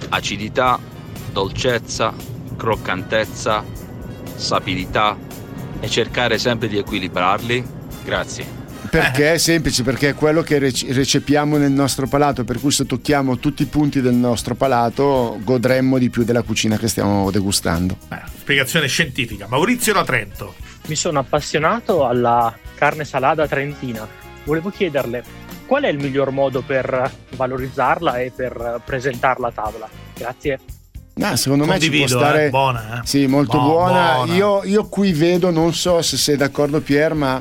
acidità, 0.09 0.77
dolcezza, 1.31 2.13
croccantezza, 2.57 3.63
sapidità 4.35 5.17
e 5.79 5.87
cercare 5.87 6.37
sempre 6.37 6.67
di 6.67 6.79
equilibrarli? 6.79 7.65
Grazie. 8.03 8.58
Perché 8.89 9.33
è 9.33 9.37
semplice, 9.37 9.83
perché 9.83 10.09
è 10.09 10.13
quello 10.15 10.41
che 10.41 10.59
recepiamo 10.59 11.57
nel 11.57 11.71
nostro 11.71 12.07
palato, 12.07 12.43
per 12.43 12.59
cui 12.59 12.71
se 12.71 12.85
tocchiamo 12.85 13.37
tutti 13.37 13.63
i 13.63 13.65
punti 13.65 14.01
del 14.01 14.13
nostro 14.13 14.55
palato 14.55 15.39
godremmo 15.43 15.97
di 15.97 16.09
più 16.09 16.23
della 16.23 16.41
cucina 16.41 16.77
che 16.77 16.87
stiamo 16.87 17.31
degustando. 17.31 17.97
Eh, 18.09 18.21
spiegazione 18.39 18.87
scientifica. 18.87 19.47
Maurizio 19.47 19.93
da 19.93 20.03
Trento. 20.03 20.55
Mi 20.87 20.95
sono 20.95 21.19
appassionato 21.19 22.05
alla 22.05 22.55
carne 22.75 23.05
salata 23.05 23.47
trentina. 23.47 24.07
Volevo 24.43 24.69
chiederle 24.69 25.23
qual 25.65 25.83
è 25.83 25.89
il 25.89 25.99
miglior 25.99 26.31
modo 26.31 26.61
per 26.61 27.11
valorizzarla 27.35 28.19
e 28.19 28.31
per 28.35 28.81
presentarla 28.83 29.49
a 29.49 29.51
tavola? 29.51 29.89
Grazie. 30.15 30.59
No, 31.13 31.35
secondo 31.35 31.65
Condivido, 31.65 32.01
me 32.01 32.07
ci 32.07 32.13
può 32.13 32.23
stare 32.23 32.45
eh, 32.45 32.49
buona, 32.49 33.01
eh? 33.01 33.05
Sì, 33.05 33.27
molto 33.27 33.59
Bo- 33.59 33.65
buona. 33.65 34.13
buona. 34.15 34.33
Io, 34.33 34.63
io 34.63 34.87
qui 34.87 35.11
vedo, 35.11 35.51
non 35.51 35.73
so 35.73 36.01
se 36.01 36.17
sei 36.17 36.37
d'accordo 36.37 36.79
Pier, 36.79 37.13
ma 37.13 37.39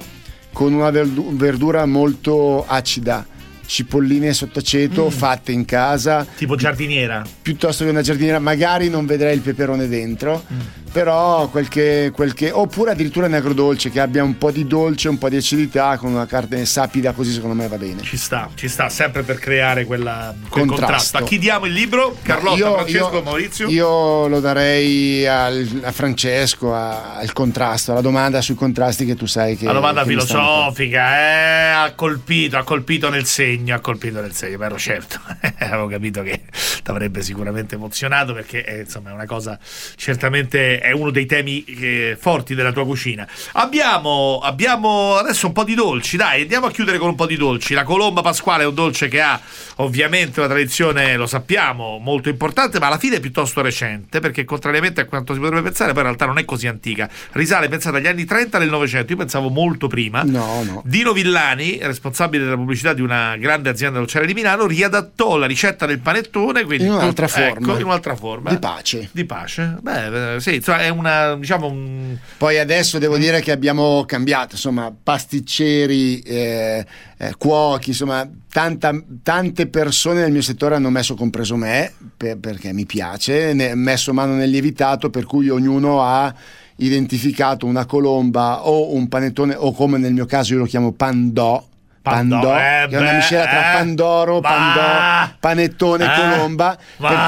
con 0.59 0.73
una 0.73 0.91
verdu- 0.91 1.35
verdura 1.35 1.87
molto 1.87 2.67
acida, 2.67 3.25
cipolline 3.65 4.33
sott'aceto 4.33 5.05
Mm. 5.07 5.09
fatte 5.11 5.53
in 5.53 5.65
casa, 5.65 6.27
Tipo 6.37 6.57
giardiniera. 6.57 7.23
piuttosto 7.41 7.85
che 7.85 7.91
una 7.91 8.03
giardiniera, 8.03 8.41
magari 8.41 8.89
non 8.91 9.07
vedrei 9.07 9.37
il 9.37 9.41
peperone 9.41 9.87
dentro, 9.87 10.43
Mm. 10.53 10.59
Però 10.93 11.49
quel 11.49 11.69
che, 11.69 12.11
quel 12.15 12.35
che- 12.35 12.51
oppure 12.51 12.91
addirittura 12.93 13.27
un 13.27 13.35
agrodolce 13.35 13.91
che 13.91 14.01
abbia 14.01 14.23
un 14.23 14.37
po' 14.39 14.51
di 14.51 14.67
dolce, 14.67 15.09
un 15.09 15.19
po' 15.19 15.29
di 15.29 15.37
acidità 15.37 15.97
con 15.97 16.13
una 16.13 16.27
carne 16.27 16.65
sapida 16.67 17.13
così 17.13 17.33
secondo 17.33 17.55
me 17.55 17.69
va 17.69 17.77
bene. 17.77 18.03
Ci 18.03 18.17
sta, 18.17 18.49
ci 18.55 18.69
sta 18.69 18.89
sempre 18.89 19.23
per 19.23 19.39
creare 19.39 19.85
quella, 19.85 20.35
quel 20.49 20.67
Contrasto. 20.67 20.85
contrasto. 20.87 21.17
A 21.19 21.23
chi 21.23 21.39
diamo 21.39 21.67
il 21.67 21.73
libro? 21.73 22.17
Carlotta, 22.23 22.57
Io- 22.57 22.73
Francesco, 22.75 23.13
io- 23.17 23.23
Maurizio? 23.23 23.69
Io 23.69 24.27
lo 24.29 24.41
darei 24.41 25.27
al- 25.27 25.81
a 25.85 25.93
Francesco, 25.93 26.75
a- 26.75 27.17
al 27.17 27.33
contrasto, 27.33 27.93
alla 27.93 28.01
domanda 28.01 28.41
sui 28.41 28.55
contrasti 28.55 29.05
che 29.05 29.15
tu 29.17 29.27
sai 29.27 29.57
che... 29.57 29.65
La 29.67 29.73
domanda 29.73 30.03
che 30.03 30.09
filosofica, 30.09 31.19
eh, 31.19 31.69
ha 31.71 31.93
colpito, 31.95 32.57
ha 32.57 32.65
colpito 32.65 33.09
nel 33.11 33.25
segno, 33.27 33.75
ha 33.75 33.81
colpito 33.81 34.21
nel 34.21 34.33
segno, 34.35 34.59
però 34.59 34.77
certo, 34.77 35.21
avevo 35.59 35.87
capito 35.89 36.23
che 36.23 36.43
ti 36.83 36.91
avrebbe 36.91 37.23
sicuramente 37.23 37.75
emozionato 37.75 38.33
perché 38.33 38.65
eh, 38.65 38.81
insomma 38.81 39.11
è 39.11 39.13
una 39.13 39.27
cosa, 39.27 39.59
certamente 39.97 40.81
è 40.89 40.93
uno 40.93 41.11
dei 41.11 41.27
temi 41.27 41.65
eh, 41.65 42.17
forti 42.19 42.55
della 42.55 42.73
tua 42.73 42.85
cucina. 42.85 43.27
Abbiamo, 43.53 44.41
abbiamo 44.43 45.17
adesso 45.17 45.47
un 45.47 45.53
po' 45.53 45.65
di 45.65 45.75
dolci, 45.75 46.17
dai, 46.17 46.43
andiamo 46.43 46.67
a 46.67 46.71
chiudere 46.71 46.99
con 46.99 47.09
un 47.11 47.15
po' 47.15 47.27
di 47.27 47.37
dolci. 47.37 47.75
La 47.75 47.85
colomba 47.85 48.23
pasquale 48.23 48.63
è 48.63 48.67
un 48.67 48.75
dolce 48.75 49.09
che 49.09 49.21
ha 49.21 49.39
ovviamente 49.77 50.41
una 50.41 50.49
tradizione, 50.49 51.17
lo 51.17 51.27
sappiamo, 51.27 51.99
molto 51.99 52.29
importante, 52.29 52.79
ma 52.79 52.87
alla 52.87 52.99
fine 52.99 53.17
è 53.17 53.21
piuttosto 53.21 53.61
recente 53.61 54.21
perché 54.21 54.45
contrariamente 54.45 55.01
a 55.03 55.05
quanto 55.05 55.35
si 55.35 55.39
potrebbe 55.41 55.63
pensare, 55.63 55.91
poi 55.93 56.01
in 56.01 56.07
realtà 56.07 56.27
non 56.27 56.39
è 56.39 56.45
così 56.45 56.67
antica. 56.67 57.09
Risale, 57.33 57.69
pensate, 57.69 57.99
agli 57.99 58.07
anni 58.07 58.25
30 58.25 58.59
del 58.59 58.69
Novecento, 58.71 59.13
io 59.13 59.19
pensavo 59.19 59.49
molto 59.51 59.87
prima. 59.87 60.23
No, 60.23 60.63
no. 60.65 60.83
Dino 60.85 61.13
Villani, 61.13 61.79
responsabile 61.83 62.45
della 62.45 62.57
pubblicità 62.57 62.93
di 62.95 63.03
una 63.03 63.37
grande 63.37 63.69
azienda 63.69 63.99
dolciaria 63.99 64.27
di 64.27 64.35
Milano, 64.35 64.67
riadattò 64.67 65.37
la 65.37 65.47
ricetta 65.47 65.87
del 65.87 65.99
panettone 66.01 66.65
quindi 66.65 66.85
In 66.85 66.93
un'altra 66.93 67.27
tut- 67.27 67.37
forma. 67.39 67.67
ecco, 67.73 67.79
in 67.79 67.85
un'altra 67.87 68.17
forma. 68.17 68.51
Di 68.51 68.59
pace. 68.59 69.09
Di 69.13 69.25
pace. 69.25 69.77
Beh, 69.81 70.35
eh, 70.35 70.41
sì, 70.41 70.61
insomma, 70.69 70.79
è 70.81 70.89
una 70.89 71.35
diciamo 71.37 71.67
un 71.67 72.17
Poi 72.37 72.59
adesso 72.59 72.99
devo 72.99 73.17
dire 73.17 73.41
che 73.41 73.53
abbiamo 73.53 74.05
cambiato, 74.07 74.55
insomma, 74.55 74.93
pasticceri, 75.03 76.19
eh, 76.21 76.85
eh, 77.17 77.35
cuochi, 77.39 77.91
insomma, 77.91 78.29
tanta- 78.53 79.03
tante 79.23 79.67
persone 79.69 80.21
nel 80.21 80.33
mio 80.33 80.43
settore 80.43 80.75
hanno 80.75 80.91
messo, 80.91 81.15
compreso 81.15 81.57
me, 81.57 81.93
per- 82.17 82.39
perché 82.39 82.73
mi 82.73 82.87
piace, 82.87 83.53
ne- 83.53 83.75
messo 83.75 84.13
mano 84.13 84.35
nel 84.35 84.51
lievitato, 84.51 85.11
per 85.11 85.25
cui 85.25 85.49
ognuno 85.49 86.03
ha 86.03 86.33
identificato 86.77 87.67
una 87.67 87.87
colomba 87.87 88.67
o 88.67 88.95
un 88.95 89.09
panettone, 89.09 89.55
o 89.57 89.73
come 89.73 89.99
nel 89.99 90.13
mio 90.13 90.27
caso 90.27 90.53
io 90.53 90.61
lo 90.61 90.67
chiamo 90.67 90.93
pandò. 90.93 91.65
Pandò, 92.01 92.41
Pandò, 92.41 92.57
eh, 92.57 92.87
che 92.89 92.97
è 92.97 93.01
una 93.01 93.13
miscela 93.13 93.43
tra 93.43 93.71
eh. 93.71 93.77
pandoro, 93.77 94.41
Ma- 94.41 94.49
pandò, 94.49 95.37
panettone 95.41 96.05
Eh, 96.05 96.09
colomba, 96.17 96.79
ma 96.99 97.09
per 97.09 97.19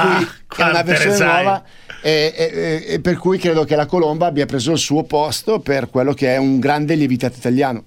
cui 0.47 0.63
è 0.63 0.69
una 0.69 0.81
versione 0.81 1.15
sai? 1.15 1.61
E, 2.01 2.33
e- 2.35 2.83
e 2.93 2.99
per 2.99 3.17
cui 3.17 3.37
credo 3.37 3.63
che 3.63 3.75
la 3.75 3.85
colomba 3.85 4.25
abbia 4.25 4.45
preso 4.45 4.71
il 4.71 4.79
suo 4.79 5.03
posto 5.03 5.59
per 5.59 5.89
quello 5.89 6.13
che 6.13 6.33
è 6.33 6.37
un 6.37 6.59
grande 6.59 6.95
lievitato 6.95 7.37
italiano. 7.37 7.83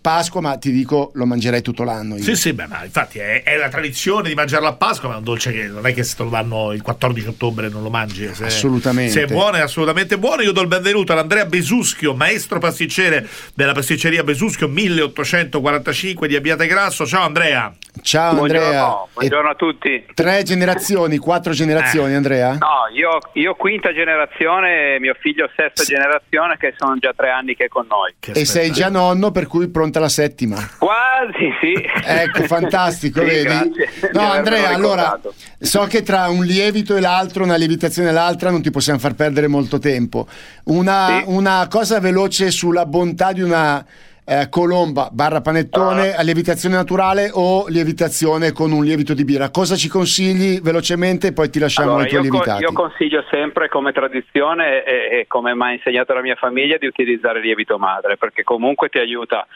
Pasqua, 0.00 0.40
ma 0.40 0.56
ti 0.56 0.70
dico, 0.72 1.10
lo 1.14 1.26
mangerei 1.26 1.62
tutto 1.62 1.84
l'anno. 1.84 2.16
io. 2.16 2.22
Sì, 2.22 2.36
sì, 2.36 2.52
beh, 2.52 2.66
ma 2.66 2.84
infatti 2.84 3.18
è, 3.18 3.42
è 3.42 3.56
la 3.56 3.68
tradizione 3.68 4.28
di 4.28 4.34
mangiarlo 4.34 4.68
a 4.68 4.72
Pasqua, 4.72 5.08
ma 5.08 5.14
è 5.16 5.18
un 5.18 5.24
dolce 5.24 5.52
che 5.52 5.64
non 5.64 5.86
è 5.86 5.92
che 5.92 6.02
se 6.02 6.16
te 6.16 6.22
lo 6.22 6.30
danno 6.30 6.72
il 6.72 6.82
14 6.82 7.28
ottobre 7.28 7.66
e 7.66 7.70
non 7.70 7.82
lo 7.82 7.90
mangi. 7.90 8.32
Se, 8.34 8.44
Assolutamente. 8.44 9.12
Se 9.12 9.22
è 9.22 9.26
buono, 9.26 9.56
è 9.56 9.60
assolutamente 9.60 10.18
buono. 10.18 10.42
Io 10.42 10.52
do 10.52 10.62
il 10.62 10.68
benvenuto 10.68 11.12
ad 11.12 11.18
Andrea 11.18 11.44
Besuschio, 11.44 12.14
maestro 12.14 12.58
pasticcere 12.58 13.26
della 13.54 13.72
pasticceria 13.72 14.22
Besuschio 14.22 14.68
1845 14.68 16.28
di 16.28 16.36
Abbiate 16.36 16.66
Grasso. 16.66 17.06
Ciao 17.06 17.24
Andrea. 17.24 17.72
Ciao 18.02 18.40
Andrea. 18.40 19.04
Buongiorno 19.12 19.50
a 19.50 19.54
tutti. 19.54 20.04
Tre 20.14 20.42
generazioni, 20.42 21.16
quattro 21.18 21.52
generazioni, 21.52 22.14
Andrea? 22.14 22.52
No, 22.52 22.86
io, 22.94 23.18
io 23.34 23.54
quinta 23.54 23.92
generazione, 23.92 24.98
mio 25.00 25.14
figlio 25.18 25.50
sesta 25.56 25.82
generazione, 25.82 26.56
che 26.58 26.74
sono 26.76 26.96
già 26.98 27.12
tre 27.14 27.30
anni 27.30 27.56
che 27.56 27.64
è 27.64 27.68
con 27.68 27.86
noi. 27.88 28.14
E 28.32 28.44
sei 28.44 28.70
già 28.70 28.88
nonno, 28.88 29.30
per 29.30 29.46
cui 29.46 29.57
pronta 29.66 29.98
la 29.98 30.08
settima. 30.08 30.56
Quasi, 30.78 31.50
sì. 31.60 31.74
Ecco, 32.04 32.44
fantastico, 32.44 33.18
Sì, 33.26 33.26
vedi? 33.26 33.42
grazie 33.44 34.10
No, 34.12 34.30
Andrea, 34.30 34.68
allora 34.68 35.18
so 35.58 35.86
che 35.86 36.04
tra 36.04 36.28
un 36.28 36.44
lievito 36.44 36.94
e 36.94 37.00
l'altro, 37.00 37.42
una 37.42 37.56
lievitazione 37.56 38.10
e 38.10 38.12
l'altra, 38.12 38.50
non 38.50 38.62
ti 38.62 38.70
possiamo 38.70 39.00
far 39.00 39.14
perdere 39.14 39.48
molto 39.48 39.80
tempo. 39.80 40.28
Una, 40.64 41.22
una 41.26 41.66
cosa 41.68 41.98
veloce 41.98 42.52
sulla 42.52 42.86
bontà 42.86 43.32
di 43.32 43.42
una 43.42 43.84
eh, 44.28 44.48
colomba 44.50 45.08
barra 45.10 45.40
panettone 45.40 46.12
Ah. 46.14 46.18
a 46.20 46.22
lievitazione 46.22 46.74
naturale 46.74 47.30
o 47.32 47.66
lievitazione 47.68 48.52
con 48.52 48.72
un 48.72 48.84
lievito 48.84 49.14
di 49.14 49.24
birra. 49.24 49.50
Cosa 49.50 49.74
ci 49.74 49.88
consigli 49.88 50.60
velocemente? 50.60 51.32
Poi 51.32 51.48
ti 51.48 51.58
lasciamo 51.58 51.88
Allora, 51.90 52.02
ai 52.04 52.08
tuoi 52.10 52.24
io, 52.24 52.30
lievitati. 52.30 52.62
io 52.62 52.72
consiglio 52.72 53.24
sempre 53.30 53.68
come 53.68 53.92
tradizione 53.92 54.84
e, 54.84 55.20
e 55.20 55.26
come 55.26 55.54
mi 55.54 55.62
ha 55.62 55.72
insegnato 55.72 56.12
la 56.12 56.20
mia 56.20 56.34
famiglia 56.36 56.76
di 56.76 56.86
utilizzare 56.86 57.38
il 57.38 57.44
lievito 57.46 57.78
madre 57.78 58.16
perché 58.18 58.42
comunque 58.42 58.88
ti 58.90 58.98
aiuta 58.98 59.46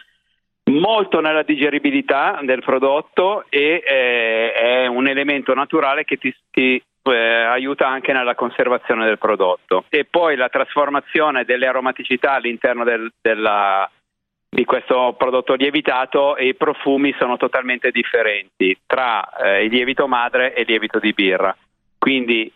molto 0.70 1.20
nella 1.20 1.42
digeribilità 1.42 2.38
del 2.42 2.62
prodotto 2.64 3.44
e 3.50 3.82
eh, 3.84 4.52
è 4.52 4.86
un 4.86 5.06
elemento 5.08 5.52
naturale 5.54 6.04
che 6.04 6.16
ti, 6.16 6.34
ti, 6.50 6.82
eh, 7.02 7.14
aiuta 7.16 7.88
anche 7.88 8.12
nella 8.12 8.34
conservazione 8.36 9.04
del 9.04 9.18
prodotto 9.18 9.84
e 9.88 10.06
poi 10.08 10.36
la 10.36 10.48
trasformazione 10.48 11.44
delle 11.44 11.66
aromaticità 11.66 12.34
all'interno 12.34 12.84
del- 12.84 13.12
della, 13.20 13.90
di 14.54 14.66
questo 14.66 15.14
prodotto 15.16 15.54
lievitato 15.54 16.36
e 16.36 16.48
i 16.48 16.54
profumi 16.54 17.14
sono 17.18 17.38
totalmente 17.38 17.90
differenti 17.90 18.78
tra 18.84 19.26
eh, 19.36 19.64
il 19.64 19.70
lievito 19.70 20.06
madre 20.06 20.52
e 20.52 20.60
il 20.60 20.66
lievito 20.68 20.98
di 20.98 21.14
birra. 21.14 21.56
Quindi 21.98 22.52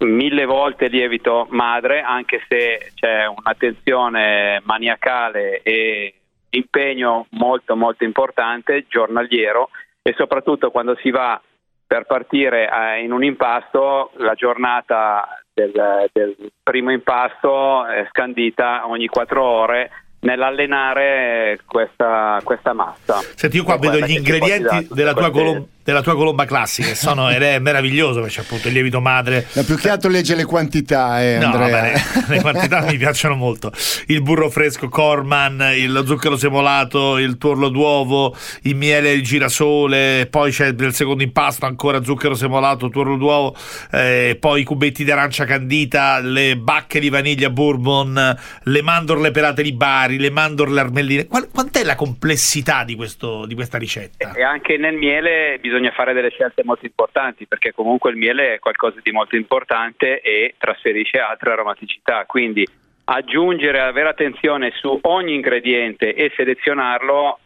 mille 0.00 0.44
volte 0.44 0.88
lievito 0.88 1.46
madre, 1.48 2.02
anche 2.02 2.44
se 2.46 2.92
c'è 2.94 3.24
un'attenzione 3.24 4.60
maniacale 4.64 5.62
e 5.62 6.12
impegno 6.50 7.28
molto 7.30 7.76
molto 7.76 8.04
importante, 8.04 8.84
giornaliero 8.86 9.70
e 10.02 10.12
soprattutto 10.18 10.70
quando 10.70 10.96
si 10.96 11.10
va 11.10 11.40
per 11.86 12.04
partire 12.04 12.68
eh, 12.70 13.02
in 13.02 13.12
un 13.12 13.24
impasto, 13.24 14.10
la 14.16 14.34
giornata 14.34 15.42
del, 15.54 16.10
del 16.12 16.36
primo 16.62 16.90
impasto 16.90 17.86
è 17.86 18.06
scandita 18.10 18.86
ogni 18.86 19.06
quattro 19.06 19.42
ore 19.42 19.90
nell'allenare 20.20 21.60
questa, 21.66 22.40
questa 22.42 22.72
massa. 22.72 23.22
Senti, 23.34 23.56
io 23.56 23.64
qua 23.64 23.76
vedo 23.78 23.98
gli 24.00 24.12
ingredienti 24.12 24.88
della 24.90 25.12
tua, 25.14 25.30
colom- 25.30 25.66
della 25.82 26.02
tua 26.02 26.16
colomba 26.16 26.44
classica, 26.46 26.94
sono, 26.96 27.30
ed 27.32 27.42
è 27.42 27.58
meraviglioso, 27.60 28.20
perché 28.20 28.36
c'è 28.36 28.40
appunto 28.40 28.66
il 28.68 28.74
lievito 28.74 29.00
madre. 29.00 29.46
Ma 29.52 29.62
più 29.62 29.76
che 29.76 29.88
altro 29.88 30.10
legge 30.10 30.34
le 30.34 30.44
quantità, 30.44 31.22
eh, 31.22 31.38
No, 31.38 31.46
Andrea. 31.46 31.68
vabbè, 31.70 31.92
le, 31.92 32.34
le 32.34 32.40
quantità 32.40 32.80
mi 32.80 32.96
piacciono 32.96 33.36
molto. 33.36 33.70
Il 34.06 34.20
burro 34.22 34.50
fresco 34.50 34.88
Corman, 34.88 35.72
il 35.76 36.02
zucchero 36.04 36.36
semolato, 36.36 37.18
il 37.18 37.38
tuorlo 37.38 37.68
d'uovo, 37.68 38.34
il 38.62 38.74
miele 38.74 39.14
di 39.14 39.22
girasole, 39.22 40.26
poi 40.28 40.50
c'è 40.50 40.72
nel 40.72 40.92
secondo 40.92 41.22
impasto 41.22 41.66
ancora 41.66 42.02
zucchero 42.02 42.34
semolato, 42.34 42.88
tuorlo 42.88 43.16
d'uovo, 43.16 43.54
eh, 43.92 44.36
poi 44.40 44.62
i 44.62 44.64
cubetti 44.64 45.04
di 45.04 45.10
arancia 45.12 45.44
candita, 45.44 46.18
le 46.18 46.56
bacche 46.56 46.98
di 46.98 47.10
vaniglia 47.10 47.48
bourbon, 47.50 48.36
le 48.64 48.82
mandorle 48.82 49.30
pelate 49.30 49.62
di 49.62 49.72
Bari, 50.06 50.18
le 50.18 50.30
mandorle 50.30 50.78
armelline. 50.78 51.26
Qual- 51.26 51.50
quant'è 51.52 51.82
la 51.82 51.96
complessità 51.96 52.84
di, 52.84 52.94
questo- 52.94 53.44
di 53.44 53.56
questa 53.56 53.76
ricetta? 53.76 54.32
E 54.34 54.42
anche 54.42 54.76
nel 54.76 54.94
miele 54.94 55.58
bisogna 55.60 55.90
fare 55.90 56.12
delle 56.12 56.30
scelte 56.30 56.62
molto 56.62 56.86
importanti 56.86 57.46
perché 57.46 57.72
comunque 57.72 58.10
il 58.10 58.16
miele 58.16 58.54
è 58.54 58.58
qualcosa 58.60 59.00
di 59.02 59.10
molto 59.10 59.34
importante 59.34 60.20
e 60.20 60.54
trasferisce 60.56 61.18
altre 61.18 61.50
aromaticità. 61.50 62.24
Quindi 62.24 62.64
aggiungere, 63.04 63.80
avere 63.80 64.08
attenzione 64.08 64.70
su 64.76 64.96
ogni 65.02 65.34
ingrediente 65.34 66.14
e 66.14 66.32
selezionarlo 66.36 67.40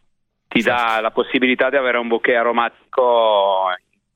ti 0.46 0.60
dà 0.60 0.98
la 1.00 1.10
possibilità 1.10 1.70
di 1.70 1.76
avere 1.76 1.96
un 1.96 2.08
bouquet 2.08 2.36
aromatico 2.36 3.68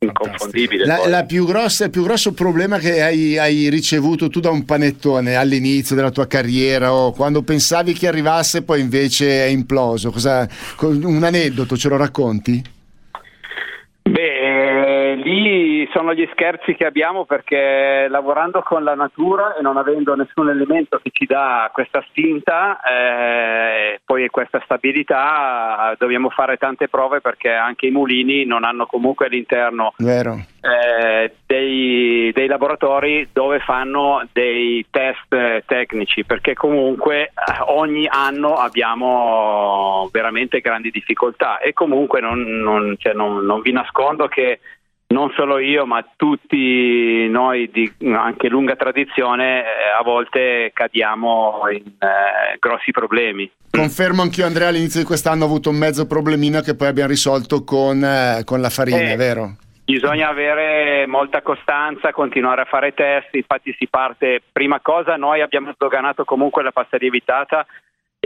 inconfondibile. 0.05 0.86
La, 0.86 1.07
la 1.09 1.24
più 1.24 1.46
grossa, 1.46 1.84
il 1.84 1.90
più 1.90 2.02
grosso 2.02 2.32
problema 2.32 2.78
che 2.78 3.02
hai, 3.02 3.38
hai 3.38 3.68
ricevuto 3.68 4.28
tu 4.28 4.40
da 4.40 4.50
un 4.50 4.64
panettone 4.64 5.34
all'inizio 5.34 5.96
della 5.96 6.11
tua 6.11 6.26
carriera 6.26 6.92
o 6.92 7.12
quando 7.12 7.42
pensavi 7.42 7.92
che 7.92 8.07
arrivasse 8.07 8.62
poi 8.62 8.80
invece 8.80 9.44
è 9.44 9.48
imploso, 9.48 10.11
Cosa- 10.11 10.48
co- 10.76 10.88
un 10.88 11.22
aneddoto 11.22 11.76
ce 11.76 11.88
lo 11.88 11.96
racconti? 11.96 12.62
Beh, 14.07 14.20
eh, 14.20 14.34
lì 15.31 15.89
sono 15.93 16.14
gli 16.14 16.29
scherzi 16.33 16.75
che 16.75 16.87
abbiamo 16.87 17.25
perché 17.25 18.07
lavorando 18.09 18.62
con 18.62 18.85
la 18.85 18.95
natura 18.95 19.57
e 19.57 19.62
non 19.62 19.77
avendo 19.77 20.14
nessun 20.14 20.49
elemento 20.51 21.01
che 21.03 21.11
ci 21.12 21.27
dà 21.27 21.70
questa 21.72 22.03
spinta, 22.09 22.81
eh, 22.81 24.01
poi 24.05 24.29
questa 24.29 24.61
stabilità, 24.64 25.95
dobbiamo 25.99 26.31
fare 26.31 26.57
tante 26.57 26.89
prove 26.89 27.20
perché 27.20 27.51
anche 27.53 27.87
i 27.87 27.91
mulini 27.91 28.45
non 28.45 28.64
hanno 28.64 28.87
comunque 28.87 29.27
all'interno 29.27 29.93
eh, 30.61 31.35
dei, 31.47 32.33
dei 32.33 32.47
laboratori 32.47 33.29
dove 33.33 33.61
fanno 33.61 34.27
dei 34.33 34.87
test 34.91 35.64
tecnici 35.66 36.25
perché 36.25 36.55
comunque 36.55 37.25
eh, 37.25 37.31
ogni 37.66 38.07
anno 38.09 38.55
abbiamo 38.55 40.09
veramente 40.12 40.61
grandi 40.61 40.91
difficoltà 40.91 41.59
e 41.59 41.72
comunque 41.72 42.20
non, 42.20 42.41
non- 42.41 42.95
cioè, 42.99 43.12
non- 43.12 43.45
non 43.45 43.61
vi 43.61 43.72
nascondo 43.72 44.27
che 44.27 44.61
non 45.15 45.31
solo 45.37 45.59
io 45.59 45.87
ma 45.87 46.05
tutti 46.17 47.29
noi 47.29 47.71
di 47.73 47.91
anche 48.12 48.49
lunga 48.49 48.75
tradizione 48.75 49.61
eh, 49.61 49.67
a 49.97 50.03
volte 50.03 50.73
cadiamo 50.75 51.61
in 51.71 51.87
eh, 51.87 52.59
grossi 52.59 52.91
problemi. 52.91 53.49
Confermo 53.71 54.23
anch'io 54.23 54.45
Andrea 54.45 54.69
all'inizio 54.69 55.01
di 55.01 55.07
quest'anno 55.07 55.45
ho 55.45 55.47
avuto 55.47 55.71
un 55.71 55.77
mezzo 55.77 56.07
problemino 56.07 56.61
che 56.61 56.75
poi 56.75 56.89
abbiamo 56.89 57.11
risolto 57.11 57.62
con, 57.62 58.03
eh, 58.03 58.43
con 58.45 58.61
la 58.61 58.71
farina, 58.71 59.12
Eh, 59.12 59.17
vero? 59.17 59.57
Bisogna 59.85 60.29
avere 60.31 61.07
molta 61.07 61.43
costanza, 61.43 62.11
continuare 62.11 62.62
a 62.62 62.65
fare 62.65 62.95
test, 62.95 63.35
infatti 63.35 63.75
si 63.79 63.87
parte, 63.87 64.41
prima 64.51 64.81
cosa 64.81 65.17
noi 65.17 65.43
abbiamo 65.43 65.73
sdoganato 65.75 66.25
comunque 66.25 66.62
la 66.62 66.73
pasta 66.73 66.97
lievitata 66.97 67.67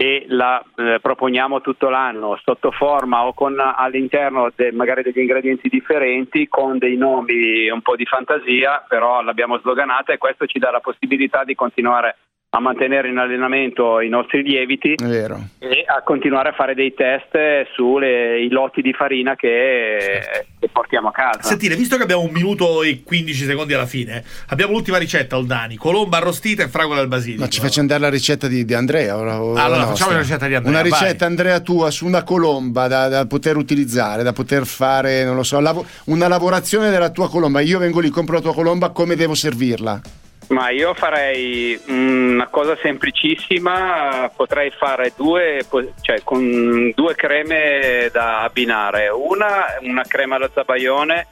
e 0.00 0.26
la 0.28 0.62
eh, 0.76 1.00
proponiamo 1.02 1.60
tutto 1.60 1.88
l'anno 1.88 2.38
sotto 2.44 2.70
forma 2.70 3.26
o 3.26 3.34
con 3.34 3.58
all'interno 3.58 4.48
de- 4.54 4.70
magari 4.70 5.02
degli 5.02 5.18
ingredienti 5.18 5.68
differenti 5.68 6.46
con 6.46 6.78
dei 6.78 6.96
nomi 6.96 7.68
un 7.68 7.82
po' 7.82 7.96
di 7.96 8.04
fantasia, 8.04 8.84
però 8.86 9.22
l'abbiamo 9.22 9.58
sdoganata 9.58 10.12
e 10.12 10.18
questo 10.18 10.46
ci 10.46 10.60
dà 10.60 10.70
la 10.70 10.78
possibilità 10.78 11.42
di 11.42 11.56
continuare 11.56 12.16
a 12.50 12.60
mantenere 12.60 13.08
in 13.08 13.18
allenamento 13.18 14.00
i 14.00 14.08
nostri 14.08 14.42
lieviti 14.42 14.94
e 14.94 15.84
a 15.86 16.02
continuare 16.02 16.48
a 16.48 16.52
fare 16.52 16.74
dei 16.74 16.94
test 16.94 17.36
sui 17.74 18.48
lotti 18.48 18.80
di 18.80 18.94
farina 18.94 19.36
che, 19.36 20.22
che 20.58 20.68
portiamo 20.72 21.08
a 21.08 21.12
casa. 21.12 21.42
Sentire, 21.42 21.76
visto 21.76 21.98
che 21.98 22.04
abbiamo 22.04 22.22
un 22.22 22.30
minuto 22.30 22.82
e 22.82 23.02
15 23.04 23.44
secondi 23.44 23.74
alla 23.74 23.84
fine, 23.84 24.24
abbiamo 24.48 24.72
l'ultima 24.72 24.96
ricetta, 24.96 25.36
Oldani: 25.36 25.76
colomba 25.76 26.16
arrostita 26.16 26.62
e 26.62 26.68
fragola 26.68 27.00
al 27.00 27.08
basilico. 27.08 27.42
Ma 27.42 27.48
ci 27.48 27.60
facciamo 27.60 27.82
andare 27.82 28.00
la 28.00 28.10
ricetta 28.10 28.48
di, 28.48 28.64
di 28.64 28.72
Andrea? 28.72 29.16
o 29.18 29.26
o 29.28 29.54
Allora, 29.54 29.86
facciamo 29.86 30.12
la 30.12 30.18
ricetta 30.20 30.46
di 30.46 30.54
Andrea, 30.54 30.72
Una 30.80 30.88
vai. 30.88 30.98
ricetta, 30.98 31.26
Andrea, 31.26 31.60
tua 31.60 31.90
su 31.90 32.06
una 32.06 32.22
colomba 32.22 32.88
da, 32.88 33.08
da 33.08 33.26
poter 33.26 33.56
utilizzare, 33.56 34.22
da 34.22 34.32
poter 34.32 34.64
fare, 34.64 35.22
non 35.22 35.36
lo 35.36 35.42
so, 35.42 35.60
lavo- 35.60 35.84
una 36.06 36.28
lavorazione 36.28 36.88
della 36.88 37.10
tua 37.10 37.28
colomba. 37.28 37.60
Io 37.60 37.78
vengo 37.78 38.00
lì, 38.00 38.08
compro 38.08 38.36
la 38.36 38.40
tua 38.40 38.54
colomba, 38.54 38.88
come 38.88 39.16
devo 39.16 39.34
servirla? 39.34 40.00
Ma 40.48 40.70
io 40.70 40.94
farei 40.94 41.78
mm, 41.90 42.34
una 42.34 42.48
cosa 42.48 42.76
semplicissima, 42.80 44.30
potrei 44.34 44.70
fare 44.70 45.12
due, 45.14 45.64
cioè 46.00 46.22
con 46.24 46.90
due 46.94 47.14
creme 47.14 48.08
da 48.10 48.42
abbinare. 48.42 49.08
Una, 49.08 49.76
una 49.82 50.04
crema 50.04 50.36
alla 50.36 50.48
zabaione, 50.52 51.26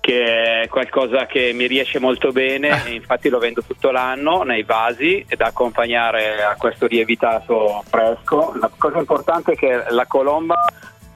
che 0.00 0.62
è 0.62 0.68
qualcosa 0.68 1.26
che 1.26 1.52
mi 1.52 1.66
riesce 1.66 1.98
molto 1.98 2.32
bene, 2.32 2.86
e 2.86 2.92
infatti 2.92 3.28
lo 3.28 3.38
vendo 3.38 3.62
tutto 3.62 3.90
l'anno 3.90 4.42
nei 4.42 4.62
vasi 4.62 5.22
e 5.28 5.36
da 5.36 5.46
accompagnare 5.46 6.42
a 6.42 6.56
questo 6.56 6.86
lievitato 6.86 7.84
fresco. 7.86 8.54
La 8.58 8.70
cosa 8.78 8.98
importante 8.98 9.52
è 9.52 9.56
che 9.56 9.84
la 9.90 10.06
colomba, 10.06 10.54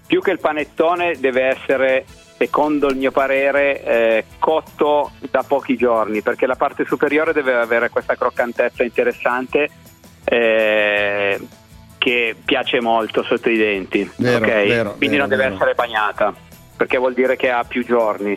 più 0.07 0.21
che 0.21 0.33
il 0.33 0.41
panettone, 0.41 1.19
deve 1.19 1.45
essere 1.45 2.05
secondo 2.43 2.89
il 2.89 2.97
mio 2.97 3.13
parere, 3.13 3.85
eh, 3.85 4.25
cotto 4.41 5.13
da 5.31 5.45
pochi 5.45 5.77
giorni, 5.77 6.23
perché 6.23 6.47
la 6.47 6.57
parte 6.57 6.85
superiore 6.85 7.33
deve 7.33 7.55
avere 7.55 7.89
questa 7.89 8.17
croccantezza 8.17 8.83
interessante 8.83 9.69
eh, 10.25 11.41
che 11.99 12.35
piace 12.45 12.81
molto 12.81 13.23
sotto 13.23 13.49
i 13.49 13.57
denti. 13.57 14.11
Vero, 14.17 14.45
ok? 14.45 14.53
vero, 14.67 14.95
Quindi 14.97 15.17
vero, 15.17 15.29
non 15.29 15.29
deve 15.29 15.55
essere 15.55 15.75
bagnata, 15.75 16.35
perché 16.77 16.99
vuol 16.99 17.15
dire 17.15 17.37
che 17.37 17.49
ha 17.49 17.63
più 17.63 17.85
giorni. 17.85 18.37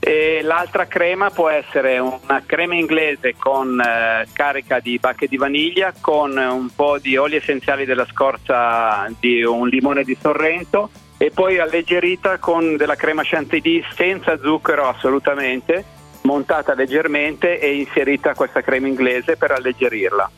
E 0.00 0.40
l'altra 0.42 0.86
crema 0.86 1.28
può 1.28 1.50
essere 1.50 1.98
una 1.98 2.42
crema 2.44 2.74
inglese 2.74 3.34
con 3.38 3.78
eh, 3.78 4.26
carica 4.32 4.80
di 4.80 4.98
bacche 4.98 5.28
di 5.28 5.36
vaniglia, 5.36 5.92
con 6.00 6.34
un 6.38 6.70
po' 6.74 6.98
di 6.98 7.18
oli 7.18 7.36
essenziali 7.36 7.84
della 7.84 8.06
scorza 8.06 9.06
di 9.20 9.44
un 9.44 9.68
limone 9.68 10.04
di 10.04 10.16
Sorrento 10.18 10.90
e 11.22 11.30
poi 11.30 11.60
alleggerita 11.60 12.38
con 12.38 12.76
della 12.76 12.96
crema 12.96 13.22
chantilly 13.24 13.80
senza 13.94 14.36
zucchero 14.42 14.88
assolutamente, 14.88 15.84
montata 16.22 16.74
leggermente 16.74 17.60
e 17.60 17.76
inserita 17.76 18.34
questa 18.34 18.60
crema 18.60 18.88
inglese 18.88 19.36
per 19.36 19.52
alleggerirla. 19.52 20.28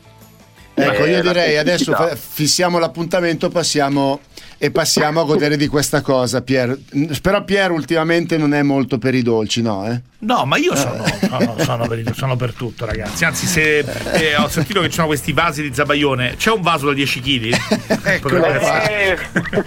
Ecco, 0.75 1.03
Eh, 1.05 1.09
io 1.09 1.23
la 1.23 1.31
direi 1.31 1.57
adesso 1.57 1.91
fissiamo 2.15 2.77
l'appuntamento 2.77 3.49
passiamo, 3.49 4.19
e 4.57 4.71
passiamo 4.71 5.21
a 5.21 5.23
godere 5.25 5.57
di 5.57 5.67
questa 5.67 6.01
cosa, 6.01 6.41
Pier. 6.41 6.77
Però 7.21 7.43
Pier 7.43 7.71
ultimamente 7.71 8.37
non 8.37 8.53
è 8.53 8.61
molto 8.61 8.97
per 8.97 9.13
i 9.15 9.21
dolci, 9.21 9.61
no? 9.61 9.85
Eh? 9.87 10.01
No, 10.19 10.45
ma 10.45 10.57
io 10.57 10.75
sono, 10.75 11.03
sono- 11.19 11.55
sono 11.59 11.87
per, 11.87 12.13
sono 12.15 12.35
per 12.35 12.53
tutto, 12.53 12.85
ragazzi. 12.85 13.25
Anzi, 13.25 13.45
se 13.45 13.79
eh, 13.79 14.35
ho 14.37 14.47
sentito 14.47 14.81
che 14.81 14.87
ci 14.87 14.95
sono 14.95 15.07
questi 15.07 15.33
vasi 15.33 15.61
di 15.61 15.71
zabaione, 15.73 16.35
c'è 16.37 16.51
un 16.51 16.61
vaso 16.61 16.87
da 16.87 16.93
10 16.93 17.19
kg? 17.21 18.19
potrebbe, 18.21 18.47
essere, 18.47 19.19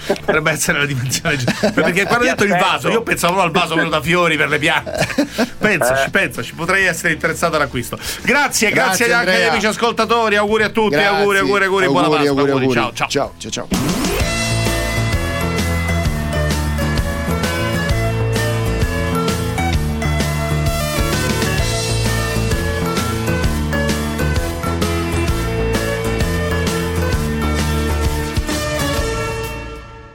potrebbe 0.06 0.50
essere 0.50 0.78
la 0.78 0.86
dimensione. 0.86 1.36
Perché 1.74 2.04
quando 2.06 2.24
ho 2.24 2.28
detto 2.28 2.44
il 2.44 2.56
vaso, 2.58 2.88
io 2.88 3.02
pensavo 3.02 3.40
al 3.40 3.50
vaso 3.50 3.74
quello 3.74 3.90
da 3.90 4.00
fiori 4.00 4.36
per 4.36 4.48
le 4.48 4.58
piante. 4.58 5.06
Pensaci, 5.58 6.10
pensaci, 6.10 6.54
potrei 6.54 6.86
essere 6.86 7.12
interessato 7.12 7.56
all'acquisto. 7.56 7.96
Grazie, 8.22 8.70
grazie, 8.70 9.06
Grazie, 9.06 9.12
anche 9.12 9.34
agli 9.34 9.48
amici 9.50 9.66
ascoltatori. 9.66 10.36
Auguri 10.36 10.62
a 10.64 10.70
tutti, 10.70 10.96
Grazie. 10.96 11.08
auguri, 11.08 11.38
auguri, 11.38 11.64
auguri, 11.64 11.86
buona 11.86 12.06
Auguri, 12.06 12.24
Pasqua. 12.24 12.42
auguri, 12.42 12.50
auguri. 12.50 12.78
auguri. 12.78 12.94
Ciao. 12.96 13.08
ciao, 13.08 13.32
ciao, 13.38 13.50
ciao. 13.50 14.37